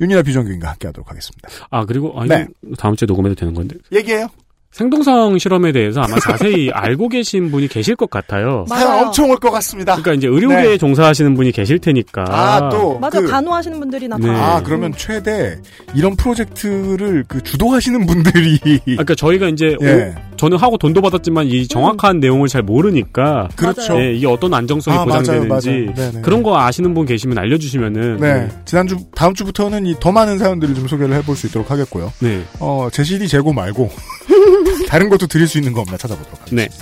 [0.00, 1.48] 윤이나 비정규인과 함께 하도록 하겠습니다.
[1.70, 2.46] 아, 그리고, 아, 네.
[2.76, 3.76] 다음 주에 녹음해도 되는 건데.
[3.92, 4.26] 얘기해요.
[4.72, 8.64] 생동성 실험에 대해서 아마 자세히 알고 계신 분이 계실 것 같아요.
[8.68, 9.92] 사연 엄청 올 것 같습니다.
[9.94, 10.78] 그러니까 이제 의료계에 네.
[10.78, 12.24] 종사하시는 분이 계실 테니까.
[12.28, 12.98] 아, 또.
[12.98, 14.26] 맞아, 그- 간호하시는 분들이 나 네.
[14.26, 14.56] 다.
[14.56, 15.56] 아, 그러면 최대
[15.94, 20.12] 이런 프로젝트를 그 주도하시는 분들이 그러니까 저희가 이제 예.
[20.34, 23.98] 오- 저는 하고 돈도 받았지만 이 정확한 내용을 잘 모르니까 그렇죠.
[24.00, 25.94] 예, 이게 어떤 안정성이 아, 맞아요, 보장되는지 맞아요.
[25.94, 26.20] 네네.
[26.22, 28.48] 그런 거 아시는 분 계시면 알려주시면은 네.
[28.64, 32.12] 지난주, 다음 주부터는 이 더 많은 사연들을 좀 소개를 해볼 수 있도록 하겠고요.
[32.20, 32.42] 네.
[32.60, 33.90] 어, 제 CD 재고 말고,
[34.88, 36.68] 다른 것도 드릴 수 있는 거 없나 찾아보도록 하겠습니다.
[36.72, 36.78] 네.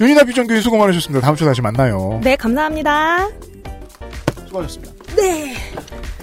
[0.00, 1.24] 윤이나 비정규인 수고 많으셨습니다.
[1.24, 2.20] 다음 주에 다시 만나요.
[2.24, 3.28] 네, 감사합니다.
[4.46, 4.92] 수고하셨습니다.
[5.16, 5.54] 네.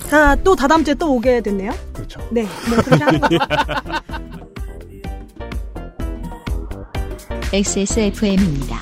[0.09, 1.71] 자, 또 다다음 주에 또 오게 됐네요.
[1.93, 2.19] 그렇죠.
[2.31, 2.45] 네.
[2.69, 3.37] 뭐 그렇게 하는 거죠.
[7.55, 8.81] XSFM입니다.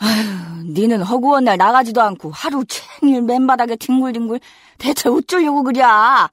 [0.00, 4.40] 아휴, 니는 허구한 날 나가지도 않고 하루 종일 맨바닥에 뒹굴뒹굴
[4.78, 6.28] 대체 어쩌려고 그랴?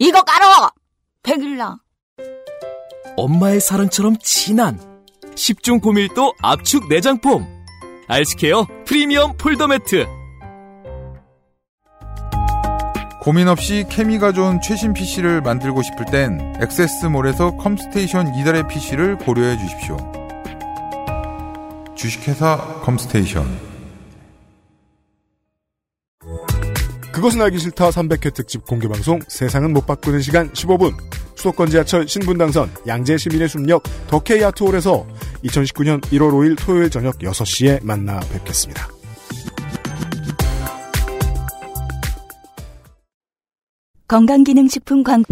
[0.00, 0.72] 이거 깔어!
[1.22, 1.78] 백일랑.
[3.16, 4.80] 엄마의 사랑처럼 진한
[5.36, 7.63] 10중 고밀도 압축 내장폼
[8.06, 10.06] 알스케어 프리미엄 폴더 매트.
[13.22, 19.96] 고민 없이 케미가 좋은 최신 PC를 만들고 싶을 땐 액세스몰에서 컴스테이션 이달의 PC를 고려해 주십시오.
[21.96, 23.74] 주식회사 컴스테이션.
[27.12, 30.94] 그것은 알기 싫다 300회 특집 공개 방송 세상은 못 바꾸는 시간 15분.
[31.36, 35.06] 수도권 지하철 신분당선 양재 시민의 숲역 더케이 아트홀에서
[35.44, 38.88] 2019년 1월 5일 토요일 저녁 6시에 만나 뵙겠습니다.
[44.08, 45.24] 건강기능식품 광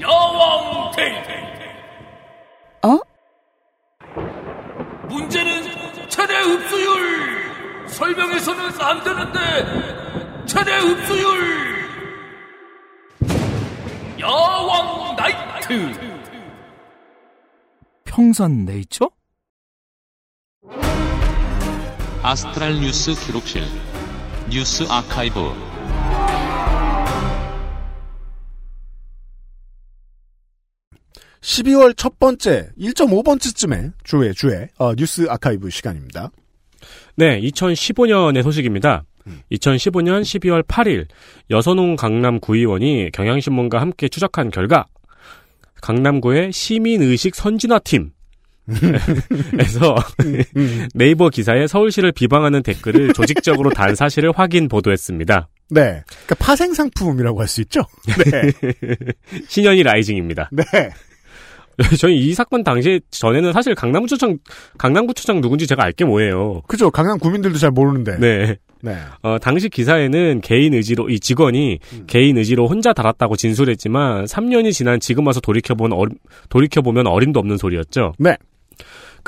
[0.00, 0.92] 여왕
[2.84, 2.98] 어?
[5.08, 5.62] 문제는
[6.08, 11.78] 최대 흡수율 설명해서는 안 되는데 최대 흡수율
[14.20, 16.07] 여왕 나이트
[18.18, 19.08] 평산 네이처?
[22.20, 23.62] 아스트랄 뉴스 기록실
[24.50, 25.38] 뉴스 아카이브
[31.42, 36.32] 12월 첫 번째 1.5번째쯤에 주에 주에 어, 뉴스 아카이브 시간입니다.
[37.14, 39.04] 네, 2015년의 소식입니다.
[39.52, 41.06] 2015년 12월 8일
[41.50, 44.86] 여선홍 강남 구의원이 경향신문과 함께 추적한 결과
[45.82, 48.10] 강남구의 시민의식 선진화팀
[49.58, 49.96] 에서
[50.94, 55.48] 네이버 기사에 서울시를 비방하는 댓글을 조직적으로 단 사실을 확인 보도했습니다.
[55.70, 55.80] 네.
[55.80, 57.80] 그러니까 파생 상품이라고 할 수 있죠.
[58.30, 58.52] 네.
[59.48, 60.50] 신현이 라이징입니다.
[60.52, 60.64] 네.
[61.98, 64.38] 저희 이 사건 당시 전에는 사실 강남구청장
[64.76, 66.62] 강남구청장 누군지 제가 알게 뭐예요.
[66.66, 66.90] 그죠.
[66.90, 68.18] 강남 구민들도 잘 모르는데.
[68.18, 68.56] 네.
[68.82, 68.96] 네.
[69.22, 72.04] 어, 당시 기사에는 개인 의지로, 이 직원이 음.
[72.06, 76.04] 개인 의지로 혼자 달았다고 진술했지만, 3년이 지난 지금 와서 돌이켜본, 어,
[76.48, 78.14] 돌이켜 보면 어림도 없는 소리였죠.
[78.18, 78.36] 네.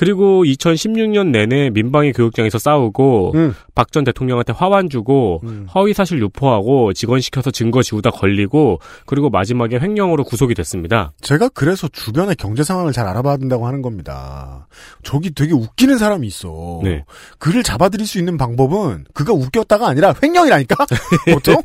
[0.01, 3.55] 그리고 2016년 내내 민방위 교육장에서 싸우고, 음.
[3.75, 5.43] 박전 대통령한테 화환 주고,
[5.75, 11.13] 허위 사실 유포하고, 직원 시켜서 증거 지우다 걸리고, 그리고 마지막에 횡령으로 구속이 됐습니다.
[11.21, 14.67] 제가 그래서 주변의 경제 상황을 잘 알아봐야 된다고 하는 겁니다.
[15.03, 16.81] 저기 되게 웃기는 사람이 있어.
[16.83, 17.05] 네.
[17.39, 20.87] 그를 잡아들일 수 있는 방법은 그가 웃겼다가 아니라 횡령이라니까?
[21.35, 21.63] 보통?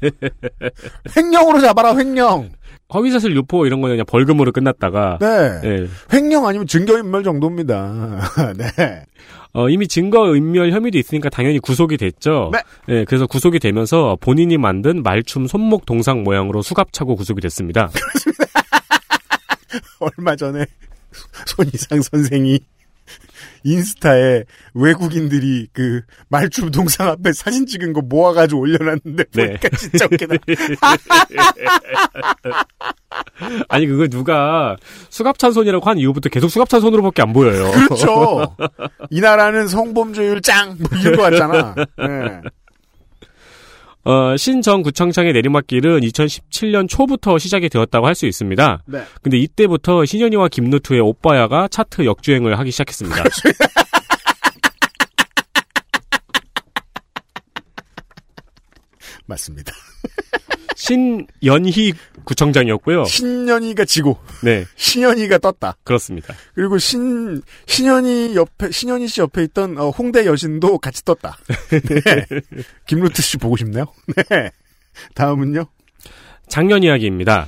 [1.16, 2.50] 횡령으로 잡아라, 횡령.
[2.94, 5.60] 허위사실 유포 이런 거는 그냥 벌금으로 끝났다가, 네.
[5.64, 5.88] 예.
[6.14, 8.20] 횡령 아니면 증거인멸 정도입니다.
[8.58, 9.06] 네.
[9.54, 12.52] 어, 이미 증거인멸 혐의도 있으니까 당연히 구속이 됐죠.
[12.54, 12.60] 네.
[12.90, 17.90] 예, 그래서 구속이 되면서 본인이 만든 말춤 손목 동상 모양으로 수갑차고 구속이 됐습니다.
[20.00, 20.66] 얼마 전에
[21.48, 22.60] 손이상 선생이
[23.66, 29.48] 인스타에 외국인들이 그 말춤 동상 앞에 사진 찍은 거 모아가지고 올려놨는데 네.
[29.48, 30.36] 보니까 진짜 웃기다.
[33.68, 34.78] 아니 그걸 누가
[35.10, 37.72] 수갑찬손이라고 한 이후부터 계속 수갑찬손으로밖에 안 보여요.
[37.72, 38.56] 그렇죠.
[39.10, 40.78] 이 나라는 성범죄율 짱!
[40.80, 41.74] 뭐 이런 거 같잖아.
[41.76, 42.42] 네.
[44.06, 48.84] 어, 신정 구청장의 내리막길은 2017년 초부터 시작이 되었다고 할 수 있습니다.
[48.86, 49.04] 네.
[49.22, 53.24] 근데 이때부터 신현이와 김누투의 오빠야가 차트 역주행을 하기 시작했습니다.
[59.28, 59.74] 맞습니다.
[60.76, 61.94] 신연희
[62.26, 63.06] 구청장이었고요.
[63.06, 65.78] 신년이가 지고 네, 신현이가 떴다.
[65.84, 66.36] 그렇습니다.
[66.54, 71.38] 그리고 신 신현이 옆에 신현이 씨 옆에 있던 어, 홍대 여신도 같이 떴다.
[71.70, 72.42] 네.
[72.86, 73.86] 김루트 씨 보고 싶네요.
[74.30, 74.52] 네.
[75.16, 75.66] 다음은요.
[76.48, 77.48] 작년 이야기입니다.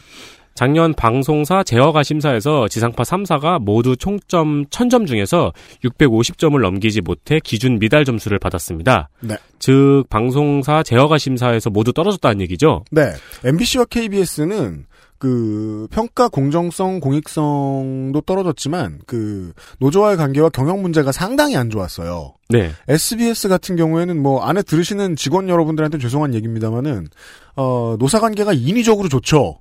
[0.58, 5.53] 작년 방송사 제어가 심사에서 지상파 3사가 모두 총점 1000점 중에서
[5.84, 9.08] 650점을 넘기지 못해 기준 미달 점수를 받았습니다.
[9.20, 9.36] 네.
[9.60, 12.86] 즉 방송사 제어가 심사에서 모두 떨어졌다는 얘기죠.
[12.89, 13.14] 네.
[13.45, 14.88] MBC와 KBS는
[15.20, 22.34] 그 평가 공정성, 공익성도 떨어졌지만 그 노조와의 관계와 경영 문제가 상당히 안 좋았어요.
[22.49, 22.72] 네.
[22.88, 27.10] SBS 같은 경우에는 뭐 안에 들으시는 직원 여러분들한테 죄송한 얘기입니다만은
[27.55, 29.60] 어 노사 관계가 인위적으로 좋죠.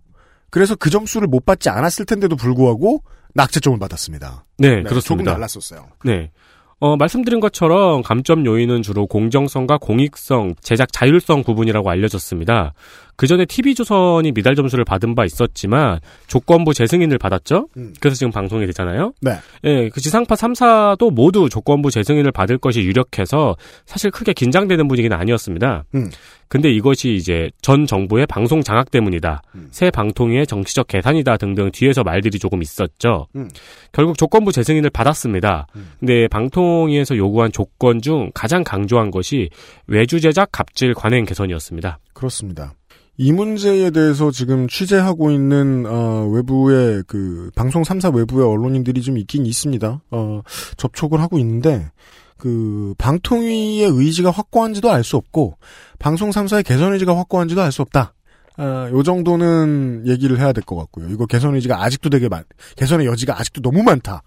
[0.51, 3.03] 그래서 그 점수를 못 받지 않았을 텐데도 불구하고
[3.34, 4.44] 낙제점을 받았습니다.
[4.59, 5.32] 네, 조금 그렇습니다.
[5.32, 5.88] 달랐었어요.
[6.05, 6.30] 네.
[6.78, 12.75] 어, 말씀드린 것처럼 감점 요인은 주로 공정성과 공익성, 제작 자율성 부분이라고 알려졌습니다.
[13.17, 17.68] 그 전에 TV조선이 미달 점수를 받은 바 있었지만 조건부 재승인을 받았죠?
[17.76, 17.95] 음.
[18.01, 19.13] 그래서 지금 방송이 되잖아요?
[19.21, 19.33] 네.
[19.64, 23.57] 예, 그 지상파 3사도 모두 조건부 재승인을 받을 것이 유력해서
[23.87, 25.84] 사실 크게 긴장되는 분위기는 아니었습니다.
[25.95, 26.11] 음.
[26.49, 29.43] 근데 이것이 이제 전 정부의 방송 장악 때문이다.
[29.57, 29.68] 음.
[29.72, 33.26] 새 방통위의 정치적 계산이다 등등 뒤에서 말들이 조금 있었죠.
[33.34, 33.49] 음.
[33.93, 35.67] 결국 조건부 재승인을 받았습니다.
[35.99, 39.49] 근데 방통위에서 요구한 조건 중 가장 강조한 것이
[39.87, 41.99] 외주 제작 갑질 관행 개선이었습니다.
[42.13, 42.75] 그렇습니다.
[43.18, 49.47] 이 문제에 대해서 지금 취재하고 있는 어, 외부의 그 방송 3사 외부의 언론인들이 좀 있긴
[49.47, 50.01] 있습니다.
[50.11, 50.41] 어,
[50.76, 51.91] 접촉을 하고 있는데
[52.37, 55.57] 그 방통위의 의지가 확고한지도 알 수 없고
[55.99, 58.13] 방송 3사의 개선 의지가 확고한지도 알 수 없다.
[58.59, 61.09] 아, 요 정도는 얘기를 해야 될 것 같고요.
[61.11, 62.45] 이거 개선 의지가 아직도 되게 많,
[62.76, 64.22] 개선의 여지가 아직도 너무 많다.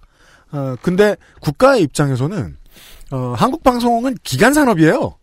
[0.52, 2.58] 아, 근데 국가의 입장에서는
[3.12, 5.16] 어, 한국 방송은 기간 산업이에요.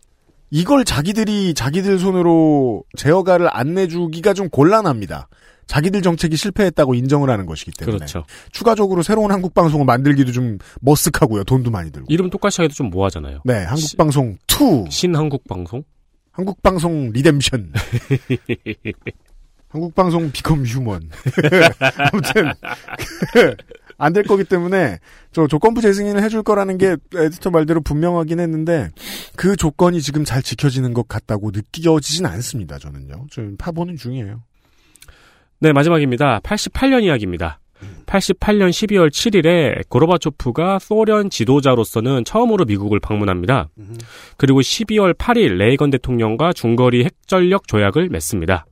[0.49, 5.27] 이걸 자기들이 자기들 손으로 재허가를 안 내주기가 좀 곤란합니다.
[5.67, 7.97] 자기들 정책이 실패했다고 인정을 하는 것이기 때문에.
[7.97, 8.23] 그렇죠.
[8.51, 11.45] 추가적으로 새로운 한국 방송을 만들기도 좀 머쓱하고요.
[11.45, 12.07] 돈도 많이 들고.
[12.09, 13.41] 이름 똑같이 하기도 좀 뭐하잖아요.
[13.43, 14.89] 네, 한국 방송 2.
[14.89, 15.83] 신한국 방송?
[16.31, 17.73] 한국 방송 Redemption.
[19.69, 21.09] 한국 방송 Become Human.
[21.97, 22.53] 아무튼
[23.97, 24.99] 안 될 거기 때문에
[25.31, 28.89] 저 조건부 재승인을 해줄 거라는 게 에디터 말대로 분명하긴 했는데
[29.35, 32.77] 그 조건이 지금 잘 지켜지는 것 같다고 느껴지진 않습니다.
[32.77, 33.25] 저는요.
[33.31, 34.41] 좀 파보는 중이에요.
[35.59, 36.39] 네, 마지막입니다.
[36.41, 37.59] 88년 이야기입니다.
[38.07, 43.69] 88년 12월 7일에 고르바초프가 소련 지도자로서는 처음으로 미국을 방문합니다.
[44.37, 48.65] 그리고 12월 8일 레이건 대통령과 중거리 핵전력 조약을 맺습니다.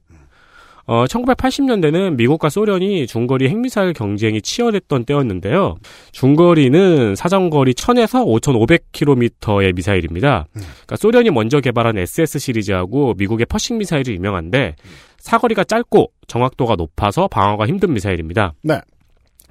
[0.88, 5.78] 어, 1980년대는 미국과 소련이 중거리 핵미사일 경쟁이 치열했던 때였는데요.
[6.12, 10.48] 중거리는 사정거리 1000에서 5500km의 미사일입니다.
[10.52, 14.76] 그러니까 소련이 먼저 개발한 SS 시리즈하고 미국의 퍼싱 미사일이 유명한데
[15.18, 18.54] 사거리가 짧고 정확도가 높아서 방어가 힘든 미사일입니다.
[18.62, 18.80] 네.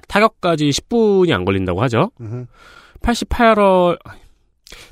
[0.07, 2.11] 타격까지 10분이 안 걸린다고 하죠.
[3.01, 3.97] 88월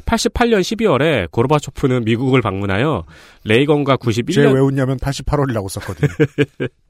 [0.05, 3.05] 88년 12월에 고르바초프는 미국을 방문하여
[3.45, 6.09] 레이건과 91년 제가 왜 웃냐면 88월이라고 썼거든요.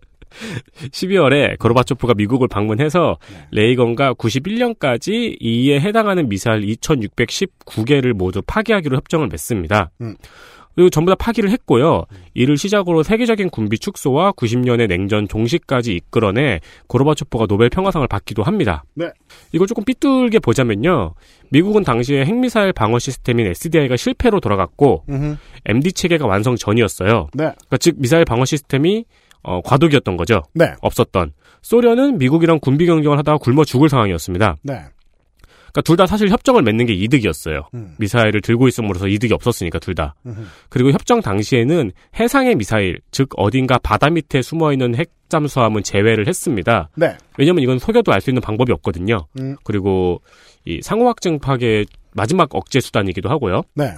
[0.92, 3.18] 12월에 고르바초프가 미국을 방문해서
[3.52, 9.92] 레이건과 91년까지 이에 해당하는 미사일 2,619개를 모두 파기하기로 협정을 맺습니다.
[10.02, 10.16] 음.
[10.76, 12.06] 그리고 전부 다 파기를 했고요.
[12.34, 18.84] 이를 시작으로 세계적인 군비 축소와 90년의 냉전 종식까지 이끌어내 고르바초프가 노벨 평화상을 받기도 합니다.
[18.96, 19.10] 네.
[19.52, 21.14] 이걸 조금 삐뚤게 보자면요.
[21.50, 25.38] 미국은 당시에 핵미사일 방어 시스템인 SDI가 실패로 돌아갔고 음흠.
[25.66, 27.28] MD 체계가 완성 전이었어요.
[27.34, 27.44] 네.
[27.44, 29.06] 그러니까 즉 미사일 방어 시스템이
[29.44, 30.44] 어, 과도기였던 거죠.
[30.54, 30.74] 네.
[30.82, 31.34] 없었던.
[31.62, 34.58] 소련은 미국이랑 군비 경쟁을 하다가 굶어 죽을 상황이었습니다.
[34.64, 34.82] 네.
[35.74, 37.68] 그러니까 둘 다 사실 협정을 맺는 게 이득이었어요.
[37.74, 37.96] 음.
[37.98, 40.14] 미사일을 들고 있음으로써 이득이 없었으니까 둘 다.
[40.26, 40.42] 음흠.
[40.70, 46.90] 그리고 협정 당시에는 해상의 미사일, 즉 어딘가 바다 밑에 숨어 있는 핵 잠수함은 제외를 했습니다.
[46.96, 47.18] 네.
[47.40, 49.26] 왜냐면 이건 속여도 알 수 있는 방법이 없거든요.
[49.40, 49.56] 음.
[49.64, 50.22] 그리고
[50.64, 53.64] 이 상호 확증 파괴의 마지막 억제 수단이기도 하고요.
[53.74, 53.96] 네.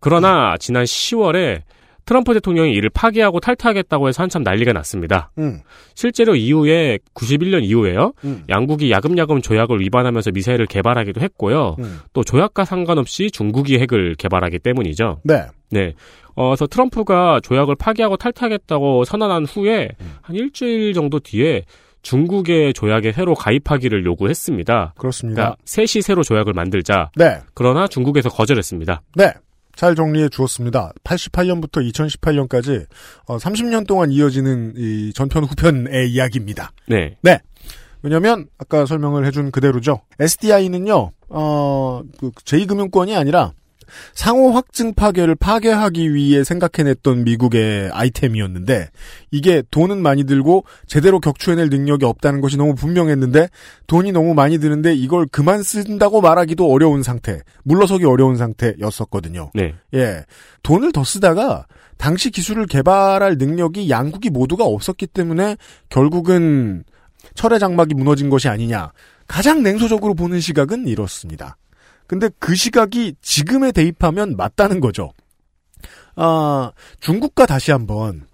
[0.00, 1.62] 그러나 지난 10월에
[2.06, 5.30] 트럼프 대통령이 이를 파기하고 탈퇴하겠다고 해서 한참 난리가 났습니다.
[5.38, 5.60] 음.
[5.94, 8.12] 실제로 이후에 91년 이후에요.
[8.24, 8.44] 음.
[8.48, 11.76] 양국이 야금야금 조약을 위반하면서 미사일을 개발하기도 했고요.
[11.78, 12.00] 음.
[12.12, 15.20] 또 조약과 상관없이 중국이 핵을 개발하기 때문이죠.
[15.24, 15.46] 네.
[15.70, 15.94] 네.
[16.34, 19.90] 어, 그래서 트럼프가 조약을 파기하고 탈퇴하겠다고 선언한 후에
[20.22, 21.64] 한 일주일 정도 뒤에
[22.02, 24.94] 중국의 조약에 새로 가입하기를 요구했습니다.
[24.98, 25.42] 그렇습니다.
[25.42, 27.10] 그러니까 셋이 새로 조약을 만들자.
[27.16, 27.38] 네.
[27.54, 29.02] 그러나 중국에서 거절했습니다.
[29.16, 29.32] 네.
[29.76, 30.92] 잘 정리해 주었습니다.
[31.04, 32.86] 88년부터 2018년까지
[33.26, 36.72] 어, 30년 동안 이어지는 이 전편 후편의 이야기입니다.
[36.86, 37.16] 네.
[37.22, 37.40] 네.
[38.02, 40.02] 왜냐면 아까 설명을 해준 그대로죠.
[40.20, 41.10] SDI는요.
[41.30, 43.52] 어, 그 제2금융권이 아니라
[44.14, 48.88] 상호 확증 파괴를 파괴하기 위해 생각해냈던 미국의 아이템이었는데
[49.30, 53.48] 이게 돈은 많이 들고 제대로 격추해낼 능력이 없다는 것이 너무 분명했는데
[53.86, 59.50] 돈이 너무 많이 드는데 이걸 그만 쓴다고 말하기도 어려운 상태, 물러서기 어려운 상태였었거든요.
[59.54, 59.74] 네.
[59.94, 60.24] 예.
[60.62, 61.66] 돈을 더 쓰다가
[61.96, 65.56] 당시 기술을 개발할 능력이 양국이 모두가 없었기 때문에
[65.88, 66.84] 결국은
[67.34, 68.92] 철의 장막이 무너진 것이 아니냐.
[69.26, 71.56] 가장 냉소적으로 보는 시각은 이렇습니다.
[72.06, 75.12] 근데 그 시각이 지금에 대입하면 맞다는 거죠.
[76.16, 78.26] 아, 중국과 다시 한번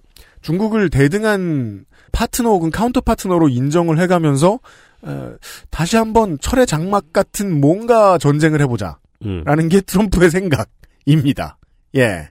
[0.43, 4.59] 중국을 대등한 파트너 혹은 카운터 파트너로 인정을 해가면서
[5.03, 5.33] 어,
[5.71, 8.99] 다시 한번 철의 장막 같은 뭔가 전쟁을 해보자.
[9.25, 9.43] 음.
[9.45, 11.59] 라는 게 트럼프의 생각입니다.
[11.97, 12.29] 예.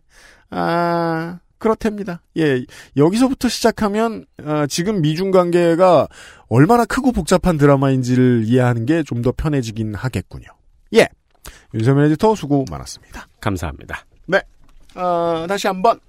[0.52, 2.22] 아, 그렇답니다.
[2.38, 2.64] 예.
[2.96, 6.08] 여기서부터 시작하면, 아, 지금 미중 관계가
[6.48, 10.48] 얼마나 크고 복잡한 드라마인지를 이해하는 게 좀 더 편해지긴 하겠군요.
[10.96, 11.08] 예.
[11.74, 13.28] 윤세민 에디터 수고 많았습니다.
[13.40, 14.06] 감사합니다.
[14.26, 14.42] 네.
[14.96, 16.00] 아, 다시 한 번.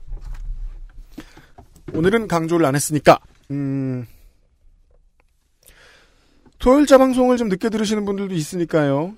[1.93, 3.19] 오늘은 강조를 안 했으니까,
[3.51, 4.07] 음,
[6.59, 9.15] 토요일자 방송을 좀 늦게 들으시는 분들도 있으니까요.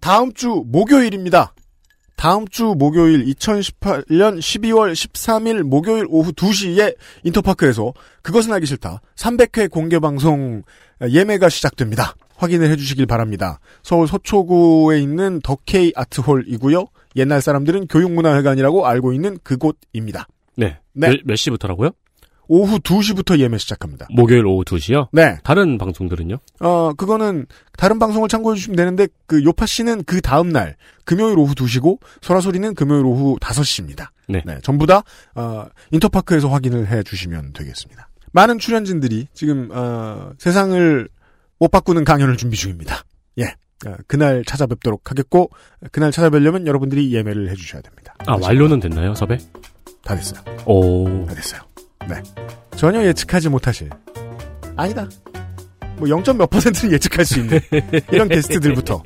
[0.00, 1.54] 다음 주 목요일입니다.
[2.14, 6.94] 다음 주 목요일 2018년 12월 13일 목요일 오후 2시에
[7.24, 10.62] 인터파크에서 그것은 알기 싫다 300회 공개 방송
[11.00, 12.14] 예매가 시작됩니다.
[12.40, 13.60] 확인을 해주시길 바랍니다.
[13.82, 16.86] 서울 서초구에 있는 더케이 아트홀이고요.
[17.16, 20.26] 옛날 사람들은 교육문화회관이라고 알고 있는 그곳입니다.
[20.56, 20.78] 네.
[20.92, 21.08] 네.
[21.08, 21.90] 몇, 몇 시부터라고요?
[22.48, 24.08] 오후 2시부터 예매 시작합니다.
[24.10, 25.08] 목요일 오후 2시요?
[25.12, 25.38] 네.
[25.44, 26.38] 다른 방송들은요?
[26.60, 27.46] 어, 그거는
[27.76, 32.40] 다른 방송을 참고해 주시면 되는데 그 요파 씨는 그 다음 날 금요일 오후 2시고 소라
[32.40, 34.08] 소리는 금요일 오후 5시입니다.
[34.28, 34.42] 네.
[34.62, 35.02] 전부 다
[35.36, 38.08] 어, 인터파크에서 확인을 해 주시면 되겠습니다.
[38.32, 41.08] 많은 출연진들이 지금 어, 세상을
[41.60, 43.04] 못 바꾸는 강연을 준비 중입니다.
[43.38, 43.44] 예.
[43.86, 45.50] 아, 그날 찾아뵙도록 하겠고
[45.92, 48.14] 그날 찾아뵈려면 여러분들이 예매를 해주셔야 됩니다.
[48.26, 49.38] 아, 완료는 됐나요, 섭외?
[50.02, 50.40] 다 됐어요.
[50.64, 51.26] 오.
[51.26, 51.60] 다 됐어요.
[52.08, 52.16] 네.
[52.76, 53.90] 전혀 예측하지 못하실.
[54.74, 55.06] 아니다.
[55.96, 56.22] 뭐 0.
[56.38, 57.60] 몇 퍼센트는 예측할 수 있는
[58.10, 59.02] 이런 게스트들부터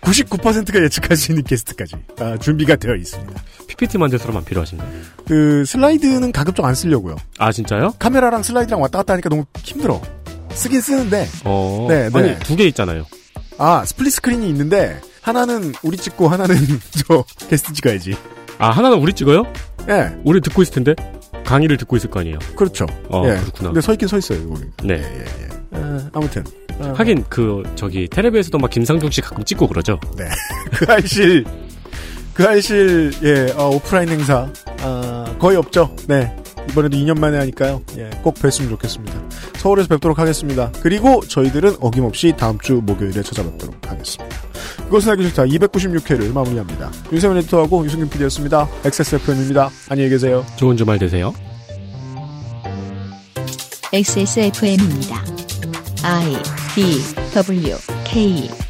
[0.00, 3.42] 99%가 예측할 수 있는 게스트까지 아, 준비가 되어 있습니다.
[3.68, 4.90] PPT 만들 사람만 필요하신가요?
[5.26, 7.16] 그 슬라이드는 가급적 안 쓰려고요.
[7.38, 7.92] 아, 진짜요?
[7.98, 10.00] 카메라랑 슬라이드랑 왔다 갔다 하니까 너무 힘들어.
[10.52, 11.28] 쓰긴 쓰는데.
[11.44, 11.86] 어.
[11.88, 12.18] 네, 네.
[12.18, 13.06] 아니, 두 개 있잖아요.
[13.58, 16.56] 아, split screen이 있는데 하나는 우리 찍고 하나는
[17.06, 18.16] 저 게스트 찍어야지.
[18.58, 19.44] 아, 하나는 우리 찍어요?
[19.88, 20.10] 예.
[20.24, 20.94] 우리 듣고 있을 텐데?
[21.44, 22.38] 강의를 듣고 있을 거 아니에요?
[22.56, 22.86] 그렇죠.
[23.08, 23.36] 어, 예.
[23.40, 23.70] 그렇구나.
[23.70, 24.62] 근데 서 있긴 서 있어요, 우리.
[24.82, 25.02] 네.
[25.72, 26.44] 아, 아무튼.
[26.80, 29.98] 아, 하긴, 그, 저기, 텔레비에서도 막 김상중 씨 가끔 찍고 그러죠?
[30.16, 30.24] 네.
[30.72, 31.44] 그 알실,
[32.34, 34.48] 그 알실, 예, 어, 오프라인 행사,
[34.80, 35.94] 아, 거의 없죠.
[36.06, 36.34] 네.
[36.70, 37.82] 이번에도 2년 만에 하니까요.
[37.98, 39.20] 예, 꼭 뵀으면 좋겠습니다.
[39.56, 40.72] 서울에서 뵙도록 하겠습니다.
[40.82, 44.36] 그리고 저희들은 어김없이 다음 주 목요일에 찾아뵙도록 하겠습니다.
[44.84, 46.90] 그것은 알기 싫다 296회를 마무리합니다.
[47.12, 48.68] 윤세민 에디터하고 유승균 PD였습니다.
[48.84, 49.70] XSFM입니다.
[49.88, 50.44] 안녕히 계세요.
[50.56, 51.32] 좋은 주말 되세요.
[53.92, 55.24] XSFM입니다.
[56.02, 56.36] I
[56.74, 57.00] D
[57.34, 58.69] W K